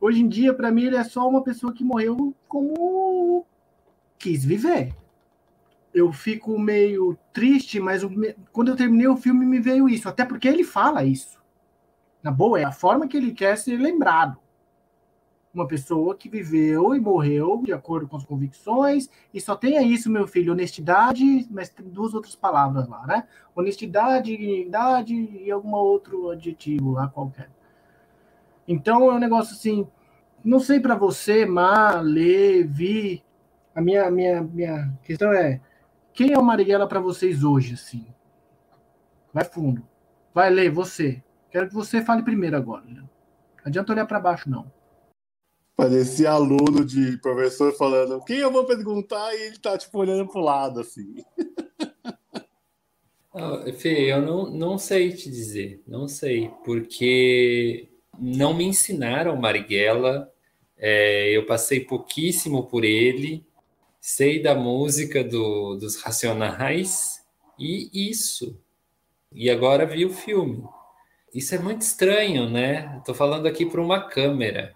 Hoje 0.00 0.22
em 0.22 0.28
dia, 0.28 0.54
para 0.54 0.70
mim, 0.70 0.84
ele 0.84 0.94
é 0.94 1.02
só 1.02 1.28
uma 1.28 1.42
pessoa 1.42 1.72
que 1.72 1.82
morreu 1.82 2.32
como 2.46 3.44
quis 4.16 4.44
viver. 4.44 4.94
Eu 5.92 6.12
fico 6.12 6.56
meio 6.56 7.18
triste, 7.32 7.80
mas 7.80 8.02
quando 8.52 8.68
eu 8.68 8.76
terminei 8.76 9.08
o 9.08 9.16
filme 9.16 9.44
me 9.44 9.58
veio 9.58 9.88
isso, 9.88 10.08
até 10.08 10.24
porque 10.24 10.46
ele 10.46 10.62
fala 10.62 11.02
isso. 11.02 11.40
Na 12.22 12.30
boa, 12.30 12.60
é 12.60 12.64
a 12.64 12.72
forma 12.72 13.08
que 13.08 13.16
ele 13.16 13.32
quer 13.32 13.56
ser 13.58 13.76
lembrado 13.76 14.38
uma 15.56 15.66
pessoa 15.66 16.14
que 16.14 16.28
viveu 16.28 16.94
e 16.94 17.00
morreu 17.00 17.62
de 17.64 17.72
acordo 17.72 18.06
com 18.06 18.16
as 18.16 18.24
convicções, 18.24 19.08
e 19.32 19.40
só 19.40 19.56
tenha 19.56 19.82
isso, 19.82 20.10
meu 20.10 20.26
filho, 20.26 20.52
honestidade, 20.52 21.46
mas 21.50 21.68
tem 21.68 21.88
duas 21.88 22.14
outras 22.14 22.36
palavras 22.36 22.86
lá, 22.88 23.06
né? 23.06 23.26
Honestidade, 23.54 24.36
dignidade 24.36 25.14
e 25.14 25.50
algum 25.50 25.74
outro 25.74 26.30
adjetivo 26.30 26.92
lá 26.92 27.08
qualquer. 27.08 27.50
Então 28.68 29.10
é 29.10 29.14
um 29.14 29.18
negócio 29.18 29.54
assim, 29.54 29.86
não 30.44 30.60
sei 30.60 30.78
para 30.78 30.94
você, 30.94 31.46
Má, 31.46 32.00
Levi, 32.00 33.24
a 33.74 33.80
minha, 33.80 34.10
minha, 34.10 34.42
minha 34.42 34.98
questão 35.02 35.32
é, 35.32 35.60
quem 36.12 36.32
é 36.32 36.38
o 36.38 36.42
Marighella 36.42 36.86
para 36.86 37.00
vocês 37.00 37.44
hoje, 37.44 37.74
assim? 37.74 38.06
Vai 39.32 39.44
fundo. 39.44 39.86
Vai 40.32 40.48
ler, 40.48 40.70
você. 40.70 41.22
Quero 41.50 41.68
que 41.68 41.74
você 41.74 42.02
fale 42.02 42.22
primeiro 42.22 42.56
agora. 42.56 42.84
Não 42.86 43.06
adianta 43.64 43.92
olhar 43.92 44.06
para 44.06 44.20
baixo, 44.20 44.48
não. 44.48 44.70
Parecia 45.76 46.30
aluno 46.30 46.86
de 46.86 47.18
professor 47.18 47.70
falando 47.76 48.24
quem 48.24 48.38
eu 48.38 48.50
vou 48.50 48.64
perguntar 48.64 49.34
e 49.34 49.42
ele 49.42 49.58
tá 49.58 49.76
tipo 49.76 49.98
olhando 49.98 50.26
pro 50.26 50.40
lado 50.40 50.80
assim. 50.80 51.22
Ah, 53.38 53.70
Fê, 53.70 54.10
eu 54.10 54.22
não, 54.22 54.50
não 54.50 54.78
sei 54.78 55.12
te 55.12 55.28
dizer, 55.28 55.82
não 55.86 56.08
sei, 56.08 56.50
porque 56.64 57.86
não 58.18 58.54
me 58.54 58.64
ensinaram 58.64 59.36
Marighella, 59.36 60.32
é, 60.78 61.36
eu 61.36 61.44
passei 61.44 61.80
pouquíssimo 61.80 62.64
por 62.64 62.82
ele, 62.82 63.44
sei 64.00 64.40
da 64.40 64.54
música 64.54 65.22
do, 65.22 65.76
dos 65.76 65.96
Racionais 65.96 67.22
e 67.58 67.90
isso. 68.10 68.58
E 69.30 69.50
agora 69.50 69.84
vi 69.84 70.06
o 70.06 70.14
filme. 70.14 70.64
Isso 71.34 71.54
é 71.54 71.58
muito 71.58 71.82
estranho, 71.82 72.48
né? 72.48 72.96
Estou 73.00 73.14
falando 73.14 73.44
aqui 73.44 73.66
para 73.66 73.82
uma 73.82 74.00
câmera 74.00 74.72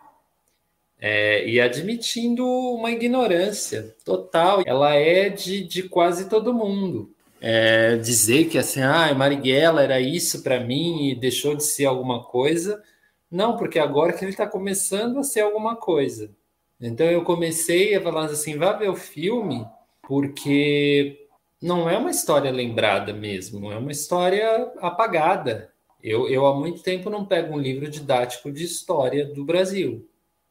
é, 1.01 1.48
e 1.48 1.59
admitindo 1.59 2.46
uma 2.46 2.90
ignorância 2.90 3.96
total. 4.05 4.62
Ela 4.66 4.94
é 4.94 5.30
de, 5.30 5.64
de 5.64 5.84
quase 5.84 6.28
todo 6.28 6.53
mundo. 6.53 7.11
É, 7.40 7.96
dizer 7.96 8.51
que 8.51 8.59
assim, 8.59 8.82
ah, 8.82 9.14
Marighella 9.14 9.82
era 9.82 9.98
isso 9.98 10.42
para 10.42 10.61
mim 10.61 11.09
e 11.09 11.14
deixou 11.14 11.57
de 11.57 11.64
ser 11.64 11.86
alguma 11.86 12.22
coisa. 12.22 12.82
Não, 13.30 13.57
porque 13.57 13.78
agora 13.78 14.12
que 14.12 14.22
ele 14.22 14.32
está 14.32 14.46
começando 14.46 15.18
a 15.18 15.24
ser 15.24 15.40
alguma 15.40 15.74
coisa. 15.74 16.30
Então 16.78 17.07
eu 17.07 17.24
comecei 17.24 17.94
a 17.94 18.01
falar 18.03 18.26
assim, 18.26 18.59
vá 18.59 18.72
ver 18.72 18.90
o 18.90 18.96
filme, 18.96 19.66
porque 20.03 21.26
não 21.62 21.88
é 21.88 21.96
uma 21.96 22.11
história 22.11 22.51
lembrada 22.51 23.12
mesmo, 23.12 23.70
é 23.72 23.76
uma 23.78 23.92
história 23.92 24.70
apagada. 24.78 25.70
Eu, 26.03 26.28
eu 26.28 26.46
há 26.46 26.55
muito 26.59 26.82
tempo 26.82 27.11
não 27.11 27.26
pego 27.26 27.55
um 27.55 27.59
livro 27.59 27.88
didático 27.88 28.51
de 28.51 28.64
história 28.64 29.26
do 29.26 29.44
Brasil 29.44 30.09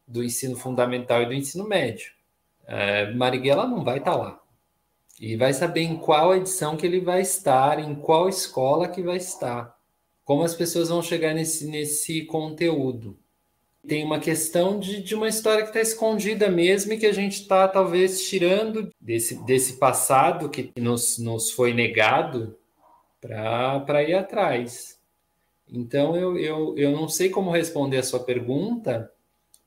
do 0.09 0.23
ensino 0.23 0.57
fundamental 0.57 1.21
e 1.21 1.27
do 1.27 1.33
ensino 1.33 1.67
médio. 1.67 2.11
É, 2.65 3.13
Marighella 3.13 3.67
não 3.67 3.83
vai 3.83 3.99
estar 3.99 4.11
tá 4.11 4.17
lá. 4.17 4.39
E 5.19 5.35
vai 5.35 5.53
saber 5.53 5.81
em 5.81 5.97
qual 5.97 6.35
edição 6.35 6.75
que 6.75 6.85
ele 6.85 6.99
vai 6.99 7.21
estar, 7.21 7.79
em 7.79 7.93
qual 7.93 8.27
escola 8.27 8.87
que 8.87 9.03
vai 9.03 9.17
estar. 9.17 9.77
Como 10.25 10.43
as 10.43 10.55
pessoas 10.55 10.89
vão 10.89 11.01
chegar 11.01 11.33
nesse, 11.33 11.67
nesse 11.67 12.25
conteúdo. 12.25 13.17
Tem 13.87 14.03
uma 14.03 14.19
questão 14.19 14.79
de, 14.79 15.01
de 15.01 15.15
uma 15.15 15.27
história 15.27 15.63
que 15.63 15.69
está 15.69 15.81
escondida 15.81 16.49
mesmo 16.49 16.93
e 16.93 16.97
que 16.97 17.05
a 17.05 17.13
gente 17.13 17.41
está 17.41 17.67
talvez 17.67 18.27
tirando 18.27 18.89
desse, 18.99 19.35
desse 19.45 19.73
passado 19.77 20.49
que 20.49 20.71
nos, 20.77 21.17
nos 21.17 21.51
foi 21.51 21.73
negado 21.73 22.57
para 23.21 24.03
ir 24.03 24.15
atrás. 24.15 24.99
Então 25.67 26.15
eu, 26.15 26.37
eu, 26.37 26.77
eu 26.77 26.91
não 26.91 27.07
sei 27.07 27.29
como 27.29 27.51
responder 27.51 27.97
a 27.97 28.03
sua 28.03 28.19
pergunta, 28.19 29.11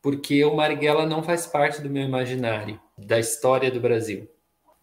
porque 0.02 0.44
o 0.44 0.56
Marighella 0.56 1.06
não 1.06 1.22
faz 1.22 1.46
parte 1.46 1.80
do 1.80 1.88
meu 1.88 2.02
imaginário, 2.02 2.78
da 2.98 3.20
história 3.20 3.70
do 3.70 3.80
Brasil. 3.80 4.28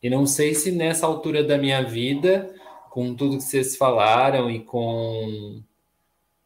E 0.01 0.09
não 0.09 0.25
sei 0.25 0.55
se 0.55 0.71
nessa 0.71 1.05
altura 1.05 1.43
da 1.43 1.57
minha 1.57 1.83
vida, 1.83 2.55
com 2.89 3.13
tudo 3.13 3.37
que 3.37 3.43
vocês 3.43 3.75
falaram 3.75 4.49
e 4.49 4.61
com, 4.61 5.61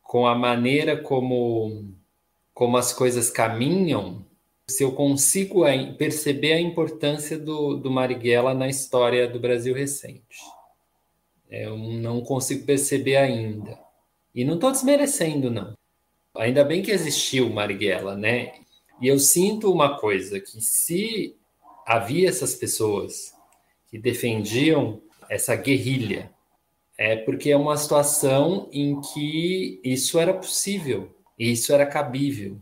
com 0.02 0.26
a 0.26 0.34
maneira 0.34 0.98
como, 0.98 1.94
como 2.52 2.76
as 2.76 2.92
coisas 2.92 3.30
caminham, 3.30 4.26
se 4.68 4.84
eu 4.84 4.94
consigo 4.94 5.64
perceber 5.98 6.54
a 6.54 6.60
importância 6.60 7.38
do, 7.38 7.76
do 7.76 7.92
Marighella 7.92 8.56
na 8.56 8.68
história 8.68 9.28
do 9.28 9.40
Brasil 9.40 9.76
recente. 9.76 10.40
Eu 11.48 11.78
não 11.78 12.22
consigo 12.22 12.66
perceber 12.66 13.18
ainda. 13.18 13.78
E 14.34 14.44
não 14.44 14.56
estou 14.56 14.72
desmerecendo, 14.72 15.52
não. 15.52 15.78
Ainda 16.36 16.64
bem 16.64 16.82
que 16.82 16.90
existiu 16.90 17.48
Marighella, 17.52 18.16
né? 18.16 18.63
E 19.04 19.08
eu 19.10 19.20
sinto 19.20 19.70
uma 19.70 20.00
coisa, 20.00 20.40
que 20.40 20.62
se 20.62 21.36
havia 21.86 22.30
essas 22.30 22.56
pessoas 22.56 23.34
que 23.90 24.00
defendiam 24.00 25.02
essa 25.30 25.58
guerrilha, 25.58 26.32
é 26.98 27.18
porque 27.18 27.52
é 27.52 27.58
uma 27.58 27.76
situação 27.76 28.70
em 28.72 29.02
que 29.02 29.82
isso 29.84 30.18
era 30.18 30.34
possível, 30.34 31.14
isso 31.38 31.74
era 31.74 31.86
cabível. 31.86 32.62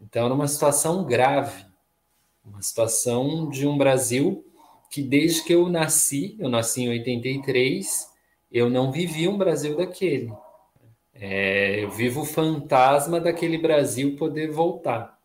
Então 0.00 0.24
era 0.24 0.32
uma 0.32 0.48
situação 0.48 1.04
grave, 1.04 1.66
uma 2.42 2.62
situação 2.62 3.50
de 3.50 3.66
um 3.66 3.76
Brasil 3.76 4.46
que 4.90 5.02
desde 5.02 5.44
que 5.44 5.52
eu 5.52 5.68
nasci, 5.68 6.36
eu 6.38 6.48
nasci 6.48 6.84
em 6.84 6.88
83, 6.88 8.10
eu 8.50 8.70
não 8.70 8.90
vivi 8.90 9.28
um 9.28 9.36
Brasil 9.36 9.76
daquele. 9.76 10.32
É, 11.12 11.84
eu 11.84 11.90
vivo 11.90 12.22
o 12.22 12.26
fantasma 12.26 13.20
daquele 13.20 13.58
Brasil 13.58 14.16
poder 14.16 14.50
voltar 14.50 15.15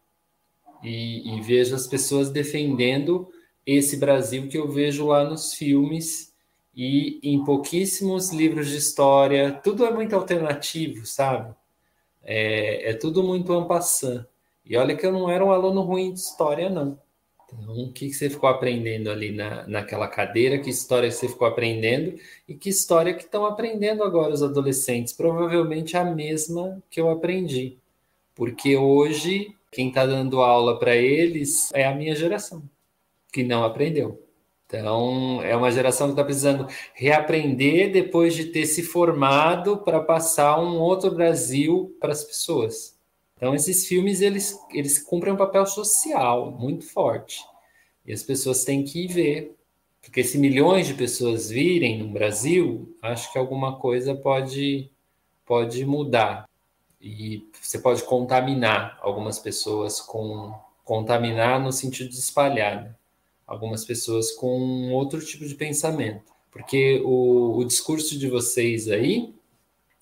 e, 0.84 1.36
e 1.36 1.42
vejo 1.42 1.76
as 1.76 1.88
pessoas 1.88 2.30
defendendo 2.30 3.30
esse 3.66 3.98
Brasil 3.98 4.48
que 4.48 4.58
eu 4.58 4.70
vejo 4.70 5.08
lá 5.08 5.24
nos 5.24 5.54
filmes 5.54 6.34
e 6.76 7.20
em 7.24 7.44
pouquíssimos 7.44 8.32
livros 8.32 8.70
de 8.70 8.78
história. 8.78 9.52
Tudo 9.64 9.86
é 9.86 9.92
muito 9.92 10.16
alternativo, 10.16 11.06
sabe? 11.06 11.54
É, 12.24 12.92
é 12.92 12.94
tudo 12.94 13.24
muito 13.24 13.54
ampassant. 13.54 14.26
E 14.66 14.78
olha 14.78 14.96
que 14.96 15.06
eu 15.06 15.12
não 15.12 15.30
era 15.30 15.44
um 15.44 15.52
aluno 15.52 15.82
ruim 15.82 16.14
de 16.14 16.20
história, 16.20 16.70
não. 16.70 17.00
Então, 17.54 17.84
o 17.84 17.92
que 17.92 18.14
você 18.14 18.30
ficou 18.30 18.48
aprendendo 18.50 19.10
ali 19.10 19.32
na, 19.32 19.68
naquela 19.68 20.08
cadeira? 20.08 20.60
Que 20.60 20.70
história 20.70 21.12
você 21.12 21.28
ficou 21.28 21.48
aprendendo? 21.48 22.18
E 22.48 22.56
que 22.56 22.70
história 22.70 23.14
que 23.14 23.24
estão 23.24 23.46
aprendendo 23.46 24.04
agora 24.04 24.34
os 24.34 24.42
adolescentes? 24.42 25.14
Provavelmente 25.14 25.98
a 25.98 26.06
mesma 26.06 26.82
que 26.90 27.02
eu 27.02 27.10
aprendi. 27.10 27.78
Porque 28.34 28.78
hoje 28.78 29.54
quem 29.72 29.88
está 29.88 30.06
dando 30.06 30.42
aula 30.42 30.78
para 30.78 30.96
eles 30.96 31.72
é 31.74 31.86
a 31.86 31.96
minha 31.96 32.14
geração, 32.16 32.62
que 33.32 33.44
não 33.44 33.64
aprendeu. 33.64 34.22
Então, 34.68 35.42
é 35.44 35.56
uma 35.56 35.72
geração 35.72 36.08
que 36.08 36.14
está 36.14 36.24
precisando 36.24 36.68
reaprender 36.94 37.92
depois 37.92 38.34
de 38.34 38.46
ter 38.46 38.66
se 38.66 38.84
formado 38.84 39.78
para 39.78 40.00
passar 40.00 40.60
um 40.62 40.80
outro 40.80 41.12
Brasil 41.12 41.96
para 42.00 42.12
as 42.12 42.24
pessoas. 42.24 42.98
Então, 43.36 43.56
esses 43.56 43.86
filmes, 43.86 44.22
eles, 44.22 44.58
eles 44.72 45.00
cumprem 45.00 45.34
um 45.34 45.38
papel 45.38 45.66
social 45.66 46.52
muito 46.52 46.86
forte. 46.86 47.44
E 48.06 48.14
as 48.14 48.24
pessoas 48.24 48.64
têm 48.64 48.84
que 48.84 49.08
ver. 49.08 49.56
Porque 50.02 50.24
se 50.24 50.38
milhões 50.38 50.88
de 50.88 50.94
pessoas 50.94 51.50
virem 51.50 52.00
no 52.00 52.10
Brasil, 52.10 52.96
acho 53.02 53.32
que 53.32 53.38
alguma 53.38 53.78
coisa 53.78 54.16
pode, 54.16 54.90
pode 55.46 55.86
mudar. 55.86 56.48
E 57.02 57.50
você 57.60 57.80
pode 57.80 58.04
contaminar 58.04 58.98
algumas 59.02 59.40
pessoas 59.40 60.00
com. 60.00 60.54
Contaminar 60.84 61.60
no 61.60 61.72
sentido 61.72 62.10
de 62.10 62.18
espalhar. 62.18 62.84
Né? 62.84 62.96
Algumas 63.48 63.86
pessoas 63.86 64.32
com 64.32 64.92
outro 64.92 65.24
tipo 65.24 65.46
de 65.46 65.56
pensamento. 65.56 66.32
Porque 66.52 67.02
o, 67.06 67.58
o 67.58 67.64
discurso 67.64 68.18
de 68.18 68.28
vocês 68.28 68.90
aí 68.90 69.34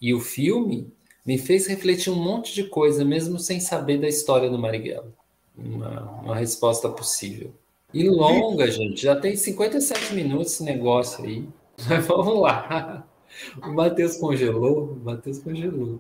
e 0.02 0.14
o 0.14 0.20
filme 0.20 0.92
me 1.26 1.38
fez 1.38 1.68
refletir 1.68 2.12
um 2.12 2.16
monte 2.16 2.56
de 2.56 2.64
coisa, 2.64 3.06
mesmo 3.06 3.38
sem 3.38 3.60
saber 3.60 4.00
da 4.00 4.08
história 4.08 4.50
do 4.50 4.58
Marighella. 4.58 5.14
Uma, 5.56 6.22
uma 6.22 6.36
resposta 6.36 6.90
possível. 6.90 7.54
E 7.94 8.08
longa, 8.08 8.70
gente. 8.72 9.02
Já 9.02 9.16
tem 9.16 9.36
57 9.36 10.14
minutos 10.14 10.54
esse 10.54 10.64
negócio 10.64 11.24
aí. 11.24 11.48
Mas 11.88 12.06
vamos 12.08 12.40
lá. 12.40 13.08
O 13.64 13.74
Matheus 13.74 14.18
congelou. 14.18 14.94
O 14.94 15.00
Matheus 15.04 15.40
congelou. 15.40 16.00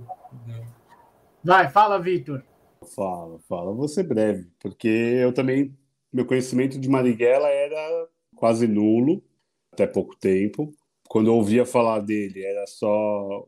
Vai, 1.43 1.69
fala, 1.69 1.99
Vitor. 1.99 2.43
Fala, 2.95 3.39
fala. 3.47 3.73
Vou 3.73 3.87
ser 3.87 4.03
breve, 4.03 4.49
porque 4.59 4.87
eu 4.87 5.33
também. 5.33 5.77
Meu 6.11 6.25
conhecimento 6.25 6.79
de 6.79 6.89
Marighella 6.89 7.47
era 7.47 8.07
quase 8.35 8.67
nulo, 8.67 9.23
até 9.71 9.85
pouco 9.85 10.15
tempo. 10.15 10.73
Quando 11.07 11.27
eu 11.27 11.35
ouvia 11.35 11.65
falar 11.65 11.99
dele, 11.99 12.43
era 12.43 12.65
só 12.65 13.47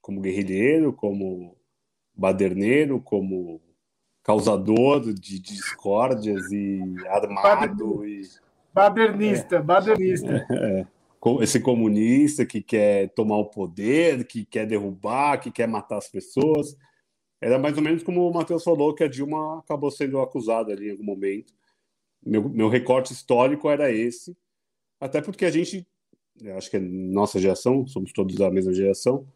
como 0.00 0.20
guerrilheiro, 0.20 0.92
como 0.92 1.56
baderneiro, 2.14 3.00
como 3.00 3.60
causador 4.22 5.12
de 5.12 5.38
discórdias 5.38 6.50
e 6.50 6.80
armado 7.08 8.06
e 8.06 8.22
badernista, 8.72 9.56
é, 9.56 9.62
badernista. 9.62 10.46
É, 10.50 10.86
esse 11.42 11.58
comunista 11.58 12.44
que 12.44 12.60
quer 12.60 13.08
tomar 13.14 13.38
o 13.38 13.46
poder, 13.46 14.26
que 14.26 14.44
quer 14.44 14.66
derrubar, 14.66 15.40
que 15.40 15.50
quer 15.50 15.66
matar 15.66 15.96
as 15.96 16.08
pessoas. 16.08 16.76
Era 17.44 17.58
mais 17.58 17.76
ou 17.76 17.82
menos 17.82 18.02
como 18.02 18.26
o 18.26 18.32
Matheus 18.32 18.64
falou, 18.64 18.94
que 18.94 19.04
a 19.04 19.08
Dilma 19.08 19.58
acabou 19.58 19.90
sendo 19.90 20.18
acusada 20.18 20.72
ali 20.72 20.88
em 20.88 20.92
algum 20.92 21.04
momento. 21.04 21.52
Meu, 22.24 22.48
meu 22.48 22.68
recorte 22.70 23.12
histórico 23.12 23.68
era 23.68 23.92
esse, 23.92 24.34
até 24.98 25.20
porque 25.20 25.44
a 25.44 25.50
gente, 25.50 25.86
acho 26.56 26.70
que 26.70 26.78
é 26.78 26.80
nossa 26.80 27.38
geração, 27.38 27.86
somos 27.86 28.14
todos 28.14 28.34
da 28.36 28.50
mesma 28.50 28.72
geração, 28.72 29.28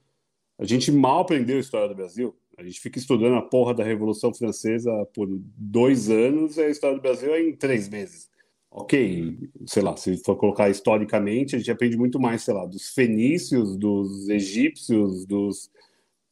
a 0.59 0.65
gente 0.65 0.91
mal 0.91 1.21
aprendeu 1.21 1.59
a 1.59 1.61
história 1.61 1.87
do 1.87 1.95
Brasil. 1.95 2.35
A 2.57 2.63
gente 2.63 2.81
fica 2.81 2.99
estudando 2.99 3.37
a 3.37 3.43
porra 3.43 3.75
da 3.75 3.85
Revolução 3.85 4.33
Francesa 4.33 4.91
por 5.13 5.29
dois 5.31 6.09
anos 6.09 6.57
e 6.57 6.63
a 6.63 6.71
história 6.71 6.97
do 6.97 7.03
Brasil 7.03 7.35
é 7.35 7.43
em 7.43 7.55
três 7.55 7.91
meses. 7.91 8.31
Ok, 8.71 9.51
sei 9.67 9.83
lá, 9.83 9.95
se 9.99 10.17
for 10.25 10.37
colocar 10.37 10.71
historicamente, 10.71 11.55
a 11.55 11.59
gente 11.59 11.71
aprende 11.71 11.99
muito 11.99 12.19
mais, 12.19 12.41
sei 12.41 12.55
lá, 12.55 12.65
dos 12.65 12.89
fenícios, 12.89 13.77
dos 13.77 14.31
egípcios, 14.31 15.27
dos 15.27 15.71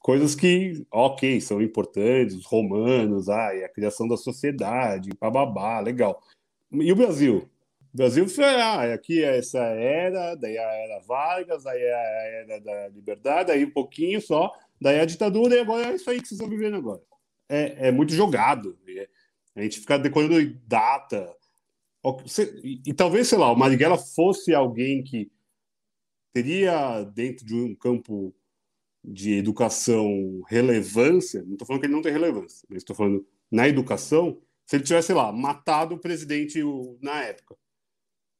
coisas 0.07 0.37
que, 0.37 0.87
ok, 0.89 1.41
são 1.41 1.61
importantes, 1.61 2.37
os 2.37 2.47
romanos, 2.47 3.29
ah, 3.29 3.49
a 3.49 3.69
criação 3.69 4.07
da 4.07 4.17
sociedade, 4.17 5.11
bababá, 5.21 5.81
legal. 5.81 6.23
E 6.71 6.93
o 6.93 6.97
Brasil? 6.97 7.51
O 7.93 7.97
Brasil 7.97 8.29
foi, 8.29 8.45
ah, 8.45 8.95
aqui 8.95 9.25
é 9.25 9.39
essa 9.39 9.59
era, 9.59 10.37
daí 10.37 10.57
a 10.57 10.63
era 10.63 11.01
Vargas, 11.01 11.65
daí 11.65 11.83
a 11.83 11.99
era 12.43 12.61
da 12.61 12.89
liberdade, 12.89 13.51
aí 13.51 13.65
um 13.65 13.71
pouquinho 13.71 14.21
só, 14.21 14.53
Daí 14.81 15.01
a 15.01 15.05
ditadura 15.07 15.57
e 15.57 15.61
agora 15.61 15.91
é 15.91 15.95
isso 15.95 16.09
aí 16.09 16.21
que 16.21 16.29
vocês 16.29 16.39
estão 16.39 16.49
vivendo 16.49 16.77
agora. 16.77 17.03
É, 17.49 17.89
é 17.89 17.91
muito 17.93 18.13
jogado. 18.13 18.79
A 19.55 19.63
gente 19.63 19.81
fica 19.81 19.99
decorando 19.99 20.55
data. 20.67 21.35
E, 22.63 22.93
talvez, 22.95 23.29
sei 23.29 23.39
lá, 23.39 23.51
o 23.51 23.57
Marighella 23.57 23.99
fosse 23.99 24.55
alguém 24.55 25.03
que 25.03 25.31
teria 26.33 27.03
dentro 27.03 27.45
de 27.45 27.55
um 27.55 27.75
campo 27.75 28.35
de 29.07 29.35
educação 29.35 30.43
relevância, 30.49 31.43
não 31.45 31.53
estou 31.53 31.67
falando 31.67 31.81
que 31.81 31.87
ele 31.87 31.95
não 31.95 32.03
tem 32.03 32.13
relevância, 32.13 32.67
mas 32.69 32.79
estou 32.79 32.97
falando 32.97 33.25
na 33.51 33.69
educação, 33.69 34.41
se 34.67 34.77
ele 34.77 34.85
tivesse, 34.85 35.07
sei 35.07 35.15
lá, 35.15 35.31
matado 35.31 35.95
o 35.95 35.99
presidente 35.99 36.61
na 37.01 37.23
época. 37.23 37.57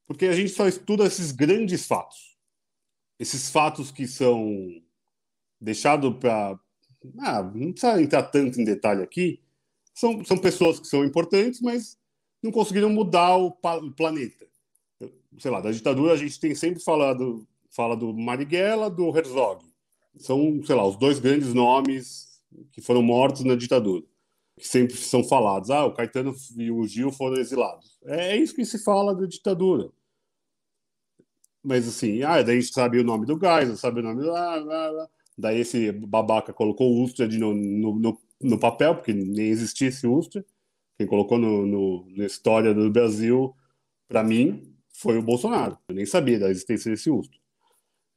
Porque 0.07 0.27
a 0.27 0.33
gente 0.33 0.51
só 0.51 0.67
estuda 0.67 1.07
esses 1.07 1.31
grandes 1.31 1.87
fatos. 1.87 2.37
Esses 3.19 3.49
fatos 3.49 3.91
que 3.91 4.07
são 4.07 4.83
deixado 5.61 6.15
para. 6.15 6.59
Ah, 7.19 7.43
não 7.43 7.73
precisa 7.73 8.03
entrar 8.03 8.25
tanto 8.25 8.61
em 8.61 8.65
detalhe 8.65 9.03
aqui. 9.03 9.41
São, 9.95 10.25
são 10.25 10.37
pessoas 10.37 10.81
que 10.81 10.87
são 10.87 11.05
importantes, 11.05 11.61
mas 11.61 11.99
não 12.43 12.51
conseguiram 12.51 12.91
mudar 12.91 13.37
o, 13.37 13.49
o 13.49 13.93
planeta. 13.93 14.47
Sei 15.39 15.51
lá, 15.51 15.61
da 15.61 15.71
ditadura 15.71 16.13
a 16.13 16.17
gente 16.17 16.39
tem 16.41 16.55
sempre 16.55 16.83
falado 16.83 17.47
fala 17.71 17.97
do 17.97 18.13
Marighella, 18.15 18.89
do 18.89 19.15
Herzog. 19.17 19.65
São, 20.19 20.63
sei 20.65 20.75
lá, 20.75 20.87
os 20.87 20.97
dois 20.97 21.19
grandes 21.19 21.53
nomes 21.53 22.27
que 22.73 22.81
foram 22.81 23.03
mortos 23.03 23.45
na 23.45 23.55
ditadura, 23.55 24.05
que 24.59 24.67
sempre 24.67 24.97
são 24.97 25.23
falados. 25.23 25.71
Ah, 25.71 25.85
o 25.85 25.93
Caetano 25.93 26.35
e 26.57 26.71
o 26.71 26.87
Gil 26.87 27.13
foram 27.13 27.37
exilados. 27.37 27.99
É, 28.05 28.33
é 28.33 28.37
isso 28.37 28.55
que 28.55 28.65
se 28.65 28.83
fala 28.83 29.15
da 29.15 29.27
ditadura. 29.27 29.91
Mas 31.63 31.89
assim, 31.89 32.23
ah, 32.23 32.41
daí 32.43 32.59
a 32.59 32.61
gente 32.61 32.73
sabe 32.73 33.01
o 33.01 33.05
nome 33.05 33.27
do 33.27 33.39
Geisel, 33.39 33.77
sabe 33.77 34.01
o 34.01 34.03
nome. 34.03 34.29
Ah, 34.29 34.57
ah, 34.57 35.03
ah. 35.03 35.09
Daí 35.37 35.61
esse 35.61 35.93
babaca 35.93 36.53
colocou 36.53 36.93
o 36.93 37.03
Ustra 37.03 37.27
no, 37.27 37.53
no, 37.53 37.99
no, 37.99 38.19
no, 38.41 38.59
papel, 38.59 38.95
porque 38.95 39.13
nem 39.13 39.49
existia 39.49 39.89
esse 39.89 40.07
Ustra. 40.07 40.45
Quem 40.97 41.07
colocou 41.07 41.39
no, 41.39 41.67
no, 41.67 42.07
na 42.17 42.25
história 42.25 42.73
do 42.73 42.91
Brasil, 42.91 43.55
para 44.09 44.23
mim, 44.23 44.75
foi 44.95 45.19
o 45.19 45.23
Bolsonaro. 45.23 45.77
Eu 45.89 45.95
nem 45.95 46.07
sabia 46.07 46.39
da 46.39 46.51
existência 46.51 46.91
desse 46.91 47.11
Ustra. 47.11 47.39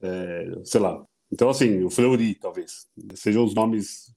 É, 0.01 0.61
sei 0.63 0.79
lá. 0.79 1.05
Então, 1.31 1.49
assim, 1.49 1.83
o 1.83 1.89
Fleury, 1.89 2.35
talvez. 2.35 2.87
Sejam 3.15 3.43
os 3.43 3.53
nomes 3.53 4.13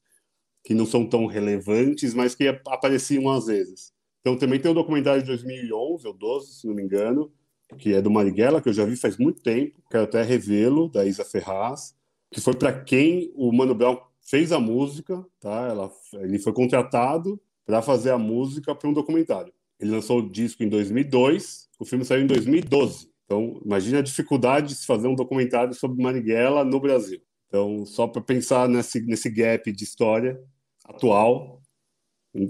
que 0.64 0.74
não 0.74 0.86
são 0.86 1.06
tão 1.06 1.26
relevantes, 1.26 2.14
mas 2.14 2.34
que 2.34 2.46
apareciam 2.48 3.30
às 3.30 3.46
vezes. 3.46 3.92
Então, 4.20 4.36
também 4.36 4.60
tem 4.60 4.70
o 4.70 4.72
um 4.72 4.76
documentário 4.76 5.22
de 5.22 5.28
2011, 5.28 6.06
ou 6.06 6.14
12, 6.14 6.54
se 6.54 6.66
não 6.66 6.74
me 6.74 6.82
engano, 6.82 7.32
que 7.78 7.92
é 7.94 8.00
do 8.00 8.10
Marighella, 8.10 8.62
que 8.62 8.68
eu 8.68 8.72
já 8.72 8.84
vi 8.84 8.96
faz 8.96 9.16
muito 9.16 9.42
tempo, 9.42 9.82
quero 9.90 10.04
até 10.04 10.22
revê-lo, 10.22 10.88
da 10.88 11.04
Isa 11.04 11.24
Ferraz 11.24 11.94
que 12.32 12.40
foi 12.40 12.54
para 12.54 12.72
quem 12.72 13.30
o 13.36 13.52
Mano 13.52 13.74
Brown 13.74 13.98
fez 14.22 14.50
a 14.52 14.58
música, 14.58 15.24
tá? 15.38 15.68
Ela, 15.68 15.92
ele 16.14 16.38
foi 16.38 16.52
contratado 16.52 17.38
para 17.64 17.82
fazer 17.82 18.10
a 18.10 18.18
música 18.18 18.74
para 18.74 18.88
um 18.88 18.92
documentário. 18.92 19.52
Ele 19.78 19.90
lançou 19.90 20.18
o 20.18 20.30
disco 20.30 20.62
em 20.62 20.68
2002, 20.68 21.68
o 21.78 21.84
filme 21.84 22.04
saiu 22.04 22.22
em 22.22 22.26
2012. 22.26 23.11
Então, 23.32 23.58
imagine 23.64 23.96
a 23.96 24.02
dificuldade 24.02 24.68
de 24.68 24.74
se 24.74 24.84
fazer 24.84 25.08
um 25.08 25.14
documentário 25.14 25.72
sobre 25.72 26.02
Marighella 26.02 26.66
no 26.66 26.78
Brasil. 26.78 27.18
Então, 27.48 27.86
só 27.86 28.06
para 28.06 28.20
pensar 28.20 28.68
nesse, 28.68 29.00
nesse 29.00 29.30
gap 29.30 29.72
de 29.72 29.84
história 29.84 30.38
atual, 30.84 31.62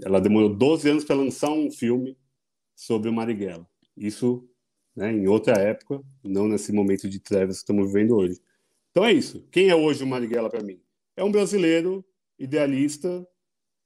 ela 0.05 0.21
demorou 0.21 0.53
12 0.53 0.91
anos 0.91 1.05
para 1.05 1.15
lançar 1.15 1.51
um 1.51 1.71
filme 1.71 2.19
sobre 2.75 3.13
Marighella. 3.13 3.65
Isso 3.97 4.45
né, 4.97 5.13
em 5.13 5.29
outra 5.29 5.55
época, 5.55 6.03
não 6.25 6.49
nesse 6.49 6.73
momento 6.73 7.09
de 7.09 7.21
trevas 7.21 7.59
que 7.59 7.63
estamos 7.63 7.87
vivendo 7.87 8.17
hoje. 8.17 8.41
Então 8.91 9.05
é 9.05 9.13
isso. 9.13 9.47
Quem 9.53 9.69
é 9.69 9.77
hoje 9.77 10.03
o 10.03 10.07
Marighella 10.07 10.51
para 10.51 10.65
mim? 10.65 10.81
É 11.17 11.23
um 11.23 11.31
brasileiro 11.31 12.05
idealista 12.37 13.25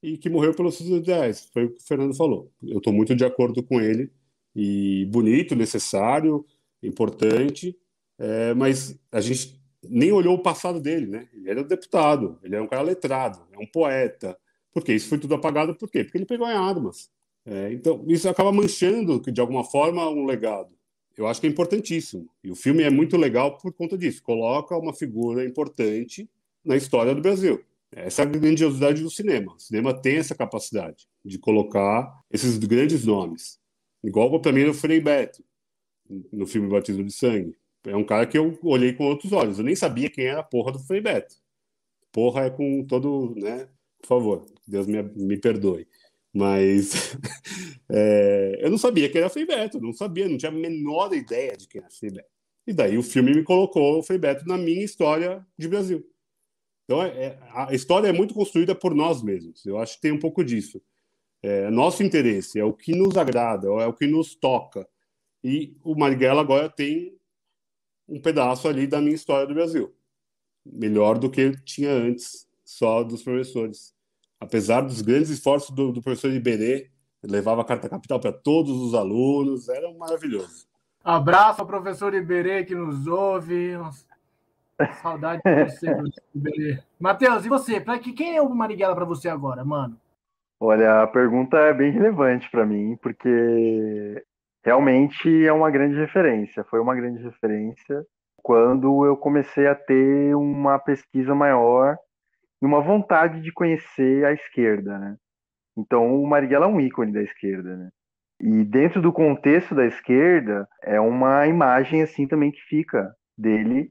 e 0.01 0.17
que 0.17 0.31
morreu 0.31 0.51
pelos 0.51 0.75
seus 0.75 0.89
ideais. 0.89 1.47
Foi 1.53 1.65
o 1.65 1.69
que 1.75 1.77
o 1.77 1.85
Fernando 1.85 2.15
falou. 2.15 2.51
Eu 2.63 2.79
estou 2.79 2.91
muito 2.91 3.15
de 3.15 3.23
acordo 3.23 3.61
com 3.61 3.79
ele. 3.79 4.11
E 4.55 5.05
bonito, 5.11 5.55
necessário, 5.55 6.43
importante. 6.81 7.77
É, 8.19 8.53
mas 8.53 8.99
a 9.11 9.21
gente 9.21 9.61
nem 9.83 10.11
olhou 10.11 10.35
o 10.35 10.41
passado 10.41 10.79
dele, 10.79 11.07
né? 11.07 11.27
Ele 11.33 11.49
era 11.49 11.63
deputado, 11.63 12.39
ele 12.43 12.55
era 12.55 12.63
um 12.63 12.67
cara 12.67 12.81
letrado, 12.81 13.39
é 13.51 13.57
um 13.57 13.67
poeta. 13.67 14.37
Por 14.73 14.83
quê? 14.83 14.93
Isso 14.93 15.09
foi 15.09 15.17
tudo 15.19 15.35
apagado 15.35 15.75
por 15.75 15.89
quê? 15.89 16.03
Porque 16.03 16.17
ele 16.17 16.25
pegou 16.25 16.47
em 16.47 16.53
armas. 16.53 17.09
É, 17.45 17.71
então, 17.71 18.03
isso 18.07 18.27
acaba 18.27 18.51
manchando, 18.51 19.19
de 19.19 19.39
alguma 19.39 19.63
forma, 19.63 20.09
um 20.09 20.25
legado 20.25 20.77
eu 21.17 21.25
acho 21.25 21.41
que 21.41 21.47
é 21.47 21.49
importantíssimo. 21.49 22.29
E 22.43 22.51
o 22.51 22.55
filme 22.55 22.83
é 22.83 22.89
muito 22.89 23.17
legal 23.17 23.57
por 23.57 23.73
conta 23.73 23.97
disso. 23.97 24.21
Coloca 24.21 24.77
uma 24.77 24.93
figura 24.93 25.43
importante 25.43 26.29
na 26.63 26.77
história 26.77 27.13
do 27.15 27.21
Brasil. 27.21 27.63
Essa 27.91 28.21
é 28.21 28.25
a 28.25 28.29
grandiosidade 28.29 29.01
do 29.01 29.09
cinema. 29.09 29.55
O 29.55 29.59
cinema 29.59 29.93
tem 29.93 30.17
essa 30.17 30.35
capacidade 30.35 31.07
de 31.25 31.39
colocar 31.39 32.21
esses 32.29 32.57
grandes 32.57 33.03
nomes. 33.03 33.59
Igual 34.03 34.39
para 34.39 34.51
mim 34.51 34.65
no 34.65 34.73
Frei 34.73 35.01
Beto, 35.01 35.43
no 36.31 36.45
filme 36.47 36.69
Batismo 36.69 37.03
de 37.03 37.13
Sangue. 37.13 37.55
É 37.85 37.95
um 37.95 38.03
cara 38.03 38.25
que 38.25 38.37
eu 38.37 38.57
olhei 38.63 38.93
com 38.93 39.05
outros 39.05 39.31
olhos. 39.31 39.59
Eu 39.59 39.65
nem 39.65 39.75
sabia 39.75 40.09
quem 40.09 40.25
era 40.25 40.41
a 40.41 40.43
porra 40.43 40.71
do 40.71 40.79
Frei 40.79 41.01
Beto. 41.01 41.35
Porra 42.11 42.45
é 42.45 42.49
com 42.49 42.83
todo, 42.85 43.33
né? 43.35 43.69
Por 44.01 44.07
favor, 44.07 44.45
Deus 44.67 44.87
me, 44.87 45.01
me 45.03 45.37
perdoe. 45.37 45.87
Mas 46.33 47.15
é, 47.89 48.59
eu 48.61 48.69
não 48.69 48.77
sabia 48.77 49.09
que 49.09 49.17
era 49.17 49.29
Frei 49.29 49.45
Beto, 49.45 49.79
não 49.79 49.93
sabia, 49.93 50.27
não 50.27 50.37
tinha 50.37 50.51
a 50.51 50.55
menor 50.55 51.13
ideia 51.13 51.55
de 51.55 51.67
quem 51.67 51.81
era 51.81 51.89
Frei 51.89 52.11
Beto. 52.11 52.29
E 52.65 52.73
daí 52.73 52.97
o 52.97 53.03
filme 53.03 53.33
me 53.33 53.43
colocou 53.43 53.97
o 53.97 54.03
Frei 54.03 54.19
Beto 54.19 54.45
na 54.45 54.57
minha 54.57 54.83
história 54.83 55.45
de 55.57 55.67
Brasil. 55.67 56.05
Então 56.83 57.01
é, 57.01 57.37
a 57.51 57.73
história 57.73 58.07
é 58.07 58.13
muito 58.13 58.33
construída 58.33 58.75
por 58.75 58.93
nós 58.93 59.21
mesmos. 59.21 59.65
Eu 59.65 59.77
acho 59.77 59.95
que 59.95 60.01
tem 60.01 60.11
um 60.11 60.19
pouco 60.19 60.43
disso. 60.43 60.81
é 61.41 61.69
nosso 61.69 62.03
interesse, 62.03 62.59
é 62.59 62.63
o 62.65 62.73
que 62.73 62.93
nos 62.93 63.17
agrada, 63.17 63.67
é 63.67 63.87
o 63.87 63.93
que 63.93 64.07
nos 64.07 64.35
toca. 64.35 64.87
E 65.47 65.73
o 65.81 65.95
Marighella 65.95 66.41
agora 66.41 66.67
tem 66.67 67.17
um 68.05 68.19
pedaço 68.19 68.67
ali 68.67 68.85
da 68.85 68.99
minha 68.99 69.15
história 69.15 69.47
do 69.47 69.53
Brasil. 69.53 69.95
Melhor 70.65 71.17
do 71.17 71.29
que 71.29 71.53
tinha 71.63 71.89
antes, 71.89 72.45
só 72.65 73.01
dos 73.01 73.23
professores. 73.23 73.95
Apesar 74.41 74.81
dos 74.81 75.01
grandes 75.01 75.29
esforços 75.29 75.73
do, 75.73 75.93
do 75.93 76.01
professor 76.01 76.33
Iberê, 76.33 76.91
levava 77.23 77.61
a 77.61 77.65
carta 77.65 77.87
capital 77.87 78.19
para 78.19 78.33
todos 78.33 78.75
os 78.75 78.93
alunos, 78.93 79.69
era 79.69 79.89
maravilhoso. 79.93 80.67
Abraço 81.01 81.61
ao 81.61 81.67
professor 81.67 82.13
Iberê 82.13 82.65
que 82.65 82.75
nos 82.75 83.07
ouve. 83.07 83.77
Saudade 85.01 85.41
de 85.45 85.63
você, 85.63 85.87
professor 85.95 86.23
Iberê. 86.35 86.83
Matheus, 86.99 87.45
e 87.45 87.47
você? 87.47 87.79
Pra 87.79 87.97
que, 87.99 88.11
quem 88.11 88.35
é 88.35 88.41
o 88.41 88.49
Marighella 88.49 88.93
para 88.93 89.05
você 89.05 89.29
agora, 89.29 89.63
mano? 89.63 89.97
Olha, 90.59 91.03
a 91.03 91.07
pergunta 91.07 91.55
é 91.55 91.73
bem 91.73 91.89
relevante 91.89 92.51
para 92.51 92.65
mim, 92.65 92.97
porque 93.01 94.25
realmente 94.67 95.47
é 95.47 95.53
uma 95.53 95.71
grande 95.71 95.95
referência. 95.95 96.61
Foi 96.65 96.81
uma 96.81 96.93
grande 96.93 97.23
referência 97.23 98.05
quando 98.35 99.05
eu 99.05 99.15
comecei 99.15 99.65
a 99.65 99.73
ter 99.73 100.35
uma 100.35 100.77
pesquisa 100.77 101.33
maior 101.33 101.95
e 102.61 102.65
uma 102.65 102.81
vontade 102.81 103.41
de 103.41 103.49
conhecer 103.53 104.25
a 104.25 104.33
esquerda, 104.33 104.99
né? 104.99 105.15
Então, 105.77 106.21
o 106.21 106.27
Marighella 106.27 106.65
é 106.65 106.67
um 106.67 106.81
ícone 106.81 107.13
da 107.13 107.21
esquerda, 107.21 107.77
né? 107.77 107.89
E 108.41 108.65
dentro 108.65 109.01
do 109.01 109.13
contexto 109.13 109.73
da 109.73 109.85
esquerda, 109.85 110.67
é 110.83 110.99
uma 110.99 111.47
imagem 111.47 112.03
assim 112.03 112.27
também 112.27 112.51
que 112.51 112.59
fica 112.67 113.09
dele 113.37 113.89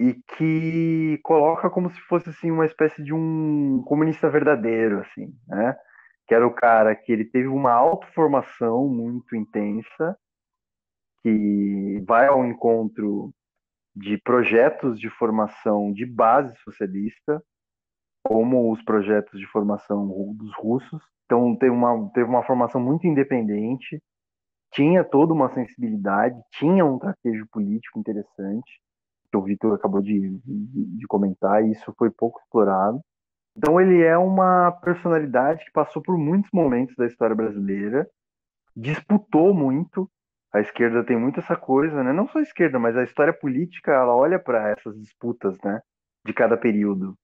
e 0.00 0.14
que 0.36 1.20
coloca 1.22 1.70
como 1.70 1.88
se 1.90 2.00
fosse 2.08 2.28
assim 2.28 2.50
uma 2.50 2.66
espécie 2.66 3.04
de 3.04 3.14
um 3.14 3.80
comunista 3.86 4.28
verdadeiro, 4.28 4.98
assim, 4.98 5.32
né? 5.46 5.76
Que 6.26 6.34
era 6.34 6.46
o 6.46 6.54
cara 6.54 6.94
que 6.94 7.12
ele 7.12 7.24
teve 7.24 7.48
uma 7.48 7.72
autoformação 7.72 8.88
muito 8.88 9.34
intensa, 9.36 10.16
que 11.22 12.02
vai 12.06 12.26
ao 12.26 12.44
encontro 12.44 13.32
de 13.94 14.18
projetos 14.18 14.98
de 14.98 15.10
formação 15.10 15.92
de 15.92 16.06
base 16.06 16.56
socialista, 16.58 17.42
como 18.24 18.72
os 18.72 18.82
projetos 18.82 19.38
de 19.38 19.46
formação 19.46 20.06
dos 20.34 20.54
russos. 20.56 21.02
Então 21.26 21.56
teve 21.56 21.72
uma, 21.72 22.10
teve 22.10 22.28
uma 22.28 22.42
formação 22.42 22.80
muito 22.80 23.06
independente, 23.06 24.00
tinha 24.72 25.04
toda 25.04 25.32
uma 25.32 25.52
sensibilidade, 25.52 26.40
tinha 26.52 26.84
um 26.84 26.98
traquejo 26.98 27.46
político 27.50 27.98
interessante, 27.98 28.80
que 29.30 29.36
o 29.36 29.42
Vitor 29.42 29.74
acabou 29.74 30.00
de, 30.00 30.38
de, 30.38 30.98
de 30.98 31.06
comentar, 31.06 31.64
e 31.64 31.72
isso 31.72 31.92
foi 31.98 32.10
pouco 32.10 32.40
explorado. 32.40 33.00
Então 33.56 33.80
ele 33.80 34.02
é 34.02 34.16
uma 34.16 34.72
personalidade 34.72 35.64
que 35.64 35.72
passou 35.72 36.02
por 36.02 36.16
muitos 36.16 36.50
momentos 36.52 36.94
da 36.96 37.06
história 37.06 37.36
brasileira, 37.36 38.08
disputou 38.74 39.52
muito. 39.52 40.10
A 40.52 40.60
esquerda 40.60 41.04
tem 41.04 41.18
muito 41.18 41.40
essa 41.40 41.56
coisa, 41.56 42.02
né? 42.02 42.12
Não 42.12 42.28
só 42.28 42.38
a 42.38 42.42
esquerda, 42.42 42.78
mas 42.78 42.96
a 42.96 43.04
história 43.04 43.32
política, 43.32 43.92
ela 43.92 44.14
olha 44.14 44.38
para 44.38 44.70
essas 44.70 44.98
disputas, 44.98 45.56
né? 45.62 45.80
De 46.24 46.32
cada 46.32 46.56
período. 46.56 47.16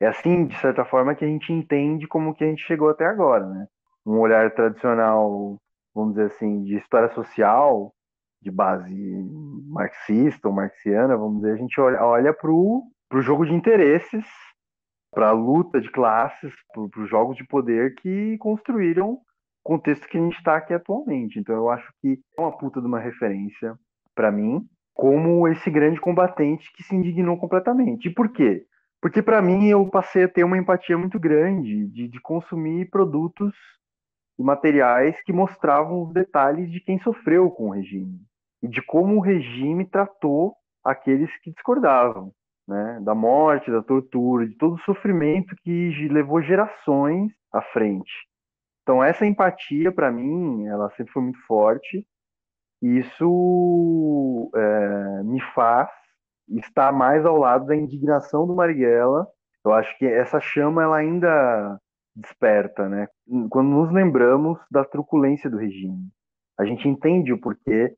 É 0.00 0.06
assim, 0.06 0.46
de 0.46 0.58
certa 0.58 0.84
forma, 0.84 1.14
que 1.14 1.24
a 1.24 1.28
gente 1.28 1.52
entende 1.52 2.06
como 2.06 2.34
que 2.34 2.44
a 2.44 2.46
gente 2.46 2.64
chegou 2.64 2.88
até 2.88 3.04
agora, 3.04 3.46
né? 3.46 3.66
Um 4.04 4.18
olhar 4.18 4.50
tradicional, 4.54 5.58
vamos 5.94 6.14
dizer 6.14 6.26
assim, 6.26 6.62
de 6.64 6.76
história 6.76 7.10
social, 7.10 7.92
de 8.40 8.50
base 8.50 8.94
marxista 9.66 10.48
ou 10.48 10.54
marxiana, 10.54 11.16
vamos 11.16 11.42
dizer, 11.42 11.52
a 11.52 11.56
gente 11.56 11.78
olha, 11.78 12.02
olha 12.02 12.32
para 12.32 12.50
o 12.50 12.90
jogo 13.20 13.44
de 13.44 13.52
interesses 13.52 14.24
para 15.10 15.28
a 15.28 15.32
luta 15.32 15.80
de 15.80 15.90
classes, 15.90 16.52
para 16.72 17.02
os 17.02 17.08
jogos 17.08 17.36
de 17.36 17.46
poder 17.46 17.94
que 17.96 18.38
construíram 18.38 19.12
o 19.12 19.20
contexto 19.62 20.08
que 20.08 20.16
a 20.16 20.20
gente 20.20 20.36
está 20.36 20.56
aqui 20.56 20.72
atualmente. 20.72 21.38
Então 21.38 21.54
eu 21.54 21.68
acho 21.68 21.92
que 22.00 22.20
é 22.38 22.40
uma 22.40 22.56
puta 22.56 22.80
de 22.80 22.86
uma 22.86 23.00
referência 23.00 23.76
para 24.14 24.30
mim, 24.30 24.66
como 24.94 25.48
esse 25.48 25.70
grande 25.70 26.00
combatente 26.00 26.72
que 26.74 26.82
se 26.82 26.94
indignou 26.94 27.36
completamente. 27.38 28.08
E 28.08 28.14
por 28.14 28.30
quê? 28.32 28.66
Porque 29.00 29.22
para 29.22 29.40
mim 29.40 29.66
eu 29.66 29.86
passei 29.88 30.24
a 30.24 30.28
ter 30.28 30.44
uma 30.44 30.58
empatia 30.58 30.98
muito 30.98 31.18
grande 31.18 31.86
de, 31.88 32.08
de 32.08 32.20
consumir 32.20 32.90
produtos 32.90 33.54
e 34.38 34.42
materiais 34.42 35.20
que 35.22 35.32
mostravam 35.32 36.02
os 36.02 36.12
detalhes 36.12 36.70
de 36.70 36.80
quem 36.80 36.98
sofreu 37.00 37.50
com 37.50 37.68
o 37.68 37.72
regime 37.72 38.20
e 38.62 38.68
de 38.68 38.82
como 38.82 39.16
o 39.16 39.20
regime 39.20 39.86
tratou 39.86 40.54
aqueles 40.84 41.30
que 41.40 41.50
discordavam 41.50 42.32
né, 42.70 43.00
da 43.02 43.16
morte, 43.16 43.68
da 43.68 43.82
tortura, 43.82 44.46
de 44.46 44.54
todo 44.54 44.74
o 44.74 44.82
sofrimento 44.82 45.56
que 45.64 46.08
levou 46.08 46.40
gerações 46.40 47.32
à 47.52 47.60
frente. 47.60 48.12
Então 48.82 49.02
essa 49.02 49.26
empatia 49.26 49.90
para 49.90 50.10
mim, 50.12 50.66
ela 50.66 50.88
sempre 50.90 51.12
foi 51.12 51.22
muito 51.22 51.44
forte. 51.46 52.06
E 52.80 52.98
isso 52.98 54.50
é, 54.54 55.22
me 55.24 55.40
faz 55.52 55.90
estar 56.48 56.92
mais 56.92 57.26
ao 57.26 57.36
lado 57.36 57.66
da 57.66 57.76
indignação 57.76 58.46
do 58.46 58.54
Marighella. 58.54 59.26
Eu 59.64 59.72
acho 59.74 59.98
que 59.98 60.06
essa 60.06 60.40
chama 60.40 60.84
ela 60.84 60.96
ainda 60.96 61.78
desperta, 62.14 62.88
né? 62.88 63.08
Quando 63.50 63.68
nos 63.68 63.92
lembramos 63.92 64.58
da 64.70 64.84
truculência 64.84 65.50
do 65.50 65.58
regime, 65.58 66.08
a 66.58 66.64
gente 66.64 66.88
entende 66.88 67.32
o 67.32 67.40
porquê 67.40 67.94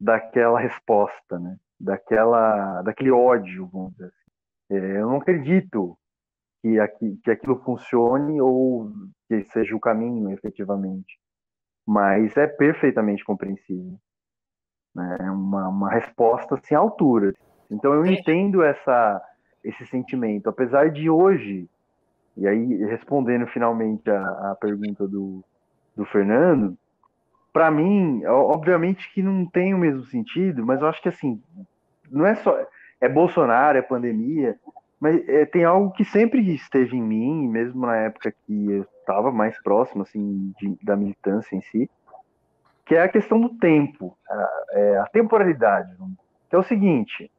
daquela 0.00 0.58
resposta, 0.58 1.38
né? 1.38 1.56
Daquela, 1.80 2.82
daquele 2.82 3.10
ódio, 3.10 3.68
vamos 3.72 3.92
dizer 3.92 4.06
assim. 4.06 4.30
É, 4.70 5.00
eu 5.00 5.08
não 5.08 5.16
acredito 5.16 5.96
que, 6.62 6.78
aqui, 6.78 7.18
que 7.24 7.30
aquilo 7.30 7.60
funcione 7.64 8.40
ou 8.40 8.92
que 9.28 9.42
seja 9.44 9.74
o 9.74 9.80
caminho, 9.80 10.30
efetivamente. 10.30 11.18
Mas 11.86 12.36
é 12.36 12.46
perfeitamente 12.46 13.24
compreensível. 13.24 13.98
Né? 14.94 15.16
É 15.20 15.30
uma, 15.30 15.68
uma 15.68 15.90
resposta 15.90 16.54
assim, 16.54 16.74
à 16.74 16.78
altura. 16.78 17.32
Então 17.70 17.94
eu 17.94 18.04
entendo 18.06 18.62
essa, 18.62 19.20
esse 19.64 19.86
sentimento. 19.86 20.48
Apesar 20.48 20.90
de 20.90 21.08
hoje, 21.08 21.68
e 22.36 22.46
aí 22.46 22.84
respondendo 22.84 23.46
finalmente 23.46 24.08
a, 24.10 24.50
a 24.50 24.56
pergunta 24.60 25.08
do, 25.08 25.42
do 25.96 26.04
Fernando, 26.04 26.76
para 27.52 27.70
mim, 27.70 28.24
obviamente 28.26 29.12
que 29.12 29.22
não 29.22 29.44
tem 29.46 29.74
o 29.74 29.78
mesmo 29.78 30.04
sentido, 30.04 30.64
mas 30.64 30.80
eu 30.80 30.88
acho 30.88 31.02
que 31.02 31.08
assim, 31.08 31.42
não 32.10 32.26
é 32.26 32.34
só 32.36 32.58
é 33.00 33.08
Bolsonaro, 33.08 33.78
é 33.78 33.82
pandemia, 33.82 34.58
mas 35.00 35.26
é, 35.26 35.46
tem 35.46 35.64
algo 35.64 35.92
que 35.92 36.04
sempre 36.04 36.40
esteve 36.54 36.96
em 36.96 37.02
mim, 37.02 37.48
mesmo 37.48 37.86
na 37.86 37.96
época 37.96 38.30
que 38.30 38.70
eu 38.70 38.82
estava 39.00 39.32
mais 39.32 39.60
próximo 39.62 40.02
assim 40.02 40.52
de, 40.60 40.78
da 40.82 40.94
militância 40.94 41.56
em 41.56 41.62
si, 41.62 41.90
que 42.84 42.94
é 42.94 43.02
a 43.02 43.08
questão 43.08 43.40
do 43.40 43.56
tempo, 43.58 44.16
a, 44.28 44.64
é, 44.72 44.98
a 44.98 45.06
temporalidade. 45.06 45.96
Que 46.50 46.56
é 46.56 46.58
o 46.58 46.62
seguinte: 46.62 47.30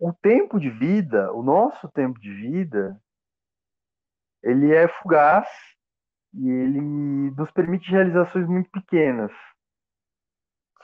o 0.00 0.12
tempo 0.12 0.58
de 0.58 0.70
vida, 0.70 1.32
o 1.32 1.42
nosso 1.42 1.88
tempo 1.90 2.18
de 2.18 2.32
vida, 2.32 3.00
ele 4.42 4.74
é 4.74 4.88
fugaz 4.88 5.48
e 6.32 6.50
ele 6.50 6.80
nos 6.80 7.50
permite 7.52 7.90
realizações 7.90 8.48
muito 8.48 8.68
pequenas 8.70 9.30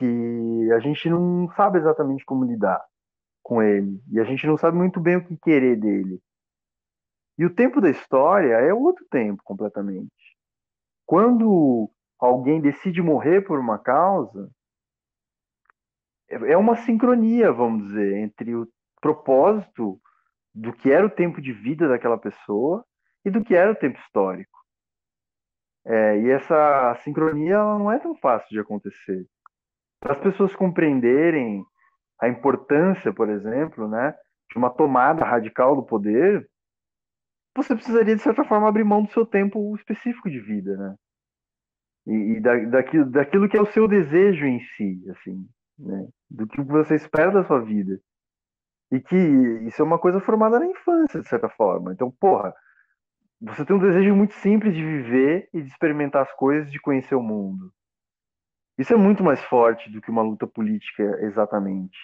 que 0.00 0.72
a 0.72 0.78
gente 0.78 1.10
não 1.10 1.46
sabe 1.50 1.78
exatamente 1.78 2.24
como 2.24 2.46
lidar 2.46 2.82
com 3.42 3.62
ele 3.62 4.02
e 4.10 4.18
a 4.18 4.24
gente 4.24 4.46
não 4.46 4.56
sabe 4.56 4.78
muito 4.78 4.98
bem 4.98 5.16
o 5.16 5.24
que 5.26 5.36
querer 5.36 5.76
dele. 5.76 6.18
E 7.36 7.44
o 7.44 7.54
tempo 7.54 7.80
da 7.82 7.90
história 7.90 8.54
é 8.54 8.72
outro 8.72 9.04
tempo 9.10 9.42
completamente. 9.44 10.10
Quando 11.04 11.90
alguém 12.18 12.60
decide 12.60 13.02
morrer 13.02 13.42
por 13.42 13.58
uma 13.58 13.78
causa, 13.78 14.50
é 16.28 16.56
uma 16.56 16.76
sincronia, 16.76 17.52
vamos 17.52 17.88
dizer, 17.88 18.16
entre 18.18 18.54
o 18.54 18.66
propósito 19.02 20.00
do 20.54 20.72
que 20.72 20.90
era 20.90 21.04
o 21.04 21.10
tempo 21.10 21.42
de 21.42 21.52
vida 21.52 21.88
daquela 21.88 22.16
pessoa 22.16 22.84
e 23.24 23.30
do 23.30 23.44
que 23.44 23.54
era 23.54 23.72
o 23.72 23.76
tempo 23.76 23.98
histórico. 23.98 24.58
É, 25.84 26.18
e 26.20 26.30
essa 26.30 26.94
sincronia 27.02 27.58
não 27.58 27.90
é 27.90 27.98
tão 27.98 28.14
fácil 28.14 28.48
de 28.50 28.60
acontecer. 28.60 29.26
Para 30.00 30.14
as 30.14 30.20
pessoas 30.20 30.54
compreenderem 30.56 31.64
a 32.20 32.28
importância, 32.28 33.12
por 33.12 33.28
exemplo, 33.28 33.88
né, 33.88 34.14
de 34.50 34.58
uma 34.58 34.70
tomada 34.70 35.24
radical 35.24 35.76
do 35.76 35.82
poder, 35.82 36.48
você 37.56 37.74
precisaria, 37.74 38.16
de 38.16 38.22
certa 38.22 38.44
forma, 38.44 38.68
abrir 38.68 38.84
mão 38.84 39.02
do 39.02 39.10
seu 39.10 39.26
tempo 39.26 39.74
específico 39.76 40.30
de 40.30 40.40
vida, 40.40 40.76
né? 40.76 40.94
E, 42.06 42.12
e 42.36 42.40
da, 42.40 42.56
daquilo, 42.56 43.10
daquilo 43.10 43.48
que 43.48 43.56
é 43.56 43.60
o 43.60 43.72
seu 43.72 43.86
desejo 43.86 44.46
em 44.46 44.60
si, 44.60 45.02
assim, 45.10 45.46
né? 45.78 46.08
Do 46.30 46.46
que 46.46 46.62
você 46.62 46.94
espera 46.94 47.30
da 47.30 47.44
sua 47.44 47.60
vida. 47.60 48.00
E 48.92 49.00
que 49.00 49.16
isso 49.16 49.82
é 49.82 49.84
uma 49.84 49.98
coisa 49.98 50.20
formada 50.20 50.58
na 50.58 50.66
infância, 50.66 51.20
de 51.20 51.28
certa 51.28 51.48
forma. 51.48 51.92
Então, 51.92 52.10
porra, 52.10 52.54
você 53.40 53.64
tem 53.64 53.74
um 53.74 53.80
desejo 53.80 54.14
muito 54.14 54.34
simples 54.34 54.74
de 54.74 54.84
viver 54.84 55.48
e 55.52 55.62
de 55.62 55.68
experimentar 55.68 56.22
as 56.22 56.32
coisas, 56.32 56.70
de 56.70 56.80
conhecer 56.80 57.14
o 57.14 57.22
mundo. 57.22 57.72
Isso 58.80 58.94
é 58.94 58.96
muito 58.96 59.22
mais 59.22 59.38
forte 59.44 59.90
do 59.90 60.00
que 60.00 60.10
uma 60.10 60.22
luta 60.22 60.46
política, 60.46 61.02
exatamente. 61.20 61.98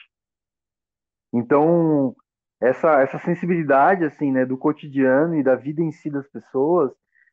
Então, 1.32 2.14
essa, 2.60 3.00
essa 3.00 3.18
sensibilidade 3.18 4.04
assim, 4.04 4.30
né, 4.30 4.44
do 4.44 4.58
cotidiano 4.58 5.34
e 5.36 5.42
da 5.42 5.54
vida 5.54 5.80
em 5.80 5.90
si 5.90 6.10
das 6.10 6.28
pessoas, 6.28 6.92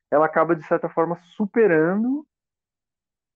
ela 0.09 0.27
acaba, 0.27 0.55
de 0.55 0.65
certa 0.65 0.87
forma, 0.87 1.19
superando 1.35 2.25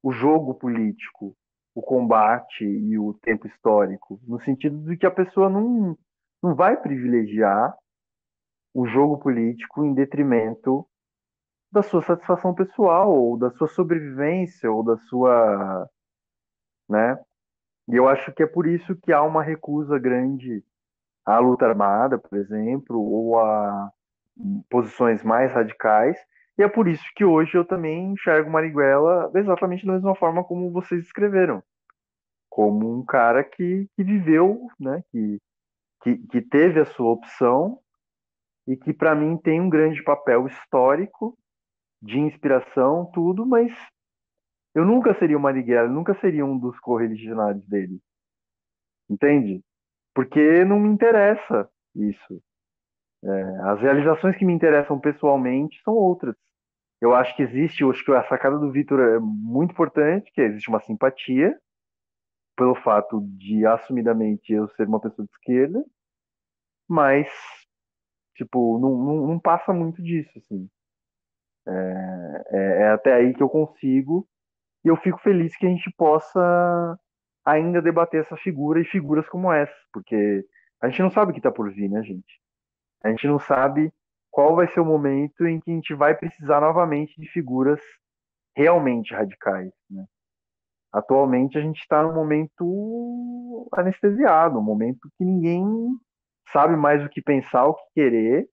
o 0.01 0.14
jogo 0.14 0.55
político, 0.55 1.36
o 1.76 1.82
combate 1.82 2.64
e 2.64 2.97
o 2.97 3.14
tempo 3.16 3.45
histórico, 3.45 4.18
no 4.26 4.39
sentido 4.39 4.80
de 4.89 4.95
que 4.95 5.05
a 5.05 5.12
pessoa 5.12 5.49
não, 5.49 5.97
não 6.41 6.55
vai 6.55 6.80
privilegiar 6.80 7.78
o 8.74 8.88
jogo 8.88 9.18
político 9.18 9.84
em 9.84 9.93
detrimento 9.93 10.88
da 11.70 11.84
sua 11.84 12.01
satisfação 12.01 12.53
pessoal, 12.53 13.14
ou 13.14 13.38
da 13.38 13.51
sua 13.51 13.68
sobrevivência, 13.68 14.72
ou 14.72 14.84
da 14.84 14.97
sua. 15.10 15.89
Né? 16.89 17.17
E 17.88 17.95
eu 17.95 18.07
acho 18.07 18.31
que 18.33 18.43
é 18.43 18.47
por 18.47 18.67
isso 18.67 18.95
que 18.95 19.13
há 19.13 19.21
uma 19.23 19.43
recusa 19.43 19.97
grande 19.97 20.63
à 21.25 21.39
luta 21.39 21.65
armada, 21.65 22.17
por 22.17 22.38
exemplo, 22.38 22.99
ou 22.99 23.39
a 23.39 23.91
posições 24.69 25.23
mais 25.23 25.51
radicais. 25.51 26.17
E 26.57 26.63
é 26.63 26.67
por 26.67 26.88
isso 26.88 27.03
que 27.15 27.23
hoje 27.23 27.55
eu 27.55 27.65
também 27.65 28.13
enxergo 28.13 28.49
Marighella 28.49 29.31
exatamente 29.35 29.85
da 29.85 29.93
mesma 29.93 30.15
forma 30.15 30.43
como 30.43 30.71
vocês 30.71 31.05
escreveram. 31.05 31.63
Como 32.49 32.99
um 32.99 33.05
cara 33.05 33.43
que, 33.43 33.88
que 33.95 34.03
viveu, 34.03 34.67
né, 34.79 35.03
que, 35.11 35.39
que, 36.01 36.17
que 36.17 36.41
teve 36.41 36.79
a 36.79 36.85
sua 36.85 37.11
opção 37.11 37.79
e 38.67 38.75
que, 38.75 38.91
para 38.93 39.15
mim, 39.15 39.38
tem 39.38 39.61
um 39.61 39.69
grande 39.69 40.03
papel 40.03 40.47
histórico, 40.47 41.38
de 42.01 42.19
inspiração, 42.19 43.09
tudo, 43.13 43.45
mas 43.45 43.71
eu 44.78 44.86
nunca 44.86 45.17
seria 45.17 45.36
o 45.36 45.41
Marighella, 45.41 45.89
nunca 45.89 46.13
seria 46.21 46.45
um 46.45 46.55
dos 46.55 46.80
correligionários 46.80 47.65
dele. 47.65 47.99
Entende? 49.09 49.63
Porque 50.13 50.63
não 50.65 50.80
me 50.80 50.88
interessa 50.88 51.67
isso. 51.95 52.43
É, 53.23 53.41
as 53.71 53.82
realizações 53.82 54.38
que 54.38 54.45
me 54.45 54.53
interessam 54.53 54.99
pessoalmente 54.99 55.82
são 55.82 55.95
outras. 55.95 56.36
Eu 57.01 57.15
acho 57.15 57.36
que 57.36 57.41
existe, 57.41 57.82
eu 57.82 57.89
acho 57.89 58.05
que 58.05 58.11
a 58.11 58.28
sacada 58.30 58.59
do 58.59 58.71
Vitor 58.71 58.99
é 58.99 59.19
muito 59.19 59.71
importante, 59.71 60.32
que 60.32 60.41
existe 60.41 60.69
uma 60.69 60.82
simpatia 60.82 61.59
pelo 62.55 62.75
fato 62.75 63.21
de 63.36 63.65
assumidamente 63.65 64.53
eu 64.53 64.69
ser 64.75 64.88
uma 64.88 64.99
pessoa 64.99 65.25
de 65.25 65.32
esquerda, 65.32 65.84
mas 66.88 67.28
tipo 68.36 68.78
não, 68.78 68.95
não, 68.95 69.28
não 69.28 69.39
passa 69.39 69.73
muito 69.73 70.03
disso, 70.03 70.38
assim. 70.38 70.69
É, 71.67 72.43
é, 72.51 72.82
é 72.84 72.89
até 72.89 73.15
aí 73.15 73.34
que 73.34 73.41
eu 73.41 73.49
consigo 73.49 74.28
e 74.88 74.89
eu 74.89 74.95
fico 74.95 75.17
feliz 75.19 75.53
que 75.57 75.65
a 75.65 75.69
gente 75.69 75.91
possa 75.97 76.97
ainda 77.45 77.81
debater 77.81 78.21
essa 78.21 78.38
figura 78.38 78.79
e 78.79 78.85
figuras 78.85 79.27
como 79.27 79.51
essa, 79.51 79.75
porque 79.91 80.45
a 80.81 80.88
gente 80.88 81.01
não 81.01 81.11
sabe 81.11 81.31
o 81.31 81.33
que 81.33 81.41
está 81.41 81.51
por 81.51 81.69
vir, 81.69 81.89
né, 81.89 82.01
gente? 82.03 82.41
A 83.03 83.09
gente 83.09 83.27
não 83.27 83.38
sabe 83.38 83.91
qual 84.31 84.55
vai 84.55 84.65
ser 84.69 84.79
o 84.79 84.85
momento 84.85 85.45
em 85.45 85.59
que 85.59 85.71
a 85.71 85.73
gente 85.73 85.93
vai 85.93 86.15
precisar 86.15 86.61
novamente 86.61 87.19
de 87.19 87.27
figuras 87.27 87.81
realmente 88.55 89.13
radicais. 89.13 89.73
Né? 89.89 90.05
Atualmente 90.93 91.57
a 91.57 91.61
gente 91.61 91.81
está 91.81 92.01
num 92.01 92.13
momento 92.13 93.67
anestesiado, 93.73 94.57
um 94.57 94.63
momento 94.63 95.09
que 95.17 95.25
ninguém 95.25 95.65
sabe 96.53 96.77
mais 96.77 97.03
o 97.03 97.09
que 97.09 97.21
pensar, 97.21 97.67
o 97.67 97.73
que 97.73 97.83
querer, 97.93 98.47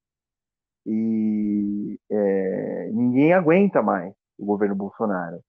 e 0.85 1.97
é, 2.11 2.91
ninguém 2.93 3.33
aguenta 3.33 3.81
mais 3.81 4.13
o 4.37 4.45
governo 4.45 4.75
Bolsonaro. 4.75 5.41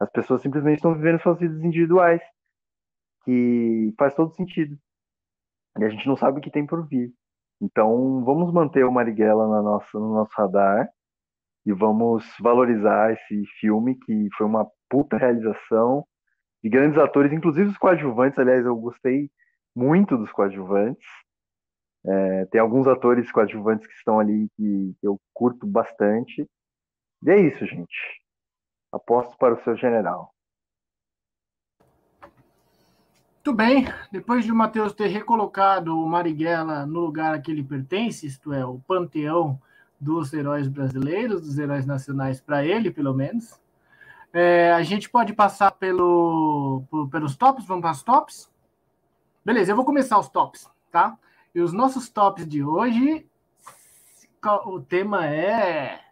As 0.00 0.10
pessoas 0.10 0.42
simplesmente 0.42 0.76
estão 0.76 0.94
vivendo 0.94 1.20
suas 1.20 1.38
vidas 1.38 1.62
individuais, 1.62 2.22
que 3.24 3.94
faz 3.98 4.14
todo 4.14 4.34
sentido. 4.34 4.78
E 5.78 5.84
a 5.84 5.88
gente 5.88 6.06
não 6.06 6.16
sabe 6.16 6.38
o 6.38 6.40
que 6.42 6.50
tem 6.50 6.66
por 6.66 6.86
vir. 6.86 7.12
Então, 7.60 8.22
vamos 8.24 8.52
manter 8.52 8.84
o 8.84 8.92
Marighella 8.92 9.48
na 9.48 9.62
nossa, 9.62 9.98
no 9.98 10.14
nosso 10.14 10.32
radar 10.36 10.88
e 11.64 11.72
vamos 11.72 12.24
valorizar 12.40 13.12
esse 13.12 13.44
filme 13.58 13.98
que 13.98 14.28
foi 14.36 14.46
uma 14.46 14.66
puta 14.88 15.16
realização 15.16 16.06
de 16.62 16.70
grandes 16.70 16.98
atores, 16.98 17.32
inclusive 17.32 17.70
os 17.70 17.78
coadjuvantes. 17.78 18.38
Aliás, 18.38 18.64
eu 18.64 18.76
gostei 18.76 19.30
muito 19.74 20.16
dos 20.16 20.30
coadjuvantes. 20.32 21.06
É, 22.04 22.46
tem 22.46 22.60
alguns 22.60 22.86
atores 22.86 23.32
coadjuvantes 23.32 23.86
que 23.86 23.94
estão 23.94 24.20
ali 24.20 24.48
que, 24.56 24.94
que 25.00 25.06
eu 25.06 25.18
curto 25.34 25.66
bastante. 25.66 26.48
E 27.24 27.30
é 27.30 27.40
isso, 27.40 27.66
gente. 27.66 28.25
Aposto 28.96 29.36
para 29.36 29.54
o 29.54 29.62
seu 29.62 29.76
general. 29.76 30.32
Muito 33.34 33.56
bem, 33.56 33.86
depois 34.10 34.44
de 34.44 34.50
o 34.50 34.56
Matheus 34.56 34.92
ter 34.92 35.06
recolocado 35.06 35.96
o 35.96 36.08
Marighella 36.08 36.84
no 36.84 37.00
lugar 37.00 37.34
a 37.34 37.38
que 37.38 37.52
ele 37.52 37.62
pertence, 37.62 38.26
isto 38.26 38.52
é, 38.52 38.66
o 38.66 38.80
panteão 38.80 39.60
dos 40.00 40.32
heróis 40.32 40.66
brasileiros, 40.66 41.42
dos 41.42 41.56
heróis 41.56 41.86
nacionais, 41.86 42.40
para 42.40 42.64
ele, 42.64 42.90
pelo 42.90 43.14
menos, 43.14 43.60
é, 44.32 44.72
a 44.72 44.82
gente 44.82 45.08
pode 45.08 45.32
passar 45.32 45.70
pelo, 45.72 46.82
por, 46.90 47.08
pelos 47.08 47.36
tops, 47.36 47.64
vamos 47.66 47.82
para 47.82 47.92
os 47.92 48.02
tops? 48.02 48.52
Beleza, 49.44 49.70
eu 49.70 49.76
vou 49.76 49.84
começar 49.84 50.18
os 50.18 50.28
tops, 50.28 50.68
tá? 50.90 51.16
E 51.54 51.60
os 51.60 51.72
nossos 51.72 52.08
tops 52.08 52.48
de 52.48 52.64
hoje, 52.64 53.26
o 54.64 54.80
tema 54.80 55.24
é 55.24 56.05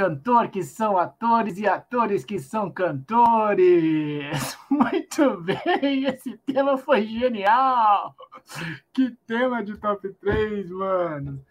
cantor 0.00 0.48
que 0.48 0.62
são 0.62 0.96
atores 0.96 1.58
e 1.58 1.66
atores 1.66 2.24
que 2.24 2.38
são 2.38 2.70
cantores. 2.70 4.56
Muito 4.70 5.42
bem, 5.42 6.06
esse 6.06 6.38
tema 6.38 6.78
foi 6.78 7.06
genial. 7.06 8.14
Que 8.94 9.10
tema 9.26 9.62
de 9.62 9.76
top 9.76 10.08
3, 10.14 10.70
mano. 10.70 11.44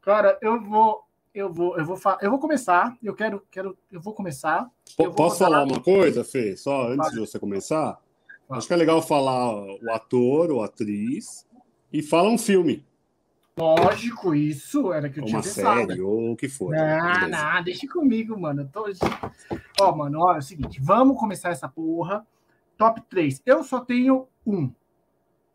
Cara, 0.00 0.38
eu 0.40 0.62
vou 0.62 1.02
eu 1.34 1.52
vou 1.52 1.76
eu 1.76 1.84
vou 1.84 1.98
eu 2.20 2.30
vou 2.30 2.38
começar. 2.38 2.96
Eu 3.02 3.12
quero 3.12 3.42
quero 3.50 3.76
eu 3.90 4.00
vou 4.00 4.14
começar. 4.14 4.70
Eu 4.96 5.10
Posso 5.10 5.38
falar 5.38 5.64
uma 5.64 5.82
coisa, 5.82 6.22
Fê? 6.22 6.56
Só 6.56 6.86
antes 6.86 7.10
de 7.10 7.18
você 7.18 7.40
começar? 7.40 8.00
Acho 8.48 8.68
que 8.68 8.72
é 8.72 8.76
legal 8.76 9.02
falar 9.02 9.52
o 9.52 9.90
ator 9.90 10.52
ou 10.52 10.62
atriz 10.62 11.44
e 11.92 12.02
fala 12.02 12.28
um 12.28 12.38
filme. 12.38 12.86
Lógico, 13.58 14.34
isso 14.34 14.92
era 14.92 15.08
que 15.08 15.18
eu 15.18 15.24
tinha 15.24 15.38
Uma 15.38 15.42
pensado. 15.42 15.86
série, 15.86 16.00
ou 16.02 16.32
o 16.32 16.36
que 16.36 16.46
for. 16.46 16.74
Não, 16.74 17.28
não, 17.28 17.64
deixa 17.64 17.88
comigo, 17.88 18.38
mano. 18.38 18.62
Eu 18.62 18.68
tô... 18.68 18.84
Ó, 19.80 19.96
mano, 19.96 20.20
olha 20.20 20.36
é 20.36 20.38
o 20.40 20.42
seguinte, 20.42 20.78
vamos 20.82 21.18
começar 21.18 21.48
essa 21.48 21.66
porra. 21.66 22.26
Top 22.76 23.00
3. 23.08 23.40
Eu 23.46 23.64
só 23.64 23.80
tenho 23.80 24.28
um. 24.46 24.70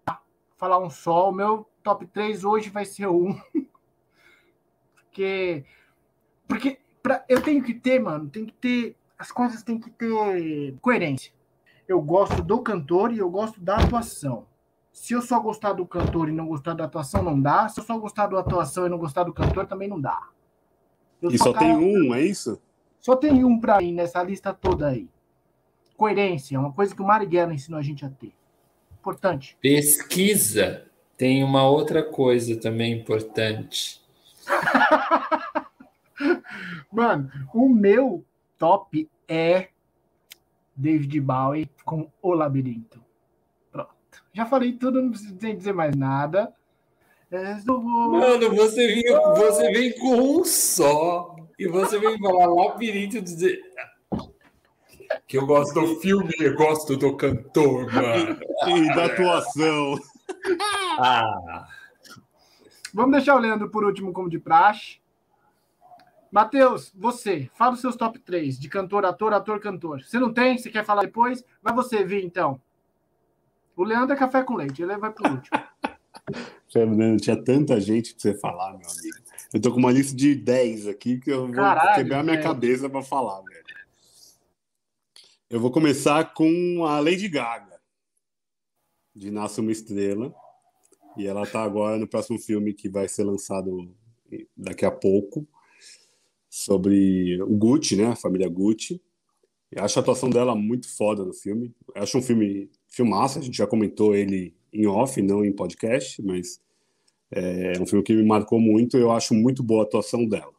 Tá? 0.04 0.20
Falar 0.58 0.80
um 0.80 0.90
só. 0.90 1.30
O 1.30 1.32
meu 1.32 1.70
top 1.84 2.08
3 2.08 2.44
hoje 2.44 2.72
vai 2.72 2.86
ser 2.86 3.06
um. 3.08 3.40
Porque. 4.96 5.64
Porque 6.48 6.80
pra... 7.04 7.24
eu 7.30 7.40
tenho 7.42 7.64
que 7.64 7.76
ter, 7.76 8.00
mano, 8.00 8.28
tem 8.30 8.48
que 8.48 8.54
ter. 8.54 8.96
As 9.18 9.32
coisas 9.32 9.62
têm 9.62 9.80
que 9.80 9.92
ter 9.92 10.76
coerência. 10.82 11.32
Eu 11.88 12.02
gosto 12.02 12.42
do 12.42 12.64
cantor 12.64 13.14
e 13.14 13.20
eu 13.20 13.30
gosto 13.30 13.62
da 13.62 13.78
atuação. 13.78 14.48
Se 14.92 15.14
eu 15.14 15.22
só 15.22 15.40
gostar 15.40 15.74
do 15.74 15.86
cantor 15.86 16.30
e 16.30 16.32
não 16.32 16.48
gostar 16.48 16.74
da 16.74 16.84
atuação, 16.84 17.24
não 17.24 17.40
dá. 17.40 17.68
Se 17.70 17.80
eu 17.80 17.84
só 17.84 17.98
gostar 17.98 18.28
da 18.28 18.40
atuação 18.40 18.86
e 18.86 18.90
não 18.90 18.98
gostar 18.98 19.24
do 19.24 19.34
cantor, 19.34 19.66
também 19.66 19.88
não 19.88 20.00
dá. 20.00 20.28
Eu 21.22 21.32
e 21.32 21.38
só, 21.38 21.54
tem 21.54 21.76
um, 21.76 22.14
é 22.14 22.22
isso? 22.22 22.62
Só 23.00 23.16
tem 23.16 23.44
um 23.44 23.60
para 23.60 23.80
mim 23.80 23.94
nessa 23.94 24.22
lista 24.22 24.54
toda 24.54 24.88
aí. 24.88 25.08
Coerência, 25.96 26.56
é 26.56 26.60
uma 26.60 26.74
coisa 26.74 26.96
que 26.96 27.02
o 27.02 27.06
Marighella 27.06 27.54
ensinou 27.54 27.80
a 27.80 27.84
gente 27.84 28.04
a 28.04 28.10
ter. 28.10 28.34
Importante. 29.00 29.58
Pesquisa. 29.62 30.86
Tem 31.18 31.44
uma 31.44 31.68
outra 31.68 32.04
coisa 32.04 32.60
também 32.60 33.00
importante. 33.00 34.02
Mano, 36.92 37.32
o 37.54 37.70
meu 37.70 38.26
top 38.58 39.10
é 39.28 39.70
David 40.76 41.22
Bowie 41.22 41.70
com 41.86 42.10
O 42.22 42.34
Labirinto. 42.34 43.02
Já 44.34 44.46
falei 44.46 44.74
tudo, 44.74 45.02
não 45.02 45.10
preciso 45.10 45.36
dizer 45.36 45.74
mais 45.74 45.96
nada. 45.96 46.54
Mano, 47.32 48.54
você 48.54 48.88
vem, 48.88 49.04
você 49.38 49.72
vem 49.72 49.98
com 49.98 50.40
um 50.40 50.44
só 50.44 51.36
e 51.58 51.68
você 51.68 51.98
vem 51.98 52.20
falar 52.20 52.48
labirinto 52.48 53.22
dizer 53.22 53.62
que 55.28 55.38
eu 55.38 55.46
gosto 55.46 55.74
do 55.80 55.96
filme, 56.02 56.34
eu 56.40 56.56
gosto 56.56 56.98
do 56.98 57.16
cantor, 57.16 57.92
mano. 57.94 58.40
E 58.68 58.96
da 58.96 59.06
atuação. 59.06 59.98
Ah. 61.00 61.68
Vamos 62.94 63.12
deixar 63.12 63.36
o 63.36 63.40
Leandro 63.40 63.70
por 63.70 63.86
último, 63.86 64.12
como 64.12 64.30
de 64.30 64.40
praxe. 64.40 65.00
Matheus, 66.32 66.94
você, 66.96 67.50
fala 67.54 67.74
os 67.74 67.82
seus 67.82 67.96
top 67.96 68.20
3 68.20 68.58
de 68.58 68.70
cantor, 68.70 69.06
ator, 69.06 69.34
ator, 69.34 69.60
cantor. 69.60 70.02
Você 70.02 70.20
não 70.20 70.34
tem? 70.34 70.58
Você 70.58 70.70
quer 70.70 70.86
falar 70.86 71.04
depois? 71.04 71.44
Vai 71.62 71.74
você 71.74 72.04
vir, 72.04 72.24
então. 72.24 72.60
O 73.76 73.84
Leandro 73.84 74.16
é 74.16 74.20
café 74.20 74.44
com 74.44 74.56
leite, 74.56 74.82
ele 74.82 74.98
vai 74.98 75.12
por 75.12 75.30
último. 75.30 75.60
Fernando, 76.72 77.20
tinha 77.20 77.36
tanta 77.36 77.80
gente 77.80 78.14
pra 78.14 78.22
você 78.22 78.34
falar, 78.38 78.78
meu 78.78 78.90
amigo. 78.90 79.18
Eu 79.54 79.60
tô 79.60 79.72
com 79.72 79.80
uma 79.80 79.92
lista 79.92 80.16
de 80.16 80.34
10 80.34 80.88
aqui 80.88 81.20
que 81.20 81.32
eu 81.32 81.48
vou 81.48 81.56
Caralho, 81.56 81.96
quebrar 81.96 82.24
minha 82.24 82.42
cabeça 82.42 82.90
para 82.90 83.02
falar, 83.02 83.42
velho. 83.42 83.62
Eu 85.50 85.60
vou 85.60 85.70
começar 85.70 86.34
com 86.34 86.86
a 86.86 87.00
Lady 87.02 87.28
Gaga, 87.28 87.78
de 89.14 89.30
Nasce 89.30 89.60
uma 89.60 89.72
Estrela. 89.72 90.34
E 91.18 91.28
ela 91.28 91.46
tá 91.46 91.62
agora 91.62 91.98
no 91.98 92.08
próximo 92.08 92.40
filme 92.40 92.74
que 92.74 92.88
vai 92.88 93.10
ser 93.10 93.26
lançado 93.26 93.94
daqui 94.56 94.86
a 94.86 94.92
pouco. 94.92 95.46
sobre 96.50 97.42
o 97.42 97.56
Gucci, 97.56 97.96
né? 97.96 98.08
A 98.08 98.16
família 98.16 98.48
Gucci. 98.50 99.02
Eu 99.72 99.84
acho 99.84 99.98
a 99.98 100.02
atuação 100.02 100.30
dela 100.30 100.54
muito 100.56 100.88
foda 100.94 101.24
no 101.24 101.34
filme. 101.34 101.74
Eu 101.96 102.04
acho 102.04 102.18
um 102.18 102.22
filme 102.22 102.70
filmaço, 102.92 103.40
a 103.40 103.42
gente 103.42 103.58
já 103.58 103.66
comentou 103.66 104.14
ele 104.14 104.54
em 104.72 104.86
off, 104.86 105.20
não 105.22 105.44
em 105.44 105.52
podcast, 105.52 106.22
mas 106.22 106.62
é 107.32 107.80
um 107.82 107.86
filme 107.88 108.04
que 108.04 108.14
me 108.14 108.24
marcou 108.24 108.60
muito. 108.60 108.98
Eu 108.98 109.12
acho 109.12 109.34
muito 109.34 109.64
boa 109.64 109.82
a 109.82 109.86
atuação 109.86 110.28
dela. 110.28 110.54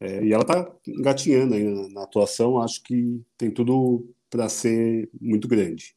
É, 0.00 0.24
e 0.24 0.32
ela 0.32 0.44
tá 0.44 0.70
engatinhando 0.86 1.54
aí 1.54 1.62
na, 1.62 1.88
na 1.88 2.02
atuação, 2.02 2.60
acho 2.60 2.82
que 2.82 3.22
tem 3.38 3.50
tudo 3.50 4.12
para 4.28 4.48
ser 4.48 5.08
muito 5.20 5.46
grande. 5.46 5.94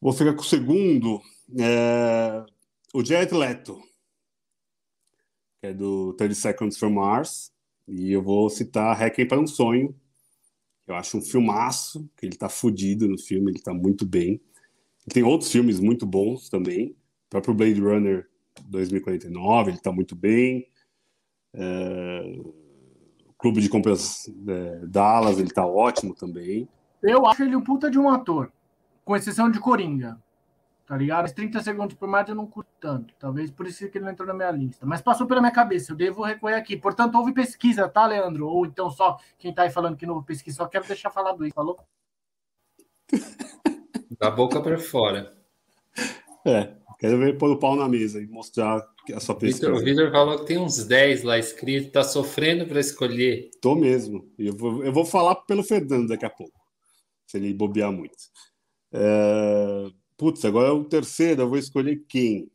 Vou 0.00 0.12
ficar 0.12 0.34
com 0.34 0.42
o 0.42 0.44
segundo, 0.44 1.20
é, 1.58 2.44
o 2.94 3.04
Jared 3.04 3.34
Leto, 3.34 3.80
que 5.60 5.68
é 5.68 5.74
do 5.74 6.12
30 6.14 6.34
Seconds 6.34 6.78
from 6.78 6.90
Mars, 6.90 7.52
e 7.88 8.12
eu 8.12 8.22
vou 8.22 8.48
citar 8.50 8.96
Requiem 8.96 9.26
para 9.26 9.40
um 9.40 9.46
Sonho, 9.46 9.94
eu 10.86 10.94
acho 10.94 11.18
um 11.18 11.22
filmaço, 11.22 12.08
que 12.16 12.26
ele 12.26 12.36
tá 12.36 12.48
fudido 12.48 13.08
no 13.08 13.18
filme, 13.18 13.50
ele 13.50 13.60
tá 13.60 13.74
muito 13.74 14.06
bem. 14.06 14.40
Tem 15.12 15.22
outros 15.22 15.50
filmes 15.50 15.80
muito 15.80 16.06
bons 16.06 16.48
também, 16.48 16.90
o 17.26 17.30
próprio 17.30 17.54
Blade 17.54 17.80
Runner 17.80 18.28
2049, 18.68 19.70
ele 19.70 19.78
tá 19.78 19.92
muito 19.92 20.14
bem. 20.14 20.66
É... 21.52 22.40
O 23.26 23.34
Clube 23.38 23.60
de 23.60 23.68
Compras 23.68 24.30
é, 24.48 24.86
Dallas, 24.86 25.38
ele 25.38 25.50
tá 25.50 25.66
ótimo 25.66 26.14
também. 26.14 26.66
Eu 27.02 27.26
acho 27.26 27.42
ele 27.42 27.54
um 27.54 27.62
puta 27.62 27.90
de 27.90 27.98
um 27.98 28.08
ator, 28.08 28.50
com 29.04 29.14
exceção 29.14 29.50
de 29.50 29.60
Coringa. 29.60 30.18
Tá 30.86 30.96
ligado? 30.96 31.22
Mas 31.22 31.32
30 31.32 31.60
segundos 31.62 31.96
por 31.96 32.06
mais 32.06 32.28
eu 32.28 32.34
não 32.34 32.46
curto 32.46 32.70
tanto. 32.80 33.12
Talvez 33.18 33.50
por 33.50 33.66
isso 33.66 33.88
que 33.90 33.98
ele 33.98 34.04
não 34.04 34.12
entrou 34.12 34.28
na 34.28 34.34
minha 34.34 34.50
lista. 34.52 34.86
Mas 34.86 35.00
passou 35.00 35.26
pela 35.26 35.40
minha 35.40 35.52
cabeça, 35.52 35.90
eu 35.90 35.96
devo 35.96 36.22
recorrer 36.22 36.54
aqui. 36.54 36.76
Portanto, 36.76 37.16
houve 37.16 37.32
pesquisa, 37.34 37.88
tá, 37.88 38.06
Leandro? 38.06 38.46
Ou 38.46 38.64
então 38.64 38.88
só 38.88 39.18
quem 39.36 39.52
tá 39.52 39.62
aí 39.62 39.70
falando 39.70 39.96
que 39.96 40.06
não 40.06 40.14
houve 40.14 40.26
pesquisa, 40.26 40.58
só 40.58 40.66
quero 40.66 40.86
deixar 40.86 41.10
falado 41.10 41.44
isso, 41.44 41.54
falou? 41.54 41.76
Da 44.18 44.30
boca 44.30 44.62
para 44.62 44.78
fora. 44.78 45.36
É, 46.46 46.72
quero 46.98 47.18
ver 47.18 47.36
pôr 47.36 47.50
o 47.50 47.58
pau 47.58 47.76
na 47.76 47.86
mesa 47.86 48.18
e 48.18 48.26
mostrar 48.26 48.80
a 49.14 49.20
sua 49.20 49.34
pesquisa. 49.34 49.70
O 49.72 49.80
Vitor 49.80 50.10
falou 50.10 50.38
que 50.38 50.46
tem 50.46 50.56
uns 50.56 50.84
10 50.84 51.22
lá 51.22 51.38
escrito, 51.38 51.92
tá 51.92 52.02
sofrendo 52.02 52.66
para 52.66 52.80
escolher. 52.80 53.50
Tô 53.60 53.74
mesmo. 53.74 54.32
Eu 54.38 54.56
vou, 54.56 54.84
eu 54.84 54.92
vou 54.92 55.04
falar 55.04 55.34
pelo 55.34 55.62
Fernando 55.62 56.08
daqui 56.08 56.24
a 56.24 56.30
pouco, 56.30 56.58
se 57.26 57.36
ele 57.36 57.52
bobear 57.52 57.92
muito. 57.92 58.16
É... 58.92 59.90
Putz, 60.16 60.44
agora 60.44 60.68
é 60.68 60.72
o 60.72 60.84
terceiro, 60.84 61.42
eu 61.42 61.48
vou 61.48 61.58
escolher 61.58 62.02
quem? 62.08 62.50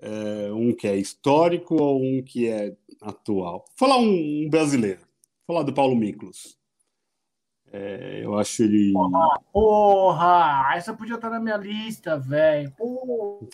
É, 0.00 0.52
um 0.52 0.74
que 0.74 0.86
é 0.86 0.96
histórico 0.96 1.76
ou 1.76 2.02
um 2.02 2.22
que 2.22 2.48
é 2.48 2.74
atual? 3.00 3.64
Vou 3.78 3.88
falar 3.88 3.98
um, 3.98 4.44
um 4.44 4.50
brasileiro. 4.50 5.00
Vou 5.46 5.56
falar 5.56 5.62
do 5.62 5.72
Paulo 5.72 5.94
Miklos. 5.94 6.58
É, 7.72 8.20
eu 8.22 8.36
acho 8.38 8.62
ele. 8.62 8.92
Porra, 8.92 9.40
porra, 9.52 10.74
essa 10.76 10.94
podia 10.94 11.16
estar 11.16 11.30
na 11.30 11.40
minha 11.40 11.56
lista, 11.56 12.18
velho. 12.18 12.72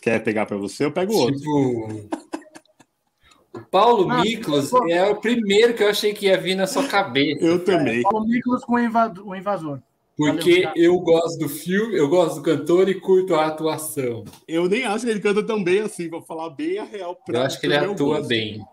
Quer 0.01 0.23
pegar 0.23 0.45
para 0.45 0.57
você? 0.57 0.85
Eu 0.85 0.91
pego 0.91 1.13
outro. 1.13 1.37
Tipo... 1.37 2.23
O 3.53 3.61
Paulo 3.65 4.09
ah, 4.09 4.21
Miklos 4.21 4.71
é 4.89 5.05
o 5.05 5.15
primeiro 5.17 5.75
que 5.75 5.83
eu 5.83 5.89
achei 5.89 6.13
que 6.13 6.25
ia 6.25 6.39
vir 6.39 6.55
na 6.55 6.65
sua 6.65 6.87
cabeça. 6.87 7.43
Eu 7.43 7.63
também. 7.63 8.01
Paulo 8.01 8.25
Miklos 8.25 8.65
com 8.65 8.73
o 8.73 9.35
invasor. 9.35 9.79
Porque 10.15 10.61
Valeu, 10.61 10.71
eu 10.75 10.99
gosto 10.99 11.39
do 11.39 11.49
filme, 11.49 11.95
eu 11.95 12.07
gosto 12.07 12.35
do 12.35 12.43
cantor 12.43 12.87
e 12.87 12.99
curto 12.99 13.33
a 13.33 13.47
atuação. 13.47 14.23
Eu 14.47 14.69
nem 14.69 14.83
acho 14.83 15.05
que 15.05 15.11
ele 15.11 15.19
canta 15.19 15.43
tão 15.43 15.63
bem 15.63 15.79
assim, 15.79 16.07
vou 16.07 16.21
falar 16.21 16.51
bem 16.51 16.77
a 16.77 16.83
real. 16.83 17.15
Pra, 17.15 17.39
eu 17.39 17.43
acho 17.43 17.59
que 17.59 17.65
ele 17.65 17.75
atua 17.75 18.17
gosto. 18.17 18.27
bem. 18.27 18.63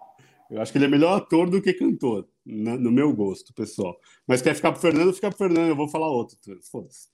Eu 0.51 0.61
acho 0.61 0.71
que 0.71 0.79
ele 0.79 0.85
é 0.85 0.89
melhor 0.89 1.17
ator 1.17 1.49
do 1.49 1.63
que 1.63 1.73
cantor, 1.73 2.29
né, 2.45 2.77
no 2.77 2.91
meu 2.91 3.13
gosto, 3.15 3.55
pessoal. 3.55 3.99
Mas 4.27 4.43
quer 4.43 4.55
ficar 4.55 4.73
pro 4.73 4.81
Fernando, 4.81 5.15
fica 5.15 5.31
pro 5.31 5.39
Fernando, 5.39 5.69
eu 5.69 5.77
vou 5.77 5.89
falar 5.89 6.09
outro. 6.09 6.37
Foda-se. 6.71 7.09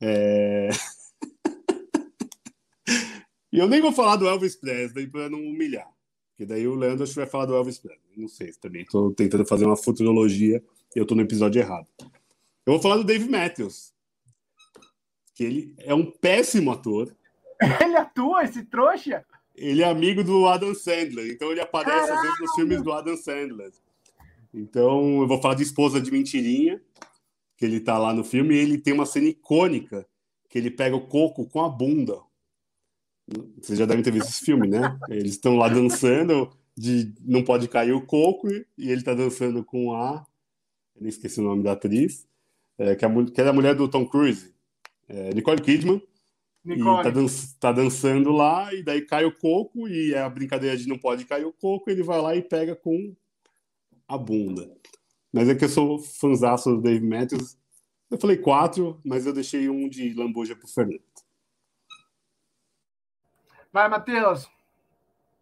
É... 0.00 0.70
e 3.52 3.58
eu 3.58 3.68
nem 3.68 3.80
vou 3.80 3.92
falar 3.92 4.16
do 4.16 4.26
Elvis 4.26 4.56
Presley 4.56 5.06
para 5.06 5.28
não 5.28 5.38
humilhar. 5.38 5.88
Porque 6.30 6.46
daí 6.46 6.66
o 6.66 6.74
Leandro 6.74 7.04
acho 7.04 7.12
que 7.12 7.20
vai 7.20 7.28
falar 7.28 7.44
do 7.44 7.54
Elvis 7.54 7.78
Presley. 7.78 8.00
Não 8.16 8.28
sei 8.28 8.50
também. 8.60 8.82
Estou 8.82 9.12
tentando 9.12 9.44
fazer 9.44 9.66
uma 9.66 9.76
futurologia 9.76 10.62
e 10.96 10.98
eu 10.98 11.02
estou 11.02 11.16
no 11.16 11.22
episódio 11.22 11.60
errado. 11.60 11.86
Eu 12.68 12.74
vou 12.74 12.82
falar 12.82 12.98
do 12.98 13.04
Dave 13.04 13.26
Matthews, 13.26 13.94
que 15.34 15.42
ele 15.42 15.74
é 15.78 15.94
um 15.94 16.04
péssimo 16.04 16.70
ator. 16.70 17.16
Ele 17.82 17.96
atua, 17.96 18.44
esse 18.44 18.62
trouxa? 18.62 19.24
Ele 19.56 19.82
é 19.82 19.86
amigo 19.86 20.22
do 20.22 20.46
Adam 20.46 20.74
Sandler, 20.74 21.30
então 21.30 21.50
ele 21.50 21.62
aparece 21.62 22.06
Caralho. 22.06 22.14
às 22.14 22.22
vezes 22.22 22.38
nos 22.40 22.54
filmes 22.54 22.82
do 22.82 22.92
Adam 22.92 23.16
Sandler. 23.16 23.72
Então 24.52 25.22
eu 25.22 25.26
vou 25.26 25.40
falar 25.40 25.54
de 25.54 25.62
Esposa 25.62 25.98
de 25.98 26.12
Mentirinha, 26.12 26.80
que 27.56 27.64
ele 27.64 27.80
tá 27.80 27.96
lá 27.96 28.12
no 28.12 28.22
filme, 28.22 28.54
e 28.54 28.58
ele 28.58 28.76
tem 28.76 28.92
uma 28.92 29.06
cena 29.06 29.28
icônica, 29.28 30.06
que 30.50 30.58
ele 30.58 30.70
pega 30.70 30.94
o 30.94 31.08
coco 31.08 31.48
com 31.48 31.64
a 31.64 31.70
bunda. 31.70 32.20
Vocês 33.62 33.78
já 33.78 33.86
devem 33.86 34.04
ter 34.04 34.12
visto 34.12 34.28
esse 34.28 34.44
filme, 34.44 34.68
né? 34.68 34.98
Eles 35.08 35.32
estão 35.32 35.56
lá 35.56 35.70
dançando, 35.70 36.52
de 36.76 37.14
não 37.22 37.42
pode 37.42 37.66
cair 37.66 37.92
o 37.92 38.04
coco, 38.04 38.46
e 38.76 38.90
ele 38.90 39.02
tá 39.02 39.14
dançando 39.14 39.64
com 39.64 39.94
a. 39.94 40.26
Eu 40.94 41.00
nem 41.00 41.08
esqueci 41.08 41.40
o 41.40 41.44
nome 41.44 41.62
da 41.64 41.72
atriz 41.72 42.28
é, 42.78 42.94
que, 42.94 43.04
é 43.04 43.08
a, 43.08 43.24
que 43.24 43.40
é 43.40 43.48
a 43.48 43.52
mulher 43.52 43.74
do 43.74 43.88
Tom 43.88 44.06
Cruise, 44.06 44.54
é, 45.08 45.34
Nicole 45.34 45.60
Kidman. 45.60 46.02
Nicole. 46.64 47.00
E 47.00 47.02
tá, 47.02 47.10
dan 47.10 47.26
tá, 47.60 47.72
dançando 47.72 48.30
lá, 48.30 48.72
e 48.74 48.82
daí 48.82 49.02
cai 49.02 49.24
o 49.24 49.34
coco, 49.34 49.88
e 49.88 50.14
é 50.14 50.20
a 50.20 50.28
brincadeira 50.28 50.76
de 50.76 50.88
não 50.88 50.98
pode 50.98 51.24
cair 51.24 51.44
o 51.44 51.52
coco, 51.52 51.90
ele 51.90 52.02
vai 52.02 52.20
lá 52.20 52.36
e 52.36 52.42
pega 52.42 52.76
com 52.76 53.14
a 54.06 54.16
bunda. 54.16 54.70
Mas 55.32 55.48
é 55.48 55.54
que 55.54 55.64
eu 55.64 55.68
sou 55.68 55.98
fãzaço 55.98 56.70
do 56.70 56.80
Dave 56.80 57.06
Matthews. 57.06 57.58
Eu 58.10 58.18
falei 58.18 58.38
quatro, 58.38 59.00
mas 59.04 59.26
eu 59.26 59.32
deixei 59.32 59.68
um 59.68 59.88
de 59.88 60.14
lambuja 60.14 60.56
pro 60.56 60.66
Fernando. 60.66 61.02
Vai, 63.70 63.88
Matheus. 63.88 64.48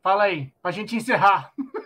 Fala 0.02 0.24
aí, 0.24 0.52
pra 0.60 0.72
gente 0.72 0.96
encerrar. 0.96 1.52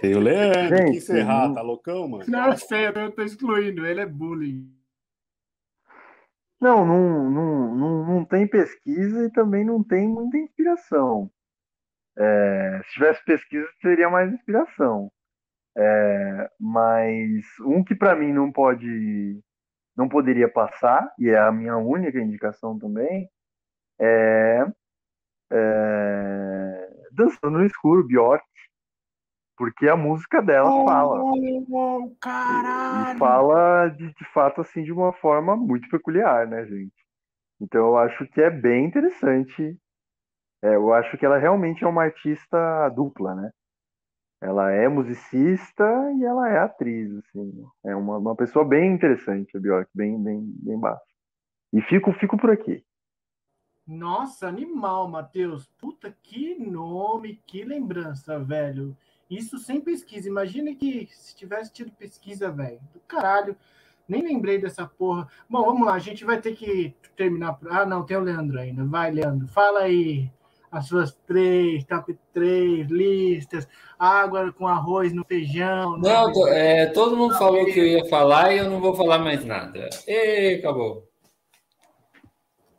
Tem 0.00 0.14
o 0.14 0.20
Leandro 0.20 0.76
Gente, 0.76 0.90
que 0.92 0.96
encerrar, 0.98 1.48
não... 1.48 1.54
tá 1.54 1.62
loucão, 1.62 2.08
mano? 2.08 2.24
Não, 2.28 2.56
sei, 2.56 2.86
eu 2.86 3.12
tô 3.12 3.22
excluindo, 3.22 3.84
ele 3.84 4.00
é 4.00 4.06
bullying. 4.06 4.70
Não, 6.60 6.86
não, 6.86 7.30
não, 7.30 7.74
não, 7.74 8.06
não 8.06 8.24
tem 8.24 8.46
pesquisa 8.46 9.24
e 9.24 9.32
também 9.32 9.64
não 9.64 9.82
tem 9.82 10.08
muita 10.08 10.38
inspiração. 10.38 11.28
É, 12.16 12.80
se 12.84 12.92
tivesse 12.92 13.24
pesquisa, 13.24 13.66
teria 13.80 14.08
mais 14.08 14.32
inspiração. 14.32 15.10
É, 15.76 16.50
mas 16.60 17.44
um 17.64 17.82
que 17.82 17.96
para 17.96 18.14
mim 18.14 18.32
não 18.32 18.52
pode, 18.52 19.40
não 19.96 20.08
poderia 20.08 20.48
passar, 20.48 21.12
e 21.18 21.30
é 21.30 21.38
a 21.38 21.50
minha 21.50 21.76
única 21.76 22.20
indicação 22.20 22.78
também, 22.78 23.28
é, 23.98 24.64
é 25.50 26.82
Dançando 27.12 27.58
no 27.58 27.66
Escuro, 27.66 28.06
Bjork 28.06 28.44
porque 29.62 29.88
a 29.88 29.94
música 29.94 30.42
dela 30.42 30.68
oh, 30.74 30.84
fala. 30.84 31.22
Oh, 31.22 32.16
caralho! 32.20 33.14
E, 33.14 33.16
fala 33.16 33.88
de, 33.90 34.12
de 34.12 34.24
fato 34.34 34.60
assim 34.60 34.82
de 34.82 34.90
uma 34.90 35.12
forma 35.12 35.54
muito 35.54 35.88
peculiar, 35.88 36.48
né, 36.48 36.66
gente? 36.66 36.92
Então 37.60 37.86
eu 37.86 37.96
acho 37.96 38.26
que 38.26 38.40
é 38.40 38.50
bem 38.50 38.86
interessante. 38.86 39.78
É, 40.64 40.74
eu 40.74 40.92
acho 40.92 41.16
que 41.16 41.24
ela 41.24 41.38
realmente 41.38 41.84
é 41.84 41.86
uma 41.86 42.02
artista 42.02 42.88
dupla, 42.88 43.36
né? 43.36 43.52
Ela 44.40 44.72
é 44.72 44.88
musicista 44.88 45.84
e 46.18 46.24
ela 46.24 46.48
é 46.50 46.58
atriz, 46.58 47.16
assim. 47.18 47.64
É 47.84 47.94
uma, 47.94 48.18
uma 48.18 48.34
pessoa 48.34 48.64
bem 48.64 48.92
interessante, 48.92 49.56
a 49.56 49.60
Bjork, 49.60 49.88
bem, 49.94 50.20
bem, 50.20 50.42
bem 50.56 50.76
baixa. 50.76 51.00
E 51.72 51.80
fico, 51.82 52.12
fico 52.14 52.36
por 52.36 52.50
aqui. 52.50 52.84
Nossa, 53.86 54.48
animal, 54.48 55.08
Matheus. 55.08 55.68
Puta, 55.78 56.12
que 56.20 56.56
nome, 56.56 57.40
que 57.46 57.62
lembrança, 57.62 58.40
velho. 58.40 58.96
Isso 59.32 59.58
sem 59.58 59.80
pesquisa. 59.80 60.28
Imagina 60.28 60.74
que 60.74 61.08
se 61.10 61.34
tivesse 61.34 61.72
tido 61.72 61.90
pesquisa, 61.92 62.50
velho. 62.50 62.80
Do 62.92 63.00
caralho. 63.00 63.56
Nem 64.06 64.22
lembrei 64.22 64.58
dessa 64.58 64.86
porra. 64.86 65.26
Bom, 65.48 65.64
vamos 65.64 65.86
lá. 65.86 65.94
A 65.94 65.98
gente 65.98 66.22
vai 66.22 66.38
ter 66.38 66.54
que 66.54 66.94
terminar. 67.16 67.58
Ah, 67.70 67.86
não, 67.86 68.04
tem 68.04 68.16
o 68.16 68.20
Leandro 68.20 68.58
ainda. 68.58 68.84
Vai, 68.84 69.10
Leandro. 69.10 69.48
Fala 69.48 69.80
aí 69.80 70.30
as 70.70 70.86
suas 70.86 71.14
três, 71.26 71.82
top 71.84 72.18
três 72.32 72.90
listas. 72.90 73.66
Água 73.98 74.52
com 74.52 74.66
arroz 74.66 75.14
no 75.14 75.24
feijão. 75.24 75.96
Não, 75.96 76.30
tô, 76.30 76.48
é, 76.48 76.86
todo 76.86 77.16
mundo 77.16 77.38
falou 77.38 77.64
que 77.64 77.78
eu 77.78 77.86
ia 77.86 78.04
falar 78.10 78.52
e 78.52 78.58
eu 78.58 78.68
não 78.68 78.80
vou 78.80 78.94
falar 78.94 79.18
mais 79.18 79.44
nada. 79.44 79.88
E 80.06 80.56
acabou. 80.58 81.08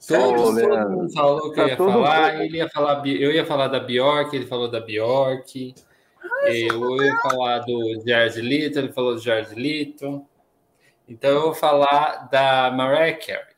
Todo 0.05 0.37
mundo 0.37 1.13
falou 1.13 1.51
que 1.51 1.59
eu 1.59 1.67
ia 1.67 1.77
falar, 1.77 2.43
ele 2.43 2.57
ia 2.57 2.69
falar, 2.69 3.07
eu 3.07 3.31
ia 3.31 3.45
falar 3.45 3.69
da 3.69 3.79
Bjork, 3.79 4.35
ele 4.35 4.45
falou 4.45 4.69
da 4.69 4.81
Bjork. 4.81 5.73
Eu 6.45 7.01
ia 7.01 7.15
falar 7.21 7.59
do 7.59 8.03
Jared 8.05 8.41
Leto, 8.41 8.79
ele 8.79 8.91
falou 8.91 9.15
do 9.15 9.21
Jared 9.21 9.55
Leto. 9.55 10.25
Então 11.07 11.31
eu 11.31 11.41
vou 11.41 11.53
falar 11.53 12.29
da 12.31 12.71
Mariah 12.71 13.17
Carey. 13.17 13.53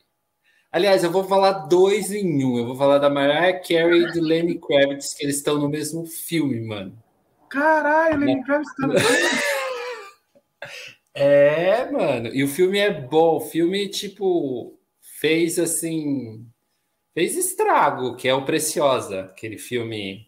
Aliás, 0.70 1.02
eu 1.02 1.10
vou 1.10 1.24
falar 1.24 1.66
dois 1.66 2.12
em 2.12 2.44
um. 2.44 2.58
Eu 2.58 2.66
vou 2.66 2.76
falar 2.76 2.98
da 2.98 3.08
Mariah 3.08 3.58
Carey 3.60 4.02
e 4.02 4.12
do 4.12 4.20
Lenny 4.20 4.60
Kravitz, 4.60 5.14
que 5.14 5.24
eles 5.24 5.36
estão 5.36 5.58
no 5.58 5.68
mesmo 5.68 6.04
filme, 6.06 6.60
mano. 6.60 7.02
Caralho, 7.48 8.18
Lenny 8.18 8.44
Kravitz 8.44 8.74
também. 8.76 9.02
É, 11.14 11.90
mano. 11.90 12.28
E 12.34 12.44
o 12.44 12.48
filme 12.48 12.78
é 12.78 12.90
bom. 12.92 13.36
O 13.36 13.40
filme, 13.40 13.88
tipo, 13.88 14.78
fez 15.18 15.58
assim. 15.58 16.46
Fez 17.14 17.36
estrago, 17.36 18.14
que 18.14 18.28
é 18.28 18.34
o 18.34 18.44
Preciosa, 18.44 19.22
aquele 19.22 19.56
filme 19.56 20.26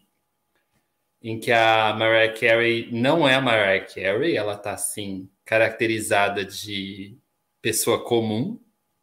em 1.21 1.39
que 1.39 1.51
a 1.51 1.93
Mariah 1.97 2.33
Carey 2.33 2.89
não 2.91 3.27
é 3.27 3.35
a 3.35 3.41
Mariah 3.41 3.85
Carey, 3.85 4.35
ela 4.35 4.57
tá 4.57 4.73
assim, 4.73 5.29
caracterizada 5.45 6.45
de 6.45 7.17
pessoa 7.61 8.03
comum, 8.03 8.59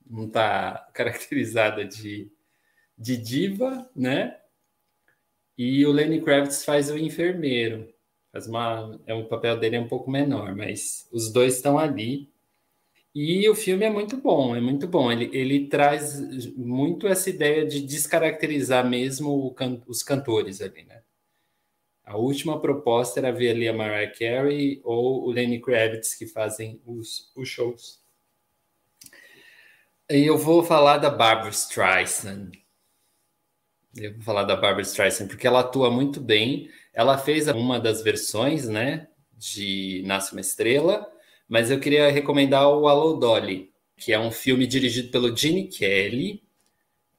não 0.08 0.28
tá 0.28 0.88
caracterizada 0.94 1.84
de, 1.84 2.30
de 2.96 3.16
diva, 3.16 3.88
né? 3.94 4.38
E 5.58 5.84
o 5.86 5.92
Lenny 5.92 6.20
Kravitz 6.20 6.64
faz 6.64 6.90
o 6.90 6.98
enfermeiro. 6.98 7.92
Faz 8.32 8.46
uma, 8.46 9.00
é 9.06 9.14
um 9.14 9.24
papel 9.26 9.58
dele 9.58 9.76
é 9.76 9.80
um 9.80 9.88
pouco 9.88 10.10
menor, 10.10 10.54
mas 10.54 11.08
os 11.10 11.32
dois 11.32 11.56
estão 11.56 11.78
ali. 11.78 12.30
E 13.14 13.48
o 13.48 13.54
filme 13.54 13.84
é 13.84 13.90
muito 13.90 14.18
bom, 14.18 14.54
é 14.54 14.60
muito 14.60 14.86
bom. 14.86 15.10
Ele, 15.10 15.30
ele 15.32 15.68
traz 15.68 16.20
muito 16.54 17.06
essa 17.06 17.30
ideia 17.30 17.66
de 17.66 17.80
descaracterizar 17.80 18.86
mesmo 18.86 19.54
can, 19.54 19.80
os 19.86 20.02
cantores 20.02 20.60
ali, 20.60 20.84
né? 20.84 21.02
A 22.06 22.16
última 22.16 22.60
proposta 22.60 23.18
era 23.18 23.32
ver 23.32 23.50
ali 23.50 23.66
a 23.66 23.72
Mariah 23.72 24.12
Carey 24.16 24.80
ou 24.84 25.24
o 25.24 25.30
Lenny 25.32 25.60
Kravitz 25.60 26.14
que 26.14 26.24
fazem 26.24 26.80
os, 26.86 27.32
os 27.34 27.48
shows. 27.48 28.00
E 30.08 30.24
eu 30.24 30.38
vou 30.38 30.62
falar 30.62 30.98
da 30.98 31.10
Barbara 31.10 31.50
Streisand. 31.50 32.52
Eu 33.96 34.14
vou 34.14 34.22
falar 34.22 34.44
da 34.44 34.54
Barbara 34.54 34.82
Streisand 34.82 35.26
porque 35.26 35.48
ela 35.48 35.60
atua 35.60 35.90
muito 35.90 36.20
bem. 36.20 36.70
Ela 36.94 37.18
fez 37.18 37.48
uma 37.48 37.80
das 37.80 38.02
versões, 38.02 38.68
né, 38.68 39.08
de 39.36 40.04
Nasce 40.06 40.30
uma 40.30 40.40
Estrela, 40.40 41.10
mas 41.48 41.72
eu 41.72 41.80
queria 41.80 42.08
recomendar 42.12 42.68
o 42.68 42.86
Alô 42.86 43.14
Dolly, 43.14 43.72
que 43.96 44.12
é 44.12 44.18
um 44.18 44.30
filme 44.30 44.64
dirigido 44.64 45.10
pelo 45.10 45.36
Gene 45.36 45.68
Kelly, 45.68 46.45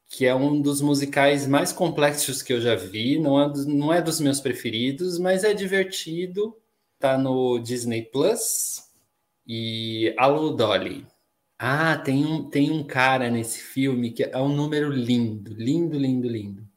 que 0.09 0.25
é 0.25 0.33
um 0.33 0.61
dos 0.61 0.81
musicais 0.81 1.45
mais 1.47 1.71
complexos 1.73 2.41
que 2.41 2.53
eu 2.53 2.61
já 2.61 2.75
vi. 2.75 3.19
Não 3.19 3.39
é, 3.41 3.53
não 3.65 3.93
é 3.93 4.01
dos 4.01 4.19
meus 4.19 4.39
preferidos, 4.39 5.19
mas 5.19 5.43
é 5.43 5.53
divertido. 5.53 6.55
Tá 6.99 7.17
no 7.17 7.59
Disney 7.59 8.03
Plus. 8.03 8.87
E 9.45 10.13
Alô 10.17 10.51
Dolly. 10.51 11.05
Ah, 11.59 11.97
tem 11.97 12.25
um, 12.25 12.49
tem 12.49 12.71
um 12.71 12.83
cara 12.83 13.29
nesse 13.29 13.59
filme 13.59 14.11
que 14.11 14.23
é 14.23 14.37
um 14.37 14.55
número 14.55 14.89
lindo, 14.89 15.53
lindo, 15.53 15.97
lindo, 15.97 16.27
lindo. 16.27 16.67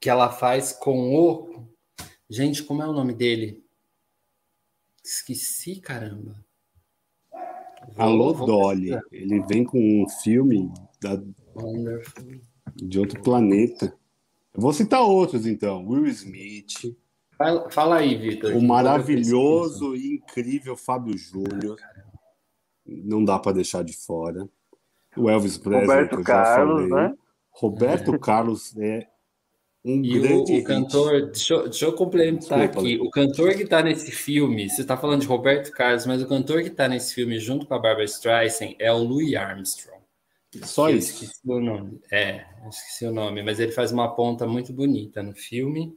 Que 0.00 0.08
ela 0.08 0.30
faz 0.30 0.72
com 0.72 1.14
o. 1.14 1.66
Gente, 2.28 2.62
como 2.62 2.82
é 2.82 2.88
o 2.88 2.92
nome 2.92 3.12
dele? 3.12 3.62
Esqueci, 5.04 5.76
caramba. 5.80 6.42
Alô, 7.96 8.32
Dolly. 8.32 8.98
Ele 9.10 9.40
vem 9.40 9.64
com 9.64 9.78
um 9.78 10.08
filme 10.08 10.72
da... 11.00 11.20
de 12.74 12.98
outro 12.98 13.20
planeta. 13.22 13.94
Eu 14.54 14.60
vou 14.60 14.72
citar 14.72 15.02
outros, 15.02 15.46
então. 15.46 15.86
Will 15.86 16.06
Smith. 16.06 16.96
Fala, 17.36 17.70
fala 17.70 17.96
aí, 17.96 18.16
Vitor. 18.16 18.54
O 18.54 18.62
maravilhoso 18.62 19.96
e 19.96 20.14
incrível 20.14 20.76
Fábio 20.76 21.16
Júnior. 21.16 21.78
Não 22.86 23.24
dá 23.24 23.38
para 23.38 23.52
deixar 23.52 23.82
de 23.82 23.94
fora. 23.94 24.48
O 25.16 25.28
Elvis 25.28 25.58
Presley. 25.58 25.86
Roberto 25.86 26.22
Carlos, 26.22 26.90
né? 26.90 27.14
Roberto 27.50 28.14
é. 28.14 28.18
Carlos 28.18 28.76
é 28.76 29.06
um 29.84 30.00
e 30.04 30.20
grande 30.20 30.52
o, 30.52 30.58
o 30.58 30.64
cantor, 30.64 31.22
deixa 31.26 31.54
eu, 31.54 31.62
deixa 31.64 31.84
eu 31.86 31.92
complementar 31.92 32.60
Desculpa, 32.60 32.80
aqui. 32.80 32.98
O 33.00 33.10
cantor 33.10 33.54
que 33.54 33.64
está 33.64 33.82
nesse 33.82 34.12
filme, 34.12 34.70
você 34.70 34.82
está 34.82 34.96
falando 34.96 35.22
de 35.22 35.26
Roberto 35.26 35.72
Carlos, 35.72 36.06
mas 36.06 36.22
o 36.22 36.28
cantor 36.28 36.62
que 36.62 36.68
está 36.68 36.86
nesse 36.86 37.14
filme 37.14 37.38
junto 37.38 37.66
com 37.66 37.74
a 37.74 37.78
Barbara 37.78 38.04
Streisand 38.04 38.76
é 38.78 38.92
o 38.92 38.98
Louis 38.98 39.34
Armstrong. 39.34 39.91
Só 40.62 40.90
eu 40.90 40.98
isso. 40.98 41.24
Esqueci 41.24 41.40
o 41.44 41.60
nome. 41.60 42.00
É, 42.10 42.44
esqueci 42.68 43.06
o 43.06 43.12
nome, 43.12 43.42
mas 43.42 43.58
ele 43.58 43.72
faz 43.72 43.92
uma 43.92 44.14
ponta 44.14 44.46
muito 44.46 44.72
bonita 44.72 45.22
no 45.22 45.34
filme. 45.34 45.96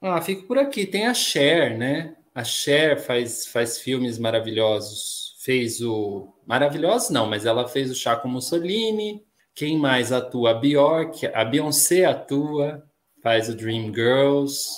Ah, 0.00 0.20
fico 0.20 0.46
por 0.46 0.58
aqui. 0.58 0.86
Tem 0.86 1.06
a 1.06 1.14
Cher, 1.14 1.76
né? 1.76 2.16
A 2.34 2.44
Cher 2.44 3.00
faz, 3.00 3.46
faz 3.46 3.78
filmes 3.78 4.18
maravilhosos. 4.18 5.36
Fez 5.40 5.80
o. 5.80 6.34
Maravilhosos 6.46 7.10
não, 7.10 7.26
mas 7.26 7.46
ela 7.46 7.66
fez 7.68 7.90
o 7.90 7.94
Chá 7.94 8.16
com 8.16 8.28
Mussolini, 8.28 9.24
quem 9.54 9.78
mais 9.78 10.10
atua? 10.10 10.50
A 10.50 10.54
Bjork, 10.54 11.26
a 11.26 11.44
Beyoncé 11.44 12.04
atua, 12.04 12.84
faz 13.22 13.48
o 13.48 13.54
Dream 13.54 13.94
Girls. 13.94 14.68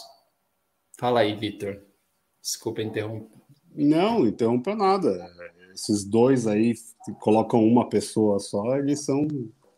Fala 0.99 1.20
aí, 1.20 1.34
Vitor. 1.34 1.82
Desculpa 2.43 2.82
interromper. 2.82 3.37
Não, 3.74 4.26
interrompa 4.26 4.74
nada. 4.74 5.28
Esses 5.77 6.05
dois 6.05 6.47
aí 6.47 6.74
colocam 7.20 7.62
uma 7.62 7.89
pessoa 7.89 8.39
só, 8.39 8.77
eles 8.77 9.05
são. 9.05 9.29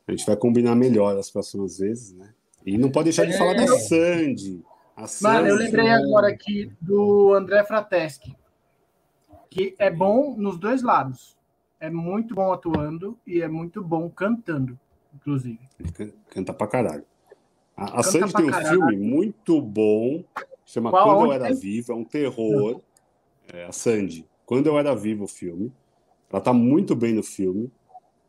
A 0.06 0.12
gente 0.12 0.24
vai 0.24 0.36
combinar 0.36 0.74
melhor 0.74 1.18
as 1.18 1.30
próximas 1.30 1.78
vezes, 1.78 2.14
né? 2.14 2.32
E 2.64 2.78
não 2.78 2.90
pode 2.90 3.04
deixar 3.04 3.24
de 3.24 3.32
é. 3.32 3.38
falar 3.38 3.54
da 3.54 3.66
Sandy. 3.66 4.64
A 4.96 5.06
Sandy 5.06 5.34
Mano, 5.34 5.48
eu 5.48 5.56
lembrei 5.56 5.88
agora 5.90 6.28
aqui 6.28 6.72
do 6.80 7.34
André 7.34 7.64
Frateschi, 7.64 8.36
que 9.50 9.74
é 9.78 9.90
bom 9.90 10.36
nos 10.36 10.58
dois 10.58 10.82
lados. 10.82 11.36
É 11.80 11.90
muito 11.90 12.34
bom 12.34 12.52
atuando 12.52 13.18
e 13.26 13.42
é 13.42 13.48
muito 13.48 13.82
bom 13.82 14.08
cantando 14.08 14.78
inclusive. 15.14 15.58
Ele 15.78 16.14
canta 16.30 16.52
pra 16.52 16.66
caralho. 16.66 17.04
A, 17.76 18.00
a 18.00 18.02
Sandy 18.02 18.32
tem 18.32 18.46
um 18.46 18.50
caralho. 18.50 18.68
filme 18.68 18.96
muito 18.96 19.60
bom, 19.60 20.24
chama 20.64 20.90
Qual, 20.90 21.18
Quando 21.18 21.26
Eu 21.26 21.32
Era 21.32 21.54
Viva, 21.54 21.92
é 21.92 21.96
um 21.96 22.04
terror. 22.04 22.80
É, 23.52 23.64
a 23.64 23.72
Sandy, 23.72 24.26
Quando 24.44 24.66
Eu 24.66 24.78
Era 24.78 24.94
Viva, 24.94 25.24
o 25.24 25.28
filme. 25.28 25.72
Ela 26.30 26.40
tá 26.40 26.52
muito 26.52 26.94
bem 26.94 27.14
no 27.14 27.22
filme. 27.22 27.70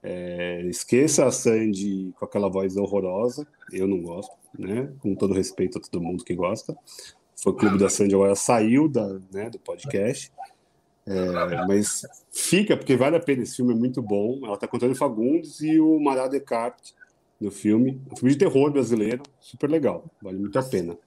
É, 0.02 0.62
esqueça 0.66 1.26
a 1.26 1.32
Sandy 1.32 2.14
com 2.18 2.24
aquela 2.24 2.50
voz 2.50 2.78
horrorosa, 2.78 3.46
eu 3.72 3.86
não 3.86 4.02
gosto, 4.02 4.34
né? 4.58 4.90
Com 5.00 5.14
todo 5.14 5.34
respeito 5.34 5.78
a 5.78 5.82
todo 5.82 6.02
mundo 6.02 6.24
que 6.24 6.34
gosta. 6.34 6.76
Foi 7.42 7.54
o 7.54 7.56
Clube 7.56 7.78
da 7.78 7.90
Sandy 7.90 8.16
agora 8.16 8.36
saiu 8.36 8.88
da, 8.88 9.20
né, 9.32 9.50
do 9.50 9.60
podcast. 9.60 10.32
É, 11.06 11.66
mas 11.66 12.06
fica, 12.32 12.78
porque 12.78 12.96
vale 12.96 13.16
a 13.16 13.20
pena. 13.20 13.44
Esse 13.44 13.58
filme 13.58 13.74
é 13.74 13.76
muito 13.76 14.02
bom. 14.02 14.40
Ela 14.44 14.54
está 14.54 14.68
com 14.68 14.78
Antônio 14.78 14.96
Fagundes 14.96 15.60
e 15.62 15.80
o 15.80 16.00
Mará 16.00 16.28
Descartes 16.28 16.94
no 17.40 17.50
filme. 17.50 18.02
Um 18.12 18.16
filme 18.16 18.34
de 18.34 18.38
terror 18.38 18.72
brasileiro, 18.72 19.24
super 19.40 19.70
legal. 19.70 20.06
Vale 20.22 20.38
muito 20.38 20.60
a 20.60 20.64
pena. 20.64 20.98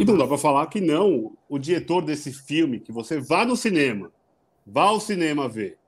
E 0.00 0.04
não 0.04 0.18
dá 0.18 0.26
para 0.26 0.38
falar 0.38 0.66
que 0.66 0.80
não. 0.80 1.32
O 1.48 1.58
diretor 1.58 2.02
desse 2.02 2.32
filme, 2.32 2.80
que 2.80 2.92
você 2.92 3.20
vá 3.20 3.44
no 3.44 3.56
cinema, 3.56 4.10
vá 4.66 4.84
ao 4.84 5.00
cinema 5.00 5.48
ver. 5.48 5.78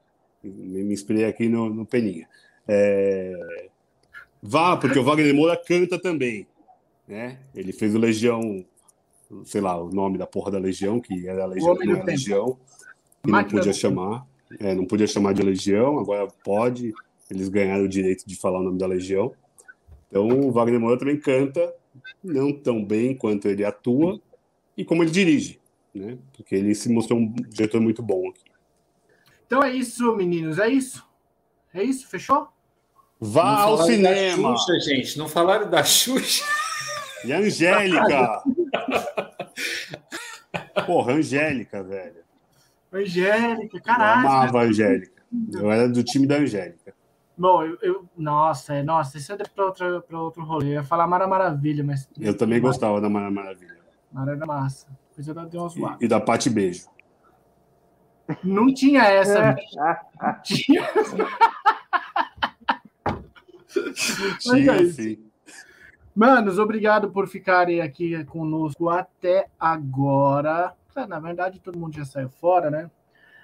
Me 0.48 0.92
inspirei 0.92 1.24
aqui 1.24 1.48
no, 1.48 1.68
no 1.68 1.86
Peninha. 1.86 2.28
É... 2.66 3.68
Vá, 4.42 4.76
porque 4.76 4.98
o 4.98 5.04
Wagner 5.04 5.34
Moura 5.34 5.56
canta 5.56 5.98
também. 5.98 6.46
Né? 7.08 7.38
Ele 7.54 7.72
fez 7.72 7.94
o 7.94 7.98
Legião, 7.98 8.64
sei 9.44 9.60
lá, 9.60 9.80
o 9.80 9.90
nome 9.90 10.18
da 10.18 10.26
porra 10.26 10.50
da 10.50 10.58
Legião, 10.58 11.00
que 11.00 11.26
era 11.26 11.44
a 11.44 11.46
Legião, 11.46 11.74
não 11.74 11.96
era 11.96 12.04
Legião 12.04 12.58
que 13.24 13.30
não 13.30 13.44
podia 13.44 13.72
chamar, 13.72 14.26
é, 14.60 14.74
não 14.74 14.84
podia 14.84 15.06
chamar 15.06 15.32
de 15.32 15.42
Legião, 15.42 15.98
agora 15.98 16.28
pode, 16.44 16.92
eles 17.30 17.48
ganharam 17.48 17.84
o 17.84 17.88
direito 17.88 18.24
de 18.26 18.36
falar 18.36 18.60
o 18.60 18.62
nome 18.62 18.78
da 18.78 18.86
Legião. 18.86 19.32
Então 20.08 20.28
o 20.28 20.52
Wagner 20.52 20.78
Moura 20.78 20.98
também 20.98 21.18
canta, 21.18 21.74
não 22.22 22.52
tão 22.52 22.84
bem 22.84 23.16
quanto 23.16 23.48
ele 23.48 23.64
atua 23.64 24.20
e 24.76 24.84
como 24.84 25.02
ele 25.02 25.10
dirige, 25.10 25.58
né? 25.94 26.18
Porque 26.36 26.54
ele 26.54 26.74
se 26.74 26.88
mostrou 26.90 27.18
um 27.18 27.32
diretor 27.32 27.80
muito 27.80 28.02
bom 28.02 28.28
aqui. 28.28 28.53
Então 29.46 29.62
é 29.62 29.70
isso, 29.70 30.14
meninos, 30.16 30.58
é 30.58 30.68
isso? 30.68 31.04
É 31.72 31.82
isso, 31.82 32.08
fechou? 32.08 32.48
Vá 33.20 33.60
ao 33.60 33.78
cinema! 33.82 34.56
Xuxa, 34.56 34.80
gente, 34.80 35.18
não 35.18 35.28
falaram 35.28 35.68
da 35.68 35.82
Xuxa. 35.82 36.44
E 37.24 37.32
a 37.32 37.38
Angélica! 37.38 38.42
Porra, 40.86 41.14
Angélica, 41.14 41.82
velho. 41.82 42.24
Angélica, 42.92 43.80
caralho. 43.80 44.22
Eu 44.22 44.30
amava 44.30 44.60
a 44.60 44.62
Angélica. 44.64 45.22
Eu 45.52 45.70
era 45.70 45.88
do 45.88 46.02
time 46.04 46.26
da 46.26 46.36
Angélica. 46.36 46.94
Bom, 47.36 47.64
eu, 47.64 47.78
eu 47.82 48.08
nossa, 48.16 48.74
é, 48.74 48.82
nossa, 48.82 49.18
isso 49.18 49.32
é 49.32 49.36
para 49.36 49.64
outro, 49.64 50.02
pra 50.02 50.20
outro 50.20 50.44
rolê. 50.44 50.68
Eu 50.68 50.72
ia 50.72 50.84
falar 50.84 51.06
Mara 51.06 51.26
Maravilha, 51.26 51.82
mas. 51.82 52.08
Eu 52.20 52.36
também 52.36 52.60
gostava 52.60 53.00
da 53.00 53.08
Mara 53.08 53.30
Maravilha. 53.30 53.76
Mara 54.12 54.32
era 54.32 54.46
massa. 54.46 54.86
Coisa 55.14 55.34
da 55.34 55.44
Deus 55.44 55.76
lá. 55.76 55.96
E, 56.00 56.04
e 56.04 56.08
da 56.08 56.20
Pati 56.20 56.48
Beijo. 56.48 56.86
Não 58.42 58.72
tinha 58.72 59.02
essa. 59.02 59.54
Não 60.20 60.42
tinha. 60.42 60.88
tinha, 64.38 64.72
é 64.72 64.84
sim. 64.86 65.18
Manos, 66.14 66.58
obrigado 66.58 67.10
por 67.10 67.26
ficarem 67.26 67.80
aqui 67.80 68.24
conosco 68.26 68.88
até 68.88 69.48
agora. 69.58 70.72
É, 70.94 71.06
na 71.06 71.18
verdade, 71.18 71.58
todo 71.58 71.78
mundo 71.78 71.96
já 71.96 72.04
saiu 72.04 72.28
fora, 72.28 72.70
né? 72.70 72.90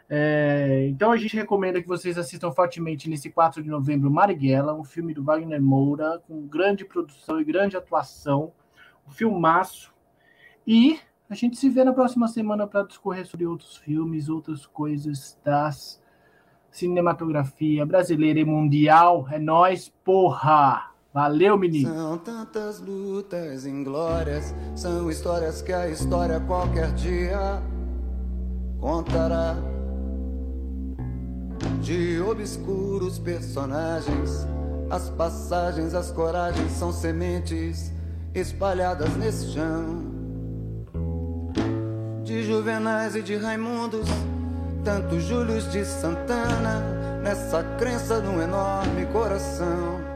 É, 0.08 0.86
então 0.88 1.12
a 1.12 1.16
gente 1.16 1.36
recomenda 1.36 1.80
que 1.80 1.86
vocês 1.86 2.18
assistam 2.18 2.50
fortemente 2.50 3.08
nesse 3.08 3.30
4 3.30 3.62
de 3.62 3.68
novembro 3.68 4.10
Marighella, 4.10 4.74
um 4.74 4.82
filme 4.84 5.14
do 5.14 5.22
Wagner 5.22 5.62
Moura, 5.62 6.20
com 6.26 6.46
grande 6.46 6.84
produção 6.84 7.40
e 7.40 7.44
grande 7.44 7.76
atuação, 7.76 8.52
um 9.06 9.10
filmaço. 9.10 9.92
E 10.66 11.00
A 11.30 11.34
gente 11.36 11.56
se 11.56 11.68
vê 11.68 11.84
na 11.84 11.92
próxima 11.92 12.26
semana 12.26 12.66
para 12.66 12.82
discorrer 12.82 13.24
sobre 13.24 13.46
outros 13.46 13.76
filmes, 13.76 14.28
outras 14.28 14.66
coisas 14.66 15.38
das 15.44 16.02
cinematografia 16.72 17.86
brasileira 17.86 18.40
e 18.40 18.44
mundial. 18.44 19.28
É 19.30 19.38
nós, 19.38 19.92
porra! 20.04 20.90
Valeu, 21.14 21.56
menino! 21.56 21.88
São 21.88 22.18
tantas 22.18 22.80
lutas 22.80 23.64
inglórias, 23.64 24.52
são 24.74 25.08
histórias 25.08 25.62
que 25.62 25.72
a 25.72 25.88
história 25.88 26.40
qualquer 26.40 26.92
dia 26.94 27.62
contará. 28.80 29.54
De 31.80 32.20
obscuros 32.22 33.20
personagens, 33.20 34.48
as 34.90 35.08
passagens, 35.10 35.94
as 35.94 36.10
coragens 36.10 36.72
são 36.72 36.92
sementes 36.92 37.92
espalhadas 38.34 39.16
nesse 39.16 39.52
chão. 39.52 40.09
De 42.30 42.44
Juvenais 42.44 43.16
e 43.16 43.22
de 43.22 43.34
Raimundos, 43.34 44.06
tantos 44.84 45.24
Júlios 45.24 45.68
de 45.72 45.84
Santana, 45.84 46.78
nessa 47.24 47.60
crença 47.76 48.20
num 48.20 48.40
enorme 48.40 49.04
coração 49.06 50.09